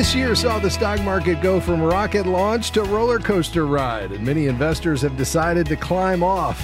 This 0.00 0.14
year 0.14 0.34
saw 0.34 0.58
the 0.58 0.70
stock 0.70 1.02
market 1.02 1.42
go 1.42 1.60
from 1.60 1.82
rocket 1.82 2.24
launch 2.24 2.70
to 2.70 2.82
roller 2.84 3.18
coaster 3.18 3.66
ride, 3.66 4.12
and 4.12 4.24
many 4.24 4.46
investors 4.46 5.02
have 5.02 5.14
decided 5.18 5.66
to 5.66 5.76
climb 5.76 6.22
off. 6.22 6.58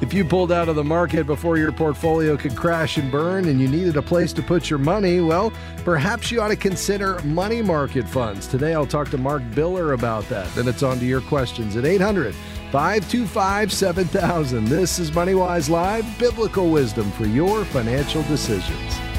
If 0.00 0.14
you 0.14 0.24
pulled 0.24 0.52
out 0.52 0.68
of 0.68 0.76
the 0.76 0.84
market 0.84 1.26
before 1.26 1.58
your 1.58 1.72
portfolio 1.72 2.36
could 2.36 2.54
crash 2.54 2.98
and 2.98 3.10
burn 3.10 3.46
and 3.46 3.60
you 3.60 3.66
needed 3.66 3.96
a 3.96 4.00
place 4.00 4.32
to 4.34 4.42
put 4.42 4.70
your 4.70 4.78
money, 4.78 5.20
well, 5.20 5.52
perhaps 5.78 6.30
you 6.30 6.40
ought 6.40 6.48
to 6.48 6.56
consider 6.56 7.20
money 7.24 7.62
market 7.62 8.08
funds. 8.08 8.46
Today 8.46 8.74
I'll 8.74 8.86
talk 8.86 9.10
to 9.10 9.18
Mark 9.18 9.42
Biller 9.56 9.92
about 9.92 10.28
that. 10.28 10.48
Then 10.54 10.68
it's 10.68 10.84
on 10.84 11.00
to 11.00 11.04
your 11.04 11.22
questions 11.22 11.74
at 11.74 11.84
800 11.84 12.32
525 12.70 13.72
7000. 13.72 14.66
This 14.66 15.00
is 15.00 15.10
MoneyWise 15.10 15.68
Live, 15.68 16.06
biblical 16.16 16.70
wisdom 16.70 17.10
for 17.10 17.26
your 17.26 17.64
financial 17.64 18.22
decisions. 18.22 19.11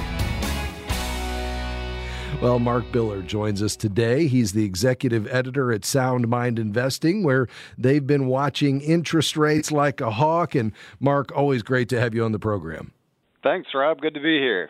Well, 2.44 2.60
Mark 2.60 2.84
Biller 2.92 3.26
joins 3.26 3.64
us 3.64 3.78
today. 3.78 4.28
He's 4.28 4.52
the 4.52 4.66
executive 4.66 5.34
editor 5.34 5.72
at 5.72 5.86
Sound 5.86 6.28
Mind 6.28 6.60
Investing, 6.60 7.24
where 7.24 7.48
they've 7.78 8.06
been 8.06 8.28
watching 8.28 8.82
interest 8.82 9.38
rates 9.38 9.72
like 9.72 10.02
a 10.02 10.12
hawk. 10.12 10.54
And 10.54 10.74
Mark, 11.00 11.32
always 11.34 11.64
great 11.64 11.88
to 11.88 12.02
have 12.02 12.14
you 12.14 12.26
on 12.26 12.34
the 12.34 12.40
program. 12.40 12.92
Thanks, 13.44 13.70
Rob. 13.74 14.02
Good 14.02 14.14
to 14.16 14.20
be 14.20 14.40
here. 14.40 14.70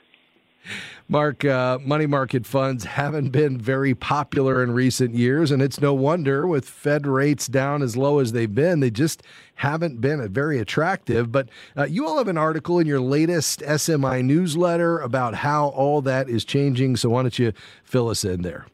Mark, 1.10 1.44
uh, 1.44 1.80
money 1.80 2.06
market 2.06 2.46
funds 2.46 2.86
haven't 2.86 3.30
been 3.30 3.58
very 3.58 3.94
popular 3.94 4.64
in 4.64 4.72
recent 4.72 5.14
years, 5.16 5.52
and 5.52 5.62
it's 5.62 5.82
no 5.82 5.94
wonder 5.94 6.48
with 6.48 6.68
Fed 6.68 7.06
rates 7.06 7.48
down 7.48 7.82
as 7.82 7.98
low 7.98 8.20
as 8.20 8.32
they've 8.32 8.54
been. 8.54 8.80
They 8.80 8.90
just 8.90 9.22
haven't 9.56 10.00
been 10.00 10.28
very 10.32 10.60
attractive. 10.60 11.32
But 11.32 11.50
uh, 11.78 11.86
you 11.86 12.08
all 12.08 12.18
have 12.18 12.30
an 12.30 12.38
article 12.38 12.80
in 12.80 12.88
your 12.88 13.02
latest 13.02 13.60
SMI 13.60 14.24
newsletter 14.24 15.00
about 15.00 15.36
how 15.36 15.68
all 15.70 16.02
that 16.02 16.30
is 16.30 16.46
changing. 16.46 16.96
So 16.96 17.10
why 17.10 17.24
don't 17.24 17.38
you 17.38 17.54
fill 17.84 18.10
us 18.10 18.24
in 18.24 18.42
there? 18.42 18.66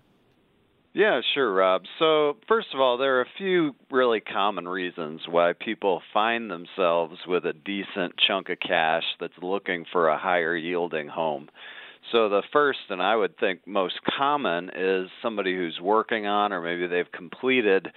Yeah, 0.93 1.21
sure, 1.33 1.53
Rob. 1.53 1.83
So, 1.99 2.37
first 2.47 2.69
of 2.73 2.79
all, 2.79 2.97
there 2.97 3.17
are 3.17 3.21
a 3.21 3.29
few 3.37 3.75
really 3.91 4.21
common 4.21 4.67
reasons 4.67 5.21
why 5.29 5.53
people 5.53 6.01
find 6.13 6.49
themselves 6.49 7.19
with 7.27 7.45
a 7.45 7.53
decent 7.53 8.15
chunk 8.27 8.49
of 8.49 8.59
cash 8.59 9.03
that's 9.19 9.37
looking 9.41 9.85
for 9.91 10.09
a 10.09 10.17
higher 10.17 10.55
yielding 10.55 11.07
home. 11.07 11.47
So 12.11 12.29
the 12.29 12.43
first, 12.51 12.79
and 12.89 13.01
I 13.01 13.15
would 13.15 13.37
think 13.37 13.67
most 13.67 13.99
common, 14.17 14.71
is 14.75 15.09
somebody 15.21 15.55
who's 15.55 15.79
working 15.81 16.25
on, 16.25 16.51
or 16.53 16.61
maybe 16.61 16.87
they've 16.87 17.11
completed 17.11 17.89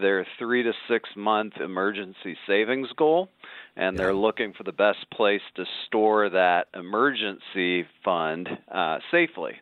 their 0.00 0.26
three 0.38 0.62
to 0.62 0.72
six 0.88 1.08
month 1.16 1.54
emergency 1.62 2.36
savings 2.46 2.88
goal, 2.96 3.28
and 3.76 3.98
they're 3.98 4.14
looking 4.14 4.52
for 4.52 4.64
the 4.64 4.72
best 4.72 4.98
place 5.12 5.42
to 5.56 5.64
store 5.86 6.30
that 6.30 6.68
emergency 6.74 7.86
fund 8.04 8.48
uh, 8.72 8.98
safely. 9.10 9.52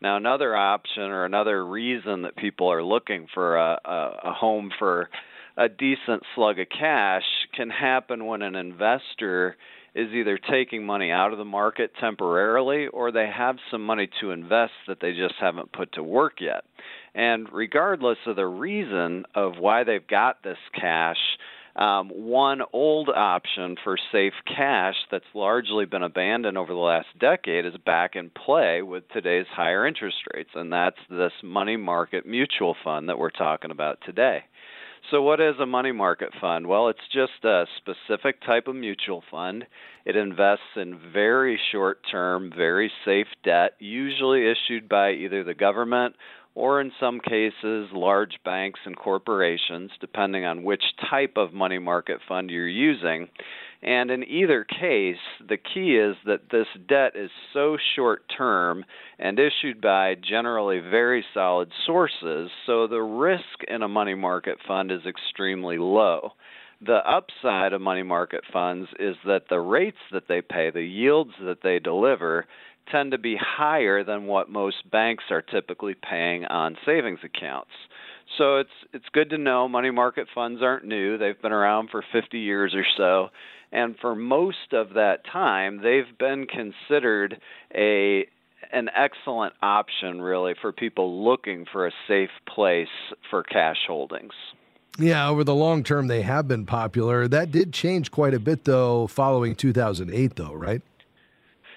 Now, 0.00 0.16
another 0.16 0.56
option 0.56 1.04
or 1.04 1.24
another 1.24 1.64
reason 1.64 2.22
that 2.22 2.36
people 2.36 2.72
are 2.72 2.82
looking 2.82 3.28
for 3.32 3.56
a, 3.56 3.78
a, 3.84 4.18
a 4.24 4.32
home 4.32 4.72
for 4.78 5.08
a 5.56 5.68
decent 5.68 6.22
slug 6.34 6.58
of 6.58 6.66
cash 6.68 7.22
can 7.54 7.70
happen 7.70 8.26
when 8.26 8.42
an 8.42 8.56
investor 8.56 9.56
is 9.94 10.08
either 10.12 10.38
taking 10.38 10.86
money 10.86 11.10
out 11.10 11.32
of 11.32 11.38
the 11.38 11.44
market 11.44 11.92
temporarily 12.00 12.86
or 12.86 13.12
they 13.12 13.28
have 13.28 13.56
some 13.70 13.84
money 13.84 14.08
to 14.20 14.30
invest 14.30 14.72
that 14.88 14.98
they 15.00 15.12
just 15.12 15.34
haven't 15.40 15.72
put 15.72 15.92
to 15.92 16.02
work 16.02 16.40
yet. 16.40 16.64
And 17.14 17.46
regardless 17.52 18.18
of 18.26 18.36
the 18.36 18.46
reason 18.46 19.24
of 19.34 19.58
why 19.58 19.84
they've 19.84 20.06
got 20.06 20.42
this 20.42 20.58
cash, 20.74 21.18
um, 21.76 22.10
one 22.10 22.60
old 22.72 23.08
option 23.08 23.76
for 23.82 23.96
safe 24.12 24.34
cash 24.46 24.94
that's 25.10 25.24
largely 25.34 25.86
been 25.86 26.02
abandoned 26.02 26.58
over 26.58 26.72
the 26.72 26.78
last 26.78 27.06
decade 27.18 27.64
is 27.64 27.72
back 27.86 28.14
in 28.14 28.30
play 28.30 28.82
with 28.82 29.08
today's 29.08 29.46
higher 29.50 29.86
interest 29.86 30.18
rates, 30.34 30.50
and 30.54 30.70
that's 30.72 30.98
this 31.08 31.32
money 31.42 31.78
market 31.78 32.26
mutual 32.26 32.76
fund 32.84 33.08
that 33.08 33.18
we're 33.18 33.30
talking 33.30 33.70
about 33.70 33.98
today. 34.04 34.44
So, 35.10 35.20
what 35.20 35.40
is 35.40 35.56
a 35.60 35.66
money 35.66 35.92
market 35.92 36.30
fund? 36.40 36.66
Well, 36.66 36.88
it's 36.88 37.00
just 37.12 37.44
a 37.44 37.66
specific 37.76 38.40
type 38.42 38.68
of 38.68 38.76
mutual 38.76 39.22
fund. 39.30 39.66
It 40.04 40.16
invests 40.16 40.76
in 40.76 40.98
very 41.12 41.60
short 41.72 41.98
term, 42.10 42.52
very 42.56 42.90
safe 43.04 43.26
debt, 43.44 43.72
usually 43.78 44.50
issued 44.50 44.88
by 44.88 45.12
either 45.12 45.44
the 45.44 45.54
government 45.54 46.14
or, 46.54 46.80
in 46.80 46.92
some 47.00 47.18
cases, 47.18 47.88
large 47.92 48.38
banks 48.44 48.80
and 48.84 48.96
corporations, 48.96 49.90
depending 50.00 50.44
on 50.44 50.62
which 50.64 50.82
type 51.10 51.34
of 51.36 51.52
money 51.52 51.78
market 51.78 52.18
fund 52.28 52.50
you're 52.50 52.68
using. 52.68 53.28
And 53.82 54.12
in 54.12 54.22
either 54.22 54.64
case, 54.64 55.16
the 55.46 55.56
key 55.56 55.96
is 55.96 56.14
that 56.24 56.50
this 56.52 56.68
debt 56.88 57.16
is 57.16 57.30
so 57.52 57.76
short 57.96 58.22
term 58.36 58.84
and 59.18 59.40
issued 59.40 59.80
by 59.80 60.14
generally 60.14 60.78
very 60.78 61.24
solid 61.34 61.72
sources, 61.84 62.50
so 62.64 62.86
the 62.86 63.02
risk 63.02 63.64
in 63.66 63.82
a 63.82 63.88
money 63.88 64.14
market 64.14 64.58
fund 64.68 64.92
is 64.92 65.04
extremely 65.04 65.78
low. 65.78 66.32
The 66.84 67.00
upside 67.08 67.72
of 67.72 67.80
money 67.80 68.02
market 68.04 68.44
funds 68.52 68.88
is 69.00 69.16
that 69.24 69.48
the 69.48 69.60
rates 69.60 69.98
that 70.12 70.28
they 70.28 70.42
pay, 70.42 70.70
the 70.70 70.82
yields 70.82 71.32
that 71.44 71.62
they 71.62 71.80
deliver, 71.80 72.46
tend 72.90 73.12
to 73.12 73.18
be 73.18 73.36
higher 73.36 74.04
than 74.04 74.26
what 74.26 74.48
most 74.48 74.90
banks 74.90 75.24
are 75.30 75.42
typically 75.42 75.94
paying 75.94 76.44
on 76.44 76.76
savings 76.84 77.20
accounts. 77.24 77.70
So 78.38 78.58
it's 78.58 78.70
it's 78.92 79.04
good 79.12 79.30
to 79.30 79.38
know 79.38 79.68
money 79.68 79.90
market 79.90 80.26
funds 80.34 80.62
aren't 80.62 80.84
new. 80.84 81.18
They've 81.18 81.40
been 81.40 81.52
around 81.52 81.90
for 81.90 82.04
50 82.12 82.38
years 82.38 82.74
or 82.74 82.84
so 82.96 83.30
and 83.72 83.96
for 84.00 84.14
most 84.14 84.72
of 84.72 84.94
that 84.94 85.24
time, 85.24 85.80
they've 85.82 86.18
been 86.18 86.46
considered 86.46 87.40
a 87.74 88.26
an 88.70 88.88
excellent 88.96 89.54
option, 89.60 90.20
really, 90.20 90.54
for 90.60 90.72
people 90.72 91.24
looking 91.24 91.66
for 91.70 91.86
a 91.86 91.92
safe 92.08 92.30
place 92.46 92.88
for 93.28 93.42
cash 93.42 93.76
holdings. 93.86 94.32
Yeah, 94.98 95.28
over 95.28 95.42
the 95.44 95.54
long 95.54 95.82
term, 95.82 96.06
they 96.06 96.22
have 96.22 96.48
been 96.48 96.64
popular. 96.64 97.28
That 97.28 97.50
did 97.50 97.72
change 97.72 98.10
quite 98.10 98.34
a 98.34 98.38
bit, 98.38 98.64
though, 98.64 99.08
following 99.08 99.54
2008, 99.54 100.36
though, 100.36 100.52
right? 100.52 100.80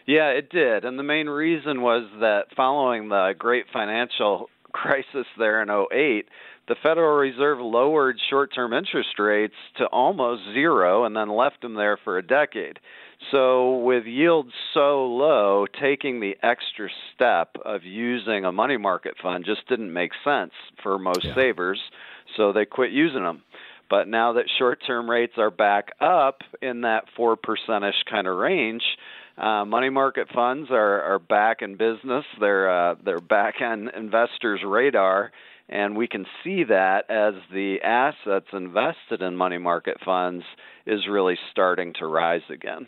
Yeah, 0.05 0.29
it 0.29 0.49
did. 0.49 0.85
And 0.85 0.99
the 0.99 1.03
main 1.03 1.27
reason 1.27 1.81
was 1.81 2.07
that 2.19 2.45
following 2.55 3.09
the 3.09 3.33
great 3.37 3.65
financial 3.73 4.49
crisis 4.75 5.25
there 5.37 5.61
in 5.61 5.69
08, 5.69 6.25
the 6.67 6.75
Federal 6.83 7.15
Reserve 7.17 7.59
lowered 7.59 8.17
short 8.29 8.53
term 8.53 8.73
interest 8.73 9.17
rates 9.17 9.53
to 9.77 9.85
almost 9.85 10.41
zero 10.53 11.05
and 11.05 11.15
then 11.15 11.29
left 11.29 11.61
them 11.61 11.75
there 11.75 11.97
for 12.03 12.17
a 12.17 12.25
decade. 12.25 12.79
So, 13.31 13.77
with 13.77 14.05
yields 14.05 14.51
so 14.73 15.05
low, 15.05 15.65
taking 15.79 16.19
the 16.19 16.35
extra 16.43 16.89
step 17.13 17.55
of 17.63 17.83
using 17.83 18.43
a 18.43 18.51
money 18.51 18.77
market 18.77 19.13
fund 19.21 19.45
just 19.45 19.67
didn't 19.69 19.93
make 19.93 20.11
sense 20.23 20.51
for 20.83 20.99
most 20.99 21.23
yeah. 21.23 21.33
savers, 21.33 21.79
so 22.35 22.51
they 22.51 22.65
quit 22.65 22.91
using 22.91 23.23
them. 23.23 23.43
But 23.89 24.07
now 24.07 24.33
that 24.33 24.45
short 24.57 24.79
term 24.85 25.09
rates 25.09 25.33
are 25.37 25.51
back 25.51 25.91
up 26.01 26.41
in 26.61 26.81
that 26.81 27.05
4% 27.17 27.37
ish 27.87 27.95
kind 28.09 28.27
of 28.27 28.35
range, 28.35 28.83
uh, 29.37 29.65
money 29.65 29.89
market 29.89 30.27
funds 30.33 30.69
are, 30.71 31.01
are 31.01 31.19
back 31.19 31.61
in 31.61 31.75
business. 31.75 32.25
They're, 32.39 32.91
uh, 32.91 32.95
they're 33.03 33.19
back 33.19 33.55
on 33.61 33.89
investors' 33.89 34.61
radar 34.65 35.31
and 35.69 35.97
we 35.97 36.07
can 36.07 36.25
see 36.43 36.63
that 36.63 37.09
as 37.09 37.33
the 37.51 37.81
assets 37.83 38.47
invested 38.53 39.21
in 39.21 39.35
money 39.35 39.57
market 39.57 39.97
funds 40.03 40.43
is 40.85 41.07
really 41.09 41.37
starting 41.51 41.93
to 41.99 42.05
rise 42.05 42.43
again. 42.49 42.87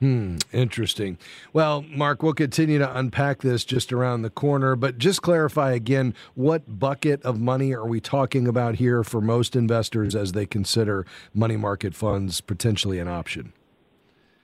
Hmm, 0.00 0.38
interesting. 0.52 1.16
Well, 1.52 1.82
Mark, 1.82 2.24
we'll 2.24 2.32
continue 2.32 2.78
to 2.80 2.98
unpack 2.98 3.40
this 3.40 3.64
just 3.64 3.92
around 3.92 4.22
the 4.22 4.30
corner, 4.30 4.74
but 4.74 4.98
just 4.98 5.22
clarify 5.22 5.72
again 5.72 6.14
what 6.34 6.80
bucket 6.80 7.22
of 7.22 7.40
money 7.40 7.72
are 7.72 7.86
we 7.86 8.00
talking 8.00 8.48
about 8.48 8.74
here 8.74 9.04
for 9.04 9.20
most 9.20 9.54
investors 9.54 10.16
as 10.16 10.32
they 10.32 10.44
consider 10.44 11.06
money 11.32 11.56
market 11.56 11.94
funds 11.94 12.40
potentially 12.40 12.98
an 12.98 13.06
option? 13.06 13.52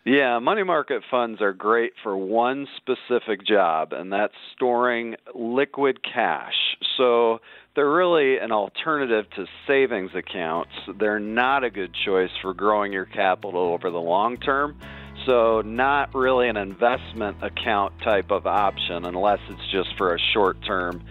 Yeah, 0.08 0.38
money 0.38 0.62
market 0.62 1.02
funds 1.10 1.42
are 1.42 1.52
great 1.52 1.92
for 2.02 2.16
one 2.16 2.66
specific 2.78 3.44
job, 3.46 3.92
and 3.92 4.10
that's 4.10 4.32
storing 4.54 5.16
liquid 5.34 6.02
cash. 6.02 6.54
So 6.96 7.40
they're 7.76 7.90
really 7.90 8.38
an 8.38 8.50
alternative 8.50 9.26
to 9.36 9.44
savings 9.66 10.12
accounts. 10.14 10.70
They're 10.98 11.20
not 11.20 11.62
a 11.62 11.68
good 11.68 11.94
choice 12.06 12.30
for 12.40 12.54
growing 12.54 12.90
your 12.90 13.04
capital 13.04 13.60
over 13.60 13.90
the 13.90 14.00
long 14.00 14.38
term. 14.38 14.80
So, 15.26 15.60
not 15.60 16.14
really 16.14 16.48
an 16.48 16.56
investment 16.56 17.36
account 17.42 17.92
type 18.02 18.30
of 18.30 18.46
option 18.46 19.04
unless 19.04 19.40
it's 19.50 19.70
just 19.70 19.94
for 19.98 20.14
a 20.14 20.18
short 20.32 20.56
term 20.64 21.04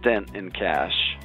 stint 0.00 0.34
in 0.34 0.50
cash. 0.50 1.16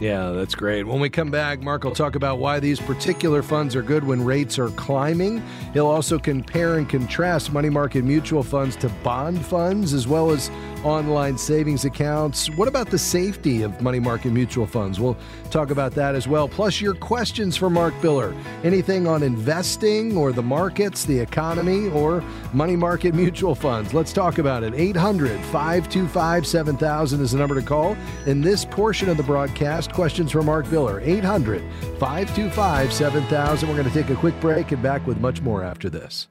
Yeah, 0.00 0.30
that's 0.30 0.54
great. 0.54 0.86
When 0.86 0.98
we 0.98 1.10
come 1.10 1.30
back, 1.30 1.60
Mark 1.60 1.84
will 1.84 1.90
talk 1.90 2.14
about 2.14 2.38
why 2.38 2.58
these 2.58 2.80
particular 2.80 3.42
funds 3.42 3.76
are 3.76 3.82
good 3.82 4.02
when 4.02 4.24
rates 4.24 4.58
are 4.58 4.70
climbing. 4.70 5.42
He'll 5.74 5.88
also 5.88 6.18
compare 6.18 6.78
and 6.78 6.88
contrast 6.88 7.52
money 7.52 7.68
market 7.68 8.02
mutual 8.02 8.42
funds 8.42 8.76
to 8.76 8.88
bond 9.04 9.44
funds 9.44 9.92
as 9.92 10.08
well 10.08 10.30
as 10.30 10.50
online 10.84 11.36
savings 11.36 11.84
accounts. 11.84 12.48
What 12.56 12.66
about 12.66 12.88
the 12.88 12.98
safety 12.98 13.60
of 13.60 13.82
money 13.82 14.00
market 14.00 14.30
mutual 14.30 14.66
funds? 14.66 14.98
We'll 14.98 15.18
talk 15.50 15.70
about 15.70 15.92
that 15.96 16.14
as 16.14 16.26
well. 16.26 16.48
Plus, 16.48 16.80
your 16.80 16.94
questions 16.94 17.54
for 17.54 17.68
Mark 17.68 17.92
Biller. 17.96 18.34
Anything 18.64 19.06
on 19.06 19.22
investing 19.22 20.16
or 20.16 20.32
the 20.32 20.42
markets, 20.42 21.04
the 21.04 21.18
economy, 21.18 21.88
or 21.88 22.24
money 22.54 22.76
market 22.76 23.14
mutual 23.14 23.54
funds? 23.54 23.92
Let's 23.92 24.14
talk 24.14 24.38
about 24.38 24.62
it. 24.62 24.72
800 24.74 25.38
525 25.46 26.46
7000 26.46 27.20
is 27.20 27.32
the 27.32 27.38
number 27.38 27.54
to 27.56 27.62
call. 27.66 27.96
In 28.24 28.40
this 28.40 28.64
portion 28.64 29.10
of 29.10 29.18
the 29.18 29.22
broadcast, 29.22 29.89
questions 29.92 30.32
for 30.32 30.42
Mark 30.42 30.66
Biller. 30.66 31.00
800 31.02 31.62
525 31.98 32.92
7000. 32.92 33.68
We're 33.68 33.76
going 33.76 33.88
to 33.88 33.94
take 33.94 34.10
a 34.10 34.16
quick 34.16 34.38
break 34.40 34.72
and 34.72 34.82
back 34.82 35.06
with 35.06 35.20
much 35.20 35.40
more 35.40 35.62
after 35.62 35.90
this. 35.90 36.28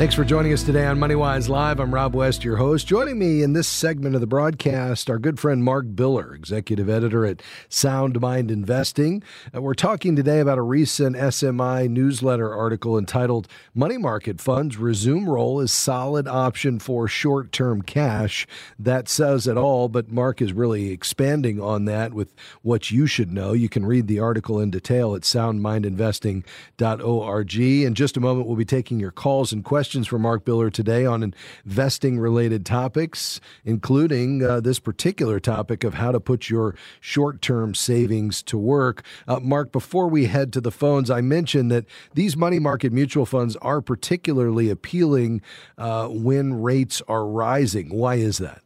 Thanks 0.00 0.14
for 0.14 0.24
joining 0.24 0.54
us 0.54 0.62
today 0.62 0.86
on 0.86 0.98
MoneyWise 0.98 1.50
Live. 1.50 1.78
I'm 1.78 1.92
Rob 1.92 2.14
West, 2.14 2.42
your 2.42 2.56
host. 2.56 2.86
Joining 2.86 3.18
me 3.18 3.42
in 3.42 3.52
this 3.52 3.68
segment 3.68 4.14
of 4.14 4.22
the 4.22 4.26
broadcast, 4.26 5.10
our 5.10 5.18
good 5.18 5.38
friend 5.38 5.62
Mark 5.62 5.88
Biller, 5.88 6.34
executive 6.34 6.88
editor 6.88 7.26
at 7.26 7.42
Sound 7.68 8.18
Mind 8.18 8.50
Investing. 8.50 9.22
Uh, 9.54 9.60
we're 9.60 9.74
talking 9.74 10.16
today 10.16 10.40
about 10.40 10.56
a 10.56 10.62
recent 10.62 11.16
SMI 11.16 11.90
newsletter 11.90 12.50
article 12.50 12.96
entitled 12.96 13.46
Money 13.74 13.98
Market 13.98 14.40
Funds 14.40 14.78
Resume 14.78 15.26
Role 15.26 15.60
as 15.60 15.70
Solid 15.70 16.26
Option 16.26 16.78
for 16.78 17.06
Short 17.06 17.52
Term 17.52 17.82
Cash. 17.82 18.46
That 18.78 19.06
says 19.06 19.46
it 19.46 19.58
all, 19.58 19.90
but 19.90 20.10
Mark 20.10 20.40
is 20.40 20.54
really 20.54 20.92
expanding 20.92 21.60
on 21.60 21.84
that 21.84 22.14
with 22.14 22.34
what 22.62 22.90
you 22.90 23.06
should 23.06 23.32
know. 23.32 23.52
You 23.52 23.68
can 23.68 23.84
read 23.84 24.06
the 24.06 24.20
article 24.20 24.60
in 24.60 24.70
detail 24.70 25.14
at 25.14 25.24
soundmindinvesting.org. 25.24 27.54
In 27.54 27.94
just 27.94 28.16
a 28.16 28.20
moment, 28.20 28.46
we'll 28.46 28.56
be 28.56 28.64
taking 28.64 28.98
your 28.98 29.10
calls 29.10 29.52
and 29.52 29.62
questions 29.62 29.89
questions 29.90 30.06
for 30.06 30.20
Mark 30.20 30.44
Biller 30.44 30.72
today 30.72 31.04
on 31.04 31.34
investing 31.66 32.20
related 32.20 32.64
topics, 32.64 33.40
including 33.64 34.40
uh, 34.40 34.60
this 34.60 34.78
particular 34.78 35.40
topic 35.40 35.82
of 35.82 35.94
how 35.94 36.12
to 36.12 36.20
put 36.20 36.48
your 36.48 36.76
short 37.00 37.42
term 37.42 37.74
savings 37.74 38.40
to 38.44 38.56
work. 38.56 39.02
Uh, 39.26 39.40
Mark, 39.40 39.72
before 39.72 40.06
we 40.06 40.26
head 40.26 40.52
to 40.52 40.60
the 40.60 40.70
phones, 40.70 41.10
I 41.10 41.22
mentioned 41.22 41.72
that 41.72 41.86
these 42.14 42.36
money 42.36 42.60
market 42.60 42.92
mutual 42.92 43.26
funds 43.26 43.56
are 43.56 43.80
particularly 43.80 44.70
appealing 44.70 45.42
uh, 45.76 46.06
when 46.06 46.62
rates 46.62 47.02
are 47.08 47.26
rising. 47.26 47.88
Why 47.88 48.14
is 48.14 48.38
that? 48.38 48.62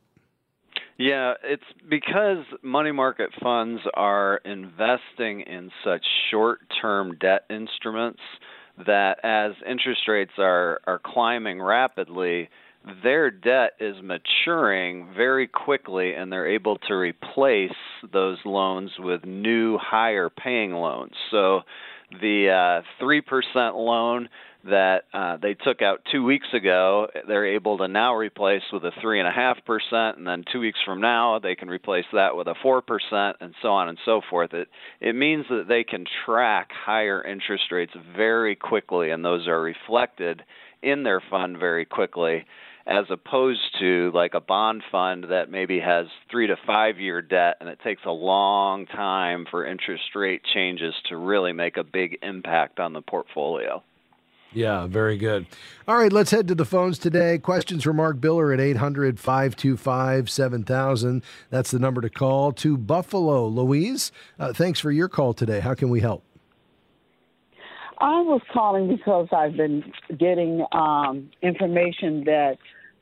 Yeah, 0.98 1.32
it's 1.42 1.64
because 1.88 2.44
money 2.62 2.92
market 2.92 3.30
funds 3.42 3.80
are 3.94 4.42
investing 4.44 5.40
in 5.40 5.70
such 5.82 6.04
short 6.30 6.60
term 6.82 7.16
debt 7.18 7.46
instruments 7.48 8.20
that 8.86 9.18
as 9.24 9.52
interest 9.68 10.02
rates 10.08 10.32
are, 10.38 10.80
are 10.86 11.00
climbing 11.04 11.60
rapidly, 11.62 12.48
their 13.02 13.30
debt 13.30 13.72
is 13.80 13.96
maturing 14.02 15.08
very 15.16 15.46
quickly 15.46 16.14
and 16.14 16.30
they're 16.30 16.48
able 16.48 16.76
to 16.78 16.94
replace 16.94 17.70
those 18.12 18.38
loans 18.44 18.90
with 18.98 19.24
new 19.24 19.78
higher 19.78 20.28
paying 20.28 20.72
loans. 20.72 21.12
So 21.30 21.62
the 22.20 22.82
uh, 23.00 23.02
3% 23.02 23.22
loan 23.74 24.28
that 24.68 25.02
uh, 25.12 25.36
they 25.36 25.54
took 25.54 25.82
out 25.82 26.00
two 26.10 26.24
weeks 26.24 26.46
ago, 26.54 27.08
they're 27.28 27.54
able 27.54 27.78
to 27.78 27.88
now 27.88 28.14
replace 28.14 28.62
with 28.72 28.84
a 28.84 28.92
three 29.00 29.20
and 29.20 30.26
then 30.26 30.44
two 30.52 30.60
weeks 30.60 30.78
from 30.84 31.00
now 31.00 31.38
they 31.38 31.54
can 31.54 31.68
replace 31.68 32.04
that 32.12 32.36
with 32.36 32.46
a 32.46 32.54
four 32.62 32.82
percent, 32.82 33.36
and 33.40 33.54
so 33.60 33.68
on 33.68 33.88
and 33.88 33.98
so 34.04 34.20
forth. 34.28 34.54
It 34.54 34.68
it 35.00 35.14
means 35.14 35.46
that 35.50 35.66
they 35.68 35.84
can 35.84 36.04
track 36.24 36.70
higher 36.72 37.22
interest 37.22 37.64
rates 37.70 37.92
very 38.16 38.56
quickly, 38.56 39.10
and 39.10 39.24
those 39.24 39.46
are 39.46 39.60
reflected 39.60 40.42
in 40.82 41.02
their 41.02 41.22
fund 41.30 41.58
very 41.58 41.84
quickly 41.84 42.44
as 42.86 43.06
opposed 43.10 43.60
to 43.80 44.10
like 44.14 44.34
a 44.34 44.40
bond 44.40 44.82
fund 44.92 45.24
that 45.30 45.50
maybe 45.50 45.80
has 45.80 46.06
three 46.30 46.46
to 46.46 46.56
five 46.66 47.00
year 47.00 47.22
debt 47.22 47.56
and 47.60 47.68
it 47.68 47.78
takes 47.82 48.02
a 48.04 48.10
long 48.10 48.84
time 48.86 49.46
for 49.50 49.66
interest 49.66 50.14
rate 50.14 50.42
changes 50.52 50.94
to 51.08 51.16
really 51.16 51.52
make 51.52 51.76
a 51.76 51.84
big 51.84 52.18
impact 52.22 52.78
on 52.78 52.92
the 52.92 53.00
portfolio. 53.00 53.82
Yeah, 54.54 54.86
very 54.86 55.16
good. 55.16 55.46
All 55.88 55.96
right, 55.96 56.12
let's 56.12 56.30
head 56.30 56.46
to 56.48 56.54
the 56.54 56.64
phones 56.64 56.98
today. 56.98 57.38
Questions 57.38 57.82
for 57.82 57.92
Mark 57.92 58.18
Biller 58.18 58.54
at 58.54 58.60
800 58.60 59.18
525 59.18 60.30
7000. 60.30 61.22
That's 61.50 61.72
the 61.72 61.80
number 61.80 62.00
to 62.00 62.08
call 62.08 62.52
to 62.52 62.76
Buffalo. 62.76 63.48
Louise, 63.48 64.12
uh, 64.38 64.52
thanks 64.52 64.78
for 64.78 64.92
your 64.92 65.08
call 65.08 65.34
today. 65.34 65.58
How 65.58 65.74
can 65.74 65.90
we 65.90 66.00
help? 66.00 66.22
I 67.98 68.20
was 68.22 68.42
calling 68.52 68.88
because 68.88 69.28
I've 69.32 69.56
been 69.56 69.92
getting 70.18 70.64
um, 70.72 71.30
information 71.42 72.24
that 72.24 72.58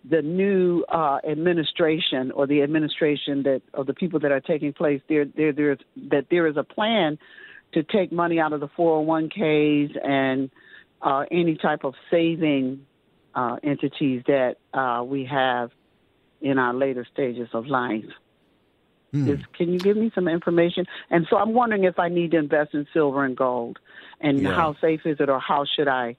the 0.08 0.22
new 0.22 0.84
uh, 0.88 1.18
administration 1.28 2.30
or 2.32 2.46
the 2.46 2.62
administration 2.62 3.42
that 3.44 3.62
of 3.74 3.86
the 3.86 3.94
people 3.94 4.20
that 4.20 4.32
are 4.32 4.40
taking 4.40 4.72
place 4.72 5.00
there, 5.08 5.24
there, 5.24 5.52
there, 5.52 5.76
that 6.10 6.26
there 6.30 6.46
is 6.46 6.56
a 6.56 6.64
plan 6.64 7.18
to 7.72 7.82
take 7.82 8.12
money 8.12 8.38
out 8.38 8.52
of 8.52 8.60
the 8.60 8.68
401ks 8.68 10.06
and 10.06 10.50
uh, 11.02 11.24
any 11.30 11.56
type 11.56 11.84
of 11.84 11.94
saving 12.10 12.86
uh, 13.34 13.56
entities 13.62 14.22
that 14.26 14.56
uh, 14.72 15.02
we 15.04 15.24
have 15.24 15.70
in 16.40 16.58
our 16.58 16.74
later 16.74 17.06
stages 17.12 17.48
of 17.52 17.66
life. 17.66 18.04
Hmm. 19.12 19.28
Is, 19.28 19.40
can 19.52 19.72
you 19.72 19.78
give 19.78 19.96
me 19.96 20.10
some 20.14 20.26
information? 20.28 20.86
And 21.10 21.26
so 21.28 21.36
I'm 21.36 21.52
wondering 21.52 21.84
if 21.84 21.98
I 21.98 22.08
need 22.08 22.30
to 22.30 22.38
invest 22.38 22.74
in 22.74 22.86
silver 22.92 23.24
and 23.24 23.36
gold, 23.36 23.78
and 24.20 24.40
yeah. 24.40 24.54
how 24.54 24.74
safe 24.80 25.02
is 25.04 25.18
it, 25.20 25.28
or 25.28 25.38
how 25.38 25.64
should 25.76 25.88
I 25.88 26.16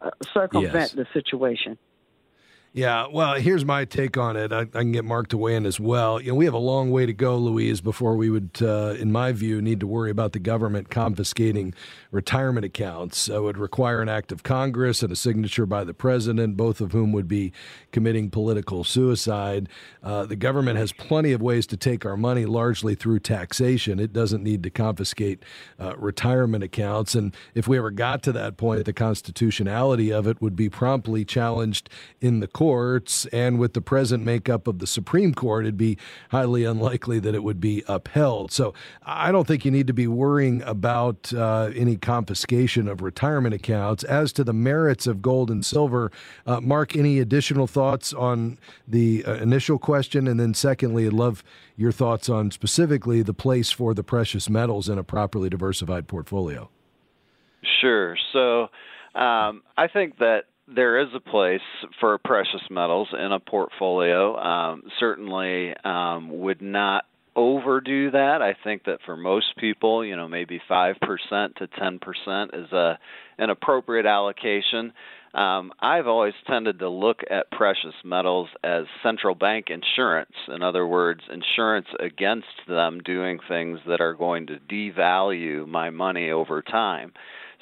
uh, 0.00 0.10
circumvent 0.32 0.74
yes. 0.74 0.92
the 0.92 1.06
situation? 1.12 1.78
Yeah, 2.76 3.06
well, 3.06 3.34
here's 3.34 3.64
my 3.64 3.84
take 3.84 4.18
on 4.18 4.36
it. 4.36 4.52
I, 4.52 4.62
I, 4.62 4.64
can 4.64 4.90
get 4.90 5.04
Mark 5.04 5.28
to 5.28 5.38
weigh 5.38 5.54
in 5.54 5.64
as 5.64 5.78
well. 5.78 6.20
You 6.20 6.32
know, 6.32 6.34
we 6.34 6.44
have 6.44 6.54
a 6.54 6.58
long 6.58 6.90
way 6.90 7.06
to 7.06 7.12
go, 7.12 7.38
Louise, 7.38 7.80
before 7.80 8.16
we 8.16 8.30
would, 8.30 8.50
uh, 8.60 8.96
in 8.98 9.12
my 9.12 9.30
view, 9.30 9.62
need 9.62 9.78
to 9.78 9.86
worry 9.86 10.10
about 10.10 10.32
the 10.32 10.40
government 10.40 10.90
confiscating 10.90 11.72
retirement 12.10 12.64
accounts. 12.64 13.28
It 13.28 13.40
would 13.40 13.58
require 13.58 14.02
an 14.02 14.08
act 14.08 14.32
of 14.32 14.42
Congress 14.42 15.04
and 15.04 15.12
a 15.12 15.16
signature 15.16 15.66
by 15.66 15.84
the 15.84 15.94
president, 15.94 16.56
both 16.56 16.80
of 16.80 16.90
whom 16.90 17.12
would 17.12 17.28
be 17.28 17.52
committing 17.92 18.28
political 18.28 18.82
suicide. 18.82 19.68
Uh, 20.02 20.26
the 20.26 20.34
government 20.34 20.76
has 20.76 20.90
plenty 20.90 21.30
of 21.30 21.40
ways 21.40 21.68
to 21.68 21.76
take 21.76 22.04
our 22.04 22.16
money, 22.16 22.44
largely 22.44 22.96
through 22.96 23.20
taxation. 23.20 24.00
It 24.00 24.12
doesn't 24.12 24.42
need 24.42 24.64
to 24.64 24.70
confiscate 24.70 25.44
uh, 25.78 25.96
retirement 25.96 26.64
accounts. 26.64 27.14
And 27.14 27.36
if 27.54 27.68
we 27.68 27.78
ever 27.78 27.92
got 27.92 28.24
to 28.24 28.32
that 28.32 28.56
point, 28.56 28.84
the 28.84 28.92
constitutionality 28.92 30.12
of 30.12 30.26
it 30.26 30.42
would 30.42 30.56
be 30.56 30.68
promptly 30.68 31.24
challenged 31.24 31.88
in 32.20 32.40
the 32.40 32.48
court 32.48 32.63
courts 32.64 33.26
and 33.26 33.58
with 33.58 33.74
the 33.74 33.80
present 33.82 34.24
makeup 34.24 34.66
of 34.66 34.78
the 34.78 34.86
Supreme 34.86 35.34
Court, 35.34 35.66
it'd 35.66 35.76
be 35.76 35.98
highly 36.30 36.64
unlikely 36.64 37.18
that 37.18 37.34
it 37.34 37.42
would 37.42 37.60
be 37.60 37.84
upheld. 37.86 38.50
So 38.52 38.72
I 39.02 39.30
don't 39.30 39.46
think 39.46 39.66
you 39.66 39.70
need 39.70 39.86
to 39.86 39.92
be 39.92 40.06
worrying 40.06 40.62
about 40.62 41.30
uh, 41.34 41.72
any 41.76 41.96
confiscation 41.98 42.88
of 42.88 43.02
retirement 43.02 43.54
accounts. 43.54 44.02
As 44.02 44.32
to 44.32 44.44
the 44.44 44.54
merits 44.54 45.06
of 45.06 45.20
gold 45.20 45.50
and 45.50 45.62
silver, 45.62 46.10
uh, 46.46 46.62
Mark, 46.62 46.96
any 46.96 47.18
additional 47.18 47.66
thoughts 47.66 48.14
on 48.14 48.58
the 48.88 49.22
uh, 49.26 49.34
initial 49.34 49.78
question? 49.78 50.26
And 50.26 50.40
then, 50.40 50.54
secondly, 50.54 51.04
I'd 51.04 51.12
love 51.12 51.44
your 51.76 51.92
thoughts 51.92 52.30
on 52.30 52.50
specifically 52.50 53.20
the 53.20 53.34
place 53.34 53.72
for 53.72 53.92
the 53.92 54.02
precious 54.02 54.48
metals 54.48 54.88
in 54.88 54.96
a 54.96 55.04
properly 55.04 55.50
diversified 55.50 56.08
portfolio. 56.08 56.70
Sure. 57.82 58.16
So 58.32 58.62
um, 59.14 59.62
I 59.76 59.86
think 59.92 60.16
that 60.18 60.44
there 60.66 61.00
is 61.00 61.08
a 61.14 61.20
place 61.20 61.60
for 62.00 62.16
precious 62.18 62.62
metals 62.70 63.08
in 63.12 63.32
a 63.32 63.40
portfolio. 63.40 64.36
Um, 64.36 64.82
certainly 64.98 65.74
um, 65.84 66.40
would 66.40 66.62
not 66.62 67.04
overdo 67.36 68.12
that. 68.12 68.40
I 68.42 68.54
think 68.64 68.84
that 68.84 69.00
for 69.04 69.16
most 69.16 69.56
people, 69.58 70.04
you 70.04 70.16
know, 70.16 70.28
maybe 70.28 70.60
5% 70.70 70.94
to 71.56 71.66
10% 71.66 72.64
is 72.64 72.72
a 72.72 72.98
an 73.36 73.50
appropriate 73.50 74.06
allocation. 74.06 74.92
Um, 75.34 75.72
I've 75.80 76.06
always 76.06 76.34
tended 76.46 76.78
to 76.78 76.88
look 76.88 77.22
at 77.28 77.50
precious 77.50 77.94
metals 78.04 78.48
as 78.62 78.84
central 79.02 79.34
bank 79.34 79.66
insurance. 79.68 80.30
In 80.46 80.62
other 80.62 80.86
words, 80.86 81.22
insurance 81.28 81.88
against 81.98 82.46
them 82.68 83.00
doing 83.04 83.40
things 83.48 83.80
that 83.88 84.00
are 84.00 84.14
going 84.14 84.46
to 84.46 84.60
devalue 84.70 85.66
my 85.66 85.90
money 85.90 86.30
over 86.30 86.62
time. 86.62 87.12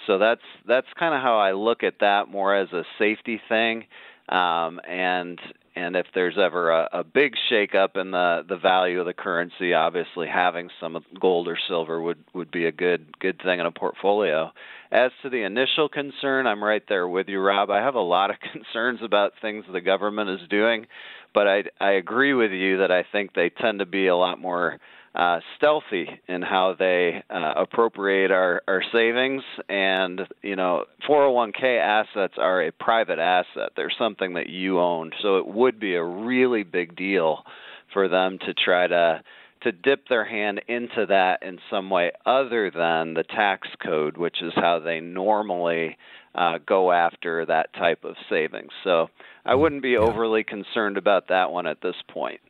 So 0.07 0.19
that's 0.19 0.43
that's 0.67 0.87
kind 0.99 1.15
of 1.15 1.23
how 1.23 1.39
I 1.39 1.53
look 1.53 1.83
at 1.83 2.01
that 2.01 2.29
more 2.29 2.55
as 2.55 2.73
a 2.73 2.85
safety 2.99 3.41
thing. 3.49 3.85
Um, 4.29 4.81
and 4.89 5.39
and 5.75 5.97
if 5.97 6.07
there's 6.15 6.37
ever 6.39 6.71
a, 6.71 6.89
a 6.93 7.05
big 7.05 7.35
shakeup 7.51 7.97
in 7.97 8.11
the 8.11 8.45
the 8.49 8.57
value 8.57 9.01
of 9.01 9.07
the 9.07 9.15
currency, 9.15 9.75
obviously 9.75 10.27
having 10.29 10.69
some 10.81 11.03
gold 11.21 11.49
or 11.49 11.59
silver 11.69 12.01
would 12.01 12.23
would 12.35 12.51
be 12.51 12.67
a 12.67 12.73
good 12.73 13.19
good 13.19 13.41
thing 13.43 13.61
in 13.61 13.67
a 13.67 13.71
portfolio. 13.71 14.51
As 14.91 15.11
to 15.23 15.31
the 15.31 15.43
initial 15.43 15.89
concern, 15.89 16.47
I'm 16.47 16.63
right 16.63 16.83
there 16.89 17.09
with 17.09 17.29
you, 17.29 17.41
Rob. 17.41 17.71
I 17.71 17.79
have 17.79 17.95
a 17.95 18.01
lot 18.01 18.31
of 18.31 18.37
concerns 18.53 19.01
about 19.03 19.33
things 19.41 19.65
the 19.73 19.81
government 19.81 20.31
is 20.31 20.49
doing, 20.49 20.87
but 21.35 21.49
I 21.49 21.65
I 21.81 21.93
agree 21.93 22.35
with 22.35 22.53
you 22.53 22.79
that 22.79 22.91
I 22.91 23.05
think 23.11 23.35
they 23.35 23.49
tend 23.49 23.79
to 23.79 23.87
be 23.87 24.07
a 24.09 24.17
lot 24.17 24.39
more 24.39 24.79
uh, 25.15 25.41
stealthy 25.57 26.09
in 26.27 26.43
how 26.43 26.75
they 26.79 27.23
uh, 27.29 27.55
appropriate 27.57 28.31
our, 28.31 28.63
our 28.67 28.83
savings. 28.93 29.43
And, 29.69 30.23
you 30.43 30.57
know, 30.57 30.85
401k 31.09 31.81
assets 31.81 32.35
are 32.39 32.63
a 32.63 32.73
private 32.73 33.19
asset, 33.19 33.73
they're 33.77 33.93
something 33.99 34.35
that 34.35 34.49
you 34.49 34.81
own. 34.81 35.11
So 35.21 35.39
it 35.39 35.47
would 35.47 35.79
be 35.79 35.95
a 35.95 36.05
really 36.05 36.63
big 36.63 36.97
deal 36.97 37.45
for 37.93 38.09
them 38.09 38.39
to 38.47 38.55
try 38.55 38.87
to 38.87 39.23
to 39.63 39.71
dip 39.71 40.09
their 40.09 40.25
hand 40.25 40.61
into 40.67 41.07
that 41.07 41.43
in 41.43 41.59
some 41.71 41.89
way 41.89 42.11
other 42.27 42.69
than 42.71 43.15
the 43.15 43.23
tax 43.23 43.69
code, 43.85 44.17
which 44.17 44.43
is 44.43 44.53
how 44.57 44.81
they 44.81 44.99
normally 44.99 45.97
uh, 46.35 46.59
go 46.67 46.91
after 46.91 47.47
that 47.47 47.73
type 47.75 48.05
of 48.05 48.17
savings. 48.29 48.73
So 48.83 49.09
I 49.45 49.55
wouldn't 49.55 49.83
be 49.83 49.97
overly 49.97 50.45
concerned 50.45 50.97
about 50.97 51.29
that 51.29 51.53
one 51.53 51.67
at 51.67 51.81
this 51.81 51.95
point. 52.11 52.41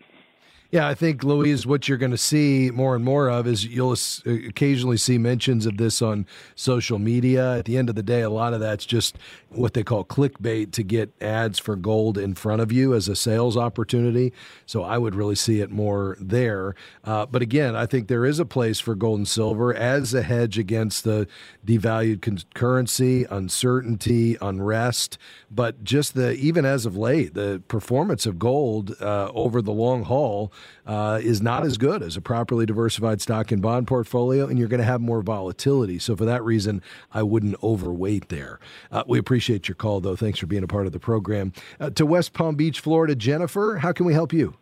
Yeah, 0.73 0.89
I 0.89 0.95
think 0.95 1.23
Louise, 1.23 1.67
what 1.67 1.87
you're 1.87 1.99
going 1.99 2.13
to 2.13 2.17
see 2.17 2.71
more 2.71 2.95
and 2.97 3.05
more 3.05 3.29
of 3.29 3.47
is 3.47 3.67
you'll 3.67 3.95
occasionally 4.25 4.97
see 4.97 5.19
mentions 5.19 5.67
of 5.67 5.77
this 5.77 6.01
on 6.01 6.25
social 6.55 6.99
media. 6.99 7.59
At 7.59 7.67
the 7.67 7.77
end 7.77 7.91
of 7.91 7.95
the 7.95 8.03
day, 8.03 8.23
a 8.23 8.31
lot 8.31 8.55
of 8.55 8.61
that's 8.61 8.87
just 8.87 9.19
what 9.51 9.75
they 9.75 9.83
call 9.85 10.03
clickbait 10.03 10.73
to 10.73 10.83
get 10.83 11.13
ads 11.21 11.59
for 11.59 11.77
gold 11.77 12.17
in 12.17 12.35
front 12.35 12.63
of 12.63 12.73
you 12.73 12.95
as 12.95 13.07
a 13.07 13.15
sales 13.15 13.55
opportunity. 13.55 14.33
So 14.65 14.83
I 14.83 14.97
would 14.97 15.15
really 15.15 15.35
see 15.35 15.61
it 15.61 15.71
more 15.71 16.17
there. 16.19 16.75
Uh, 17.05 17.27
but 17.27 17.43
again, 17.43 17.77
I 17.77 17.85
think 17.85 18.09
there 18.09 18.25
is 18.25 18.39
a 18.39 18.47
place 18.47 18.81
for 18.81 18.95
gold 18.95 19.19
and 19.19 19.29
silver 19.29 19.75
as 19.75 20.15
a 20.15 20.23
hedge 20.23 20.57
against 20.57 21.05
the 21.05 21.29
devalued 21.67 22.23
con- 22.23 22.39
currency, 22.55 23.25
uncertainty, 23.25 24.39
unrest. 24.41 25.19
But 25.51 25.85
just 25.85 26.15
the 26.15 26.33
even 26.33 26.65
as 26.65 26.87
of 26.87 26.97
late, 26.97 27.35
the 27.35 27.63
performance 27.69 28.25
of 28.25 28.39
gold 28.39 28.97
uh, 29.03 29.31
over 29.35 29.61
the 29.61 29.71
long 29.71 30.05
haul 30.05 30.51
uh, 30.87 31.21
is 31.23 31.41
not 31.41 31.65
as 31.65 31.79
good 31.79 32.03
as 32.03 32.17
a 32.17 32.21
properly 32.21 32.67
diversified 32.67 33.21
stock 33.21 33.53
and 33.53 33.63
bond 33.63 33.87
portfolio, 33.87 34.47
and 34.47 34.59
you're 34.59 34.69
going 34.69 34.81
to 34.81 34.85
have 34.85 35.01
more 35.01 35.23
volatility. 35.23 35.99
So, 35.99 36.17
for 36.17 36.25
that 36.25 36.43
reason, 36.43 36.83
I 37.13 37.23
wouldn't 37.23 37.63
overweight 37.63 38.29
there. 38.29 38.59
Uh, 38.91 39.05
we 39.07 39.19
appreciate 39.19 39.69
your 39.69 39.75
call, 39.75 40.01
though. 40.01 40.17
Thanks 40.17 40.39
for 40.39 40.47
being 40.47 40.65
a 40.65 40.69
part 40.69 40.87
of 40.87 40.93
the 40.93 41.01
program. 41.01 41.53
Uh, 41.79 41.91
to 41.91 42.07
West 42.07 42.33
Palm 42.33 42.57
Beach, 42.57 42.81
Florida, 42.81 43.15
Jennifer, 43.15 43.79
how 43.79 43.93
can 43.93 44.07
we 44.07 44.13
help 44.13 44.33
you? 44.33 44.57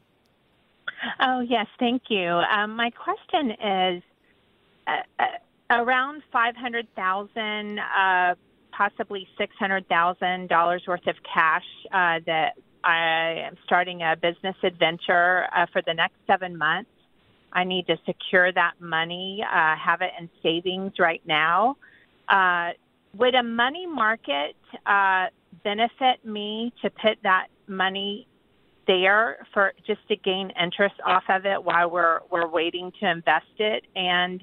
Oh, 1.21 1.41
yes, 1.41 1.67
thank 1.79 2.03
you. 2.09 2.29
Um, 2.29 2.77
my 2.77 2.91
question 2.91 3.51
is 3.51 4.03
uh, 4.87 4.97
uh, 5.19 5.25
around 5.71 6.23
500000 6.33 7.79
uh, 7.79 8.35
possibly 8.73 9.29
$600,000 9.39 10.89
worth 10.89 11.07
of 11.07 11.17
cash 11.35 11.65
that 11.93 12.53
I 12.85 13.45
am 13.47 13.57
starting 13.65 14.03
a 14.03 14.17
business 14.17 14.57
adventure 14.63 15.47
uh, 15.55 15.67
for 15.73 15.83
the 15.83 15.95
next 15.95 16.17
seven 16.27 16.57
months. 16.57 16.91
I 17.53 17.65
need 17.65 17.87
to 17.89 17.97
secure 18.07 18.53
that 18.53 18.81
money, 18.81 19.45
uh, 19.45 19.77
have 19.77 20.03
it 20.03 20.13
in 20.19 20.31
savings 20.43 20.93
right 20.99 21.23
now. 21.27 21.77
Uh, 22.29 22.71
would 23.17 23.35
a 23.35 23.43
money 23.43 23.87
market 23.87 24.57
uh, 24.87 25.27
benefit 25.65 26.25
me 26.25 26.73
to 26.83 26.91
put 26.91 27.19
that 27.23 27.49
money 27.67 28.27
there 28.87 29.47
for 29.53 29.73
just 29.87 30.07
to 30.09 30.17
gain 30.17 30.51
interest 30.61 30.95
off 31.05 31.25
of 31.29 31.45
it 31.45 31.63
while 31.63 31.91
we're 31.91 32.21
we're 32.31 32.47
waiting 32.47 32.93
to 33.01 33.11
invest 33.11 33.59
it? 33.59 33.85
And 33.97 34.43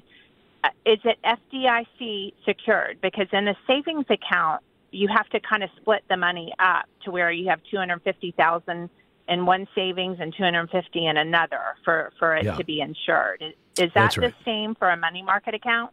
uh, 0.64 0.68
is 0.84 0.98
it 1.04 1.18
FDIC 1.24 2.34
secured? 2.44 3.00
Because 3.00 3.28
in 3.32 3.48
a 3.48 3.56
savings 3.66 4.06
account, 4.10 4.62
you 4.90 5.08
have 5.08 5.28
to 5.30 5.40
kind 5.40 5.62
of 5.62 5.70
split 5.80 6.02
the 6.08 6.16
money 6.16 6.52
up 6.58 6.86
to 7.04 7.10
where 7.10 7.30
you 7.30 7.48
have 7.48 7.60
250,000 7.70 8.90
in 9.28 9.46
one 9.46 9.68
savings 9.74 10.18
and 10.20 10.34
250 10.36 11.06
in 11.06 11.16
another 11.16 11.60
for 11.84 12.12
for 12.18 12.36
it 12.36 12.44
yeah. 12.44 12.56
to 12.56 12.64
be 12.64 12.80
insured. 12.80 13.42
Is, 13.76 13.90
that 13.94 14.16
right. 14.16 14.32
the 14.32 14.34
same 14.44 14.74
for 14.74 14.90
a 14.90 14.96
money 14.96 15.22
market 15.22 15.54
account? 15.54 15.92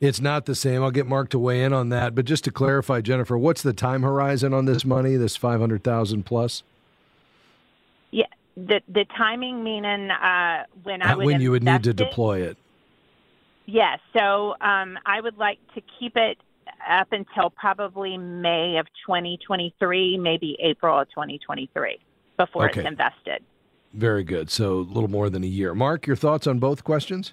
It's 0.00 0.20
not 0.20 0.44
the 0.44 0.54
same. 0.54 0.82
I'll 0.82 0.90
get 0.90 1.06
Mark 1.06 1.30
to 1.30 1.38
weigh 1.38 1.62
in 1.62 1.72
on 1.72 1.88
that. 1.88 2.14
But 2.14 2.26
just 2.26 2.44
to 2.44 2.50
clarify, 2.50 3.00
Jennifer, 3.00 3.38
what's 3.38 3.62
the 3.62 3.72
time 3.72 4.02
horizon 4.02 4.52
on 4.52 4.66
this 4.66 4.84
money, 4.84 5.16
this 5.16 5.36
500,000 5.36 6.26
plus? 6.26 6.62
Yeah, 8.10 8.26
the 8.56 8.82
the 8.88 9.06
timing 9.16 9.64
meaning 9.64 10.10
uh, 10.10 10.64
when 10.82 11.00
I 11.00 11.14
would 11.14 11.24
when 11.24 11.40
you 11.40 11.52
would 11.52 11.64
need 11.64 11.84
to 11.84 11.94
deploy 11.94 12.42
it. 12.42 12.58
Yes. 13.64 13.98
So 14.12 14.54
um, 14.60 14.98
I 15.06 15.20
would 15.20 15.38
like 15.38 15.58
to 15.74 15.82
keep 15.98 16.16
it 16.16 16.38
up 16.88 17.08
until 17.12 17.50
probably 17.50 18.16
May 18.16 18.76
of 18.78 18.86
2023, 19.06 20.18
maybe 20.18 20.56
April 20.60 21.00
of 21.00 21.08
2023 21.10 21.98
before 22.36 22.68
okay. 22.68 22.80
it's 22.80 22.88
invested. 22.88 23.42
Very 23.92 24.24
good. 24.24 24.50
So 24.50 24.78
a 24.78 24.80
little 24.80 25.08
more 25.08 25.30
than 25.30 25.42
a 25.42 25.48
year. 25.48 25.74
Mark, 25.74 26.06
your 26.06 26.16
thoughts 26.16 26.46
on 26.46 26.58
both 26.58 26.84
questions? 26.84 27.32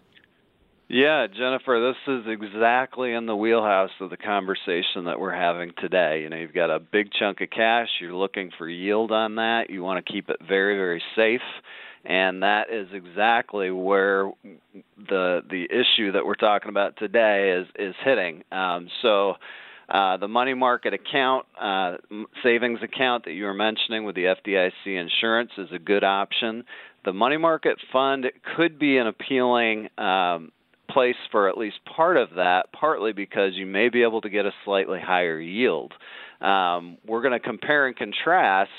Yeah, 0.89 1.27
Jennifer, 1.27 1.93
this 2.07 2.13
is 2.13 2.25
exactly 2.27 3.13
in 3.13 3.25
the 3.25 3.35
wheelhouse 3.35 3.89
of 3.99 4.09
the 4.09 4.17
conversation 4.17 5.05
that 5.05 5.19
we're 5.19 5.33
having 5.33 5.71
today. 5.79 6.21
You 6.21 6.29
know, 6.29 6.37
you've 6.37 6.53
got 6.53 6.69
a 6.69 6.79
big 6.79 7.11
chunk 7.11 7.41
of 7.41 7.49
cash, 7.49 7.87
you're 7.99 8.13
looking 8.13 8.51
for 8.57 8.69
yield 8.69 9.11
on 9.11 9.35
that, 9.35 9.69
you 9.69 9.81
want 9.81 10.05
to 10.05 10.11
keep 10.11 10.29
it 10.29 10.37
very, 10.47 10.75
very 10.75 11.01
safe 11.15 11.41
and 12.03 12.43
that 12.43 12.69
is 12.71 12.87
exactly 12.93 13.71
where 13.71 14.31
the 14.97 15.41
the 15.49 15.65
issue 15.69 16.11
that 16.11 16.25
we're 16.25 16.35
talking 16.35 16.69
about 16.69 16.97
today 16.97 17.59
is 17.61 17.67
is 17.77 17.95
hitting. 18.03 18.43
Um, 18.51 18.89
so. 19.01 19.35
Uh, 19.89 20.15
the 20.15 20.29
money 20.29 20.53
market 20.53 20.93
account, 20.93 21.45
uh, 21.61 21.97
savings 22.41 22.79
account 22.81 23.25
that 23.25 23.33
you 23.33 23.43
were 23.43 23.53
mentioning 23.53 24.05
with 24.05 24.15
the 24.15 24.23
FDIC 24.23 24.71
insurance 24.85 25.51
is 25.57 25.67
a 25.73 25.77
good 25.77 26.05
option. 26.05 26.63
The 27.03 27.11
money 27.11 27.35
market 27.35 27.77
fund 27.91 28.25
could 28.55 28.79
be 28.79 28.97
an 28.97 29.07
appealing 29.07 29.89
um, 29.97 30.53
place 30.89 31.17
for 31.31 31.49
at 31.49 31.57
least 31.57 31.77
part 31.95 32.15
of 32.15 32.29
that, 32.37 32.71
partly 32.71 33.11
because 33.11 33.51
you 33.55 33.65
may 33.65 33.89
be 33.89 34.03
able 34.03 34.21
to 34.21 34.29
get 34.29 34.45
a 34.45 34.51
slightly 34.63 34.99
higher 34.99 35.39
yield. 35.39 35.93
Um, 36.39 36.97
we're 37.05 37.21
going 37.21 37.33
to 37.33 37.39
compare 37.39 37.87
and 37.87 37.95
contrast 37.95 38.71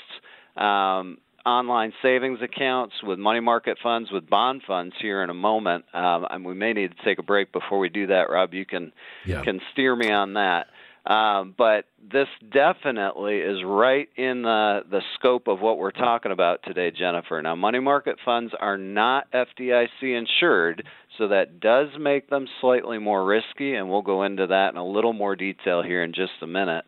um, 0.55 1.17
online 1.45 1.93
savings 2.01 2.39
accounts, 2.41 2.95
with 3.03 3.19
money 3.19 3.39
market 3.39 3.77
funds, 3.81 4.11
with 4.11 4.29
bond 4.29 4.61
funds 4.65 4.95
here 5.01 5.23
in 5.23 5.29
a 5.29 5.33
moment. 5.33 5.85
Um, 5.93 6.25
and 6.29 6.45
we 6.45 6.53
may 6.53 6.73
need 6.73 6.91
to 6.97 7.05
take 7.05 7.19
a 7.19 7.23
break 7.23 7.51
before 7.51 7.79
we 7.79 7.89
do 7.89 8.07
that. 8.07 8.29
Rob, 8.29 8.53
you 8.53 8.65
can 8.65 8.91
yeah. 9.25 9.43
can 9.43 9.61
steer 9.71 9.95
me 9.95 10.11
on 10.11 10.33
that. 10.33 10.67
Um, 11.05 11.53
but 11.55 11.85
this 12.11 12.27
definitely 12.51 13.37
is 13.37 13.63
right 13.63 14.09
in 14.15 14.41
the, 14.41 14.81
the 14.89 15.01
scope 15.13 15.47
of 15.47 15.61
what 15.61 15.77
we're 15.77 15.91
talking 15.91 16.31
about 16.31 16.61
today, 16.63 16.89
Jennifer. 16.89 17.39
Now, 17.43 17.55
money 17.55 17.79
market 17.79 18.17
funds 18.25 18.53
are 18.59 18.77
not 18.77 19.31
FDIC 19.31 19.87
insured, 20.01 20.83
so 21.19 21.27
that 21.27 21.59
does 21.59 21.89
make 21.99 22.29
them 22.31 22.47
slightly 22.59 22.97
more 22.97 23.23
risky, 23.23 23.75
and 23.75 23.87
we'll 23.87 24.01
go 24.01 24.23
into 24.23 24.47
that 24.47 24.69
in 24.69 24.77
a 24.77 24.85
little 24.85 25.13
more 25.13 25.35
detail 25.35 25.83
here 25.83 26.03
in 26.03 26.11
just 26.11 26.33
a 26.41 26.47
minute. 26.47 26.85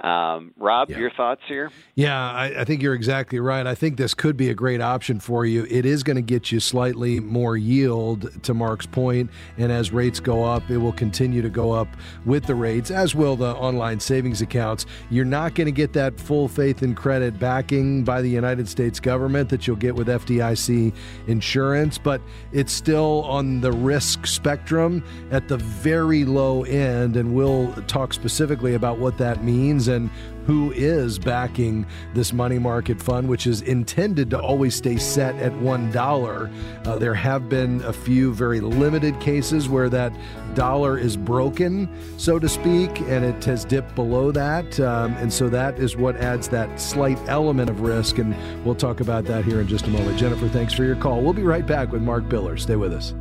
Um, 0.00 0.52
Rob, 0.58 0.90
yeah. 0.90 0.98
your 0.98 1.10
thoughts 1.12 1.40
here? 1.46 1.70
Yeah, 1.94 2.20
I, 2.20 2.60
I, 2.60 2.64
think 2.64 2.82
you're 2.82 2.94
exactly 2.94 3.38
right. 3.38 3.64
I 3.64 3.76
think 3.76 3.96
this 3.96 4.12
could 4.12 4.36
be 4.36 4.50
a 4.50 4.54
great 4.54 4.80
option 4.80 5.20
for 5.20 5.46
you. 5.46 5.66
It 5.70 5.86
is 5.86 6.02
going 6.02 6.16
to 6.16 6.22
get 6.22 6.50
you 6.50 6.58
slightly 6.58 7.20
more 7.20 7.56
yield, 7.56 8.42
to 8.42 8.54
Mark's 8.54 8.86
point, 8.86 9.30
and 9.56 9.70
as 9.70 9.92
rates 9.92 10.18
go 10.18 10.42
up, 10.42 10.68
it 10.68 10.78
will 10.78 10.92
continue 10.92 11.42
to 11.42 11.48
go 11.48 11.70
up 11.70 11.88
with 12.26 12.44
the 12.44 12.56
rates, 12.56 12.90
as 12.90 13.14
will 13.14 13.36
the 13.36 13.54
online 13.54 14.00
savings 14.00 14.42
accounts. 14.42 14.84
You're 15.10 15.24
not 15.24 15.54
going 15.54 15.66
to 15.66 15.72
get 15.72 15.92
that 15.92 16.18
full 16.18 16.48
faith 16.48 16.82
and 16.82 16.96
credit 16.96 17.38
backing 17.38 18.02
by 18.02 18.20
the 18.20 18.28
United 18.28 18.68
States 18.68 18.98
government 18.98 19.48
that 19.50 19.66
you'll 19.66 19.76
get 19.76 19.94
with 19.94 20.08
FDIC 20.08 20.92
insurance, 21.28 21.98
but 21.98 22.20
it's 22.52 22.72
still 22.72 23.22
on 23.24 23.60
the 23.60 23.72
risk 23.72 24.26
spectrum 24.26 25.04
at 25.30 25.46
the 25.46 25.56
very 25.56 26.24
low 26.24 26.64
end, 26.64 27.16
and 27.16 27.32
we'll 27.32 27.72
talk 27.86 28.12
specifically 28.12 28.74
about 28.74 28.98
what 28.98 29.16
that 29.18 29.44
means 29.44 29.83
and 29.88 30.10
who 30.46 30.72
is 30.72 31.18
backing 31.18 31.86
this 32.12 32.32
money 32.32 32.58
market 32.58 33.00
fund, 33.00 33.28
which 33.28 33.46
is 33.46 33.62
intended 33.62 34.30
to 34.30 34.40
always 34.40 34.74
stay 34.74 34.96
set 34.96 35.34
at 35.36 35.52
$1. 35.52 36.86
Uh, 36.86 36.98
there 36.98 37.14
have 37.14 37.48
been 37.48 37.82
a 37.82 37.92
few 37.92 38.34
very 38.34 38.60
limited 38.60 39.18
cases 39.20 39.68
where 39.68 39.88
that 39.88 40.12
dollar 40.54 40.98
is 40.98 41.16
broken, 41.16 41.88
so 42.18 42.38
to 42.38 42.48
speak, 42.48 43.00
and 43.00 43.24
it 43.24 43.42
has 43.44 43.64
dipped 43.64 43.94
below 43.94 44.30
that. 44.30 44.78
Um, 44.80 45.14
and 45.14 45.32
so 45.32 45.48
that 45.48 45.78
is 45.78 45.96
what 45.96 46.16
adds 46.16 46.48
that 46.48 46.80
slight 46.80 47.18
element 47.26 47.70
of 47.70 47.80
risk. 47.80 48.18
And 48.18 48.36
we'll 48.64 48.74
talk 48.74 49.00
about 49.00 49.24
that 49.24 49.44
here 49.44 49.60
in 49.60 49.66
just 49.66 49.86
a 49.86 49.90
moment. 49.90 50.18
Jennifer, 50.18 50.48
thanks 50.48 50.74
for 50.74 50.84
your 50.84 50.96
call. 50.96 51.22
We'll 51.22 51.32
be 51.32 51.42
right 51.42 51.66
back 51.66 51.90
with 51.90 52.02
Mark 52.02 52.24
Biller. 52.24 52.58
Stay 52.58 52.76
with 52.76 52.92
us. 52.92 53.14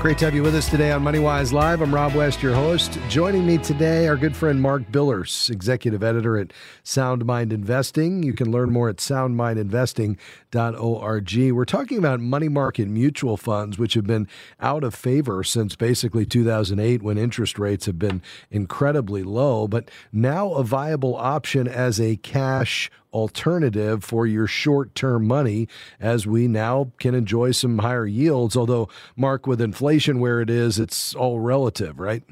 Great 0.00 0.16
to 0.16 0.26
have 0.26 0.34
you 0.34 0.44
with 0.44 0.54
us 0.54 0.70
today 0.70 0.92
on 0.92 1.02
MoneyWise 1.02 1.52
Live. 1.52 1.82
I'm 1.82 1.92
Rob 1.92 2.14
West, 2.14 2.40
your 2.40 2.54
host. 2.54 3.00
Joining 3.08 3.44
me 3.44 3.58
today, 3.58 4.06
our 4.06 4.16
good 4.16 4.36
friend 4.36 4.62
Mark 4.62 4.84
Billers, 4.92 5.50
executive 5.50 6.04
editor 6.04 6.38
at 6.38 6.52
Sound 6.84 7.26
Mind 7.26 7.52
Investing. 7.52 8.22
You 8.22 8.32
can 8.32 8.52
learn 8.52 8.70
more 8.70 8.88
at 8.88 8.98
soundmindinvesting.org. 8.98 10.16
We're 10.52 11.64
talking 11.64 11.98
about 11.98 12.20
money 12.20 12.48
market 12.48 12.88
mutual 12.88 13.36
funds, 13.36 13.78
which 13.78 13.94
have 13.94 14.06
been 14.06 14.28
out 14.60 14.84
of 14.84 14.94
favor 14.94 15.44
since 15.44 15.76
basically 15.76 16.24
2008 16.24 17.02
when 17.02 17.18
interest 17.18 17.58
rates 17.58 17.86
have 17.86 17.98
been 17.98 18.22
incredibly 18.50 19.22
low, 19.22 19.68
but 19.68 19.90
now 20.12 20.52
a 20.52 20.64
viable 20.64 21.16
option 21.16 21.68
as 21.68 22.00
a 22.00 22.16
cash 22.16 22.90
alternative 23.12 24.04
for 24.04 24.26
your 24.26 24.46
short 24.46 24.94
term 24.94 25.26
money 25.26 25.68
as 26.00 26.26
we 26.26 26.46
now 26.48 26.92
can 26.98 27.14
enjoy 27.14 27.50
some 27.50 27.78
higher 27.78 28.06
yields. 28.06 28.56
Although, 28.56 28.88
Mark, 29.16 29.46
with 29.46 29.60
inflation 29.60 30.20
where 30.20 30.40
it 30.40 30.50
is, 30.50 30.78
it's 30.78 31.14
all 31.14 31.40
relative, 31.40 31.98
right? 31.98 32.22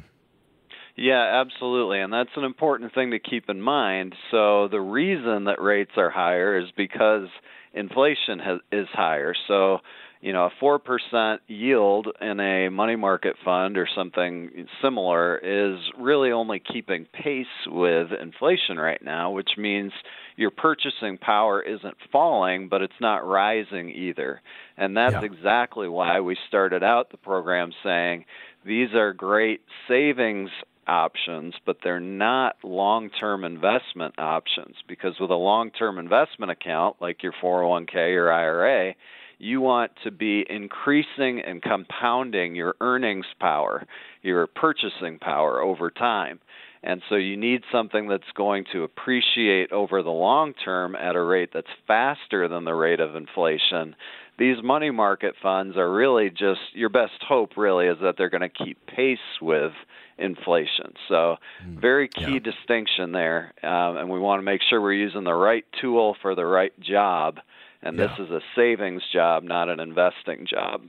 Yeah, 0.96 1.42
absolutely. 1.44 2.00
And 2.00 2.10
that's 2.10 2.30
an 2.36 2.44
important 2.44 2.94
thing 2.94 3.10
to 3.10 3.18
keep 3.18 3.50
in 3.50 3.60
mind. 3.60 4.14
So, 4.30 4.68
the 4.68 4.80
reason 4.80 5.44
that 5.44 5.60
rates 5.60 5.92
are 5.96 6.08
higher 6.08 6.58
is 6.58 6.70
because 6.74 7.28
inflation 7.76 8.38
has, 8.38 8.58
is 8.72 8.88
higher. 8.92 9.34
So, 9.46 9.78
you 10.20 10.32
know, 10.32 10.46
a 10.46 10.64
4% 10.64 11.38
yield 11.46 12.08
in 12.20 12.40
a 12.40 12.68
money 12.70 12.96
market 12.96 13.36
fund 13.44 13.76
or 13.76 13.86
something 13.94 14.66
similar 14.82 15.36
is 15.36 15.78
really 15.98 16.32
only 16.32 16.58
keeping 16.60 17.06
pace 17.12 17.46
with 17.66 18.08
inflation 18.20 18.78
right 18.78 19.00
now, 19.04 19.30
which 19.30 19.50
means 19.58 19.92
your 20.36 20.50
purchasing 20.50 21.18
power 21.18 21.62
isn't 21.62 21.96
falling, 22.10 22.68
but 22.68 22.82
it's 22.82 23.00
not 23.00 23.26
rising 23.26 23.90
either. 23.90 24.40
And 24.76 24.96
that's 24.96 25.12
yeah. 25.12 25.24
exactly 25.24 25.88
why 25.88 26.20
we 26.20 26.36
started 26.48 26.82
out 26.82 27.10
the 27.10 27.18
program 27.18 27.72
saying 27.84 28.24
these 28.64 28.94
are 28.94 29.12
great 29.12 29.60
savings 29.86 30.50
options, 30.88 31.54
but 31.64 31.78
they're 31.82 32.00
not 32.00 32.56
long 32.62 33.10
term 33.10 33.44
investment 33.44 34.14
options 34.18 34.76
because 34.88 35.14
with 35.20 35.30
a 35.30 35.34
long 35.34 35.70
term 35.70 35.98
investment 35.98 36.50
account 36.52 36.96
like 37.00 37.22
your 37.22 37.32
401k 37.42 38.16
or 38.16 38.32
IRA, 38.32 38.94
you 39.38 39.60
want 39.60 39.92
to 40.04 40.10
be 40.10 40.44
increasing 40.48 41.40
and 41.46 41.62
compounding 41.62 42.54
your 42.54 42.74
earnings 42.80 43.26
power, 43.40 43.86
your 44.22 44.46
purchasing 44.46 45.18
power 45.18 45.60
over 45.60 45.90
time. 45.90 46.40
And 46.82 47.02
so 47.08 47.16
you 47.16 47.36
need 47.36 47.62
something 47.72 48.08
that's 48.08 48.22
going 48.36 48.64
to 48.72 48.84
appreciate 48.84 49.72
over 49.72 50.02
the 50.02 50.10
long 50.10 50.54
term 50.54 50.94
at 50.94 51.16
a 51.16 51.22
rate 51.22 51.50
that's 51.52 51.66
faster 51.86 52.48
than 52.48 52.64
the 52.64 52.74
rate 52.74 53.00
of 53.00 53.16
inflation. 53.16 53.96
These 54.38 54.62
money 54.62 54.90
market 54.90 55.34
funds 55.42 55.76
are 55.76 55.90
really 55.90 56.30
just 56.30 56.60
your 56.74 56.90
best 56.90 57.24
hope, 57.26 57.56
really, 57.56 57.86
is 57.86 57.96
that 58.02 58.14
they're 58.16 58.30
going 58.30 58.48
to 58.48 58.64
keep 58.64 58.86
pace 58.86 59.18
with 59.40 59.72
inflation. 60.18 60.94
So, 61.08 61.36
hmm. 61.62 61.78
very 61.78 62.08
key 62.08 62.34
yeah. 62.34 62.38
distinction 62.38 63.12
there. 63.12 63.52
Um, 63.62 63.96
and 63.96 64.10
we 64.10 64.18
want 64.18 64.38
to 64.38 64.44
make 64.44 64.60
sure 64.68 64.80
we're 64.80 64.92
using 64.92 65.24
the 65.24 65.34
right 65.34 65.64
tool 65.80 66.16
for 66.22 66.34
the 66.34 66.44
right 66.44 66.78
job 66.80 67.38
and 67.86 67.98
yeah. 67.98 68.06
this 68.06 68.26
is 68.26 68.30
a 68.30 68.40
savings 68.54 69.02
job, 69.12 69.44
not 69.44 69.68
an 69.68 69.80
investing 69.80 70.46
job. 70.46 70.82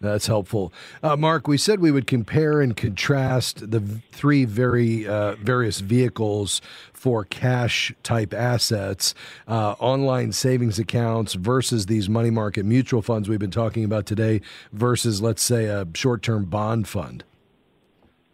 That's 0.00 0.28
helpful, 0.28 0.72
uh, 1.02 1.16
Mark. 1.16 1.48
We 1.48 1.58
said 1.58 1.80
we 1.80 1.90
would 1.90 2.06
compare 2.06 2.60
and 2.60 2.76
contrast 2.76 3.72
the 3.72 3.80
three 4.12 4.44
very 4.44 5.08
uh, 5.08 5.34
various 5.34 5.80
vehicles 5.80 6.60
for 6.92 7.24
cash 7.24 7.92
type 8.04 8.32
assets, 8.32 9.12
uh, 9.48 9.74
online 9.80 10.30
savings 10.30 10.78
accounts 10.78 11.34
versus 11.34 11.86
these 11.86 12.08
money 12.08 12.30
market 12.30 12.64
mutual 12.64 13.02
funds 13.02 13.28
we've 13.28 13.40
been 13.40 13.50
talking 13.50 13.82
about 13.82 14.06
today, 14.06 14.40
versus 14.72 15.20
let's 15.20 15.42
say 15.42 15.64
a 15.64 15.84
short 15.94 16.22
term 16.22 16.44
bond 16.44 16.86
fund. 16.86 17.24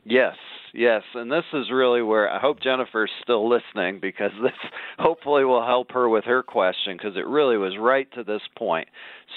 Yes, 0.06 0.36
yes, 0.74 1.02
and 1.14 1.32
this 1.32 1.44
is 1.54 1.70
really 1.72 2.02
where 2.02 2.30
I 2.30 2.38
hope 2.38 2.60
Jennifer's 2.60 3.10
still 3.22 3.48
listening 3.48 4.00
because 4.00 4.32
this 4.42 4.52
hopefully 4.98 5.44
will 5.44 5.64
help 5.64 5.92
her 5.92 6.08
with 6.08 6.24
her 6.24 6.42
question 6.42 6.96
because 6.96 7.16
it 7.16 7.26
really 7.26 7.56
was 7.56 7.76
right 7.78 8.10
to 8.12 8.22
this 8.22 8.42
point. 8.56 8.88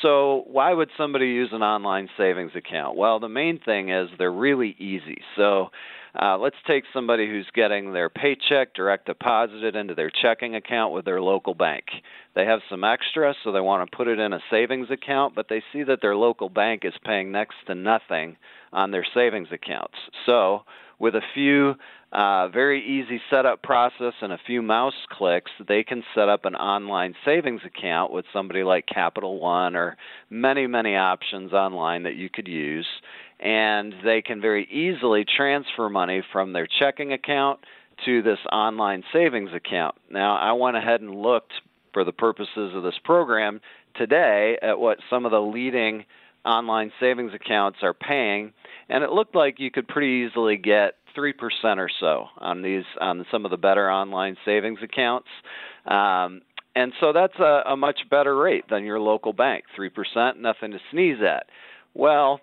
So, 0.02 0.44
why 0.48 0.74
would 0.74 0.90
somebody 0.98 1.28
use 1.28 1.50
an 1.54 1.64
online 1.64 2.10
savings 2.18 2.52
account? 2.56 2.98
Well, 2.98 3.20
the 3.20 3.30
main 3.30 3.60
thing 3.64 3.90
is 3.90 4.10
they're 4.18 4.32
really 4.32 4.76
easy. 4.78 5.22
So, 5.38 5.70
uh, 6.20 6.38
let's 6.38 6.56
take 6.66 6.84
somebody 6.94 7.28
who's 7.28 7.48
getting 7.54 7.94
their 7.94 8.10
paycheck 8.10 8.74
direct 8.74 9.06
deposited 9.06 9.76
into 9.76 9.96
their 9.96 10.12
checking 10.22 10.56
account 10.56 10.94
with 10.94 11.06
their 11.06 11.22
local 11.22 11.54
bank. 11.54 11.86
They 12.36 12.46
have 12.46 12.60
some 12.70 12.84
extra, 12.84 13.34
so 13.44 13.52
they 13.52 13.60
want 13.60 13.90
to 13.90 13.98
put 13.98 14.08
it 14.08 14.20
in 14.20 14.34
a 14.34 14.40
savings 14.50 14.90
account, 14.92 15.36
but 15.36 15.48
they 15.50 15.64
see 15.74 15.84
that 15.84 16.00
their 16.02 16.16
local 16.16 16.50
bank 16.50 16.82
is 16.84 16.94
paying 17.04 17.32
next 17.32 17.56
to 17.68 17.76
nothing 17.76 18.38
on 18.72 18.92
their 18.92 19.06
savings 19.14 19.50
accounts. 19.52 19.96
So, 20.26 20.64
with 21.00 21.14
a 21.14 21.22
few 21.34 21.76
uh, 22.12 22.48
very 22.48 22.82
easy 22.84 23.22
setup 23.30 23.62
process 23.62 24.14
and 24.22 24.32
a 24.32 24.40
few 24.46 24.62
mouse 24.62 24.94
clicks, 25.12 25.52
they 25.68 25.84
can 25.84 26.04
set 26.16 26.30
up 26.30 26.46
an 26.46 26.56
online 26.56 27.14
savings 27.26 27.62
account 27.66 28.12
with 28.12 28.26
somebody 28.32 28.64
like 28.64 28.86
Capital 28.88 29.40
One 29.40 29.76
or 29.76 29.98
many, 30.30 30.68
many 30.68 30.96
options 30.96 31.52
online 31.52 32.04
that 32.04 32.16
you 32.16 32.30
could 32.30 32.48
use. 32.48 32.88
And 33.40 33.94
they 34.04 34.22
can 34.22 34.42
very 34.42 34.66
easily 34.66 35.26
transfer 35.26 35.90
money 35.90 36.24
from 36.32 36.54
their 36.54 36.68
checking 36.80 37.14
account 37.14 37.60
to 38.06 38.22
this 38.22 38.40
online 38.52 39.04
savings 39.14 39.52
account. 39.54 39.96
Now, 40.10 40.38
I 40.38 40.54
went 40.54 40.78
ahead 40.78 41.02
and 41.02 41.22
looked 41.22 41.54
for 41.94 42.04
the 42.04 42.12
purposes 42.12 42.74
of 42.76 42.84
this 42.84 43.00
program 43.04 43.62
today 43.96 44.58
at 44.62 44.80
what 44.80 44.98
some 45.10 45.26
of 45.26 45.32
the 45.32 45.40
leading 45.40 46.06
online 46.46 46.92
savings 47.00 47.34
accounts 47.34 47.80
are 47.82 47.94
paying, 47.94 48.54
and 48.90 49.04
it 49.04 49.10
looked 49.12 49.36
like 49.36 49.60
you 49.60 49.70
could 49.70 49.88
pretty 49.88 50.28
easily 50.28 50.58
get 50.58 50.94
three 51.14 51.34
percent 51.34 51.80
or 51.80 51.90
so 52.00 52.26
on 52.38 52.62
these 52.62 52.84
on 53.02 53.26
some 53.32 53.44
of 53.46 53.52
the 53.52 53.58
better 53.58 53.92
online 53.92 54.38
savings 54.46 54.80
accounts. 54.84 55.28
Um, 55.86 56.42
and 56.76 56.94
so 57.00 57.12
that's 57.12 57.38
a, 57.40 57.64
a 57.70 57.76
much 57.76 58.00
better 58.10 58.36
rate 58.36 58.66
than 58.70 58.84
your 58.84 59.00
local 59.00 59.34
bank. 59.34 59.66
Three 59.76 59.90
percent, 59.90 60.40
nothing 60.40 60.72
to 60.72 60.80
sneeze 60.92 61.18
at. 61.28 61.48
Well, 61.94 62.40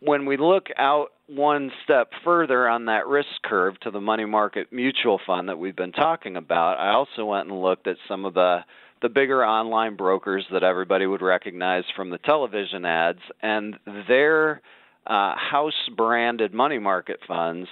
when 0.00 0.26
we 0.26 0.36
look 0.36 0.66
out 0.76 1.08
one 1.26 1.70
step 1.84 2.10
further 2.24 2.68
on 2.68 2.86
that 2.86 3.06
risk 3.06 3.28
curve 3.44 3.78
to 3.80 3.90
the 3.90 4.00
money 4.00 4.24
market 4.24 4.72
mutual 4.72 5.20
fund 5.26 5.48
that 5.48 5.58
we've 5.58 5.76
been 5.76 5.92
talking 5.92 6.36
about, 6.36 6.78
I 6.78 6.92
also 6.94 7.24
went 7.24 7.48
and 7.48 7.60
looked 7.60 7.86
at 7.86 7.96
some 8.08 8.24
of 8.24 8.34
the 8.34 8.60
the 9.00 9.08
bigger 9.08 9.44
online 9.44 9.94
brokers 9.94 10.44
that 10.50 10.64
everybody 10.64 11.06
would 11.06 11.22
recognize 11.22 11.84
from 11.94 12.10
the 12.10 12.18
television 12.18 12.84
ads, 12.84 13.20
and 13.40 13.76
their 14.08 14.60
uh, 15.06 15.34
house 15.36 15.88
branded 15.96 16.52
money 16.52 16.78
market 16.80 17.20
funds 17.26 17.68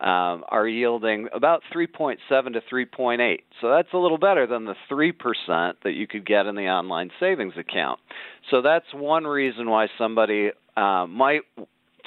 um, 0.00 0.44
are 0.48 0.66
yielding 0.66 1.28
about 1.34 1.62
3.7 1.74 2.18
to 2.28 2.60
3.8. 2.72 3.38
So 3.60 3.70
that's 3.70 3.88
a 3.92 3.98
little 3.98 4.18
better 4.18 4.46
than 4.46 4.64
the 4.64 4.74
3% 4.90 5.12
that 5.84 5.92
you 5.92 6.06
could 6.06 6.26
get 6.26 6.46
in 6.46 6.54
the 6.54 6.68
online 6.68 7.10
savings 7.20 7.54
account. 7.58 8.00
So 8.50 8.62
that's 8.62 8.86
one 8.94 9.24
reason 9.24 9.68
why 9.68 9.88
somebody 9.98 10.50
uh, 10.76 11.06
might 11.06 11.42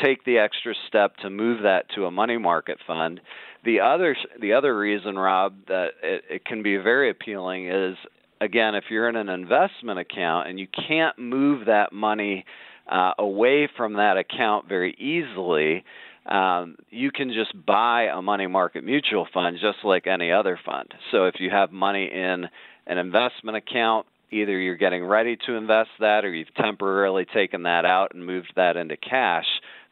take 0.04 0.26
the 0.26 0.40
extra 0.40 0.74
step 0.88 1.18
to 1.18 1.30
move 1.30 1.62
that 1.64 1.86
to 1.96 2.06
a 2.06 2.12
money 2.12 2.38
market 2.38 2.80
fund. 2.88 3.22
The 3.64 3.80
other 3.80 4.16
the 4.42 4.54
other 4.54 4.78
reason, 4.78 5.18
Rob, 5.18 5.54
that 5.68 5.90
it, 6.02 6.24
it 6.30 6.46
can 6.46 6.64
be 6.64 6.78
very 6.78 7.12
appealing 7.12 7.70
is 7.70 7.96
again, 8.42 8.76
if 8.76 8.86
you're 8.90 9.08
in 9.08 9.16
an 9.16 9.30
investment 9.30 10.00
account 10.00 10.50
and 10.50 10.60
you 10.60 10.68
can't 10.88 11.18
move 11.18 11.68
that 11.68 11.94
money 11.94 12.44
uh, 12.92 13.14
away 13.18 13.70
from 13.78 13.94
that 13.94 14.18
account 14.18 14.68
very 14.68 14.94
easily, 14.96 15.84
um, 16.26 16.78
you 16.90 17.12
can 17.12 17.34
just 17.34 17.54
buy 17.66 18.04
a 18.04 18.22
money 18.22 18.48
market 18.48 18.84
mutual 18.84 19.28
fund 19.34 19.58
just 19.60 19.80
like 19.84 20.08
any 20.08 20.32
other 20.32 20.60
fund. 20.66 20.94
So 21.12 21.26
if 21.26 21.36
you 21.40 21.50
have 21.50 21.72
money 21.72 22.06
in 22.06 22.48
an 22.88 22.98
investment 22.98 23.58
account, 23.58 24.08
either 24.32 24.58
you're 24.58 24.78
getting 24.78 25.06
ready 25.06 25.38
to 25.46 25.56
invest 25.56 25.90
that 26.00 26.26
or 26.26 26.34
you've 26.34 26.54
temporarily 26.56 27.26
taken 27.26 27.64
that 27.64 27.86
out 27.86 28.14
and 28.14 28.26
moved 28.26 28.54
that 28.56 28.78
into 28.78 28.98
cash, 28.98 29.46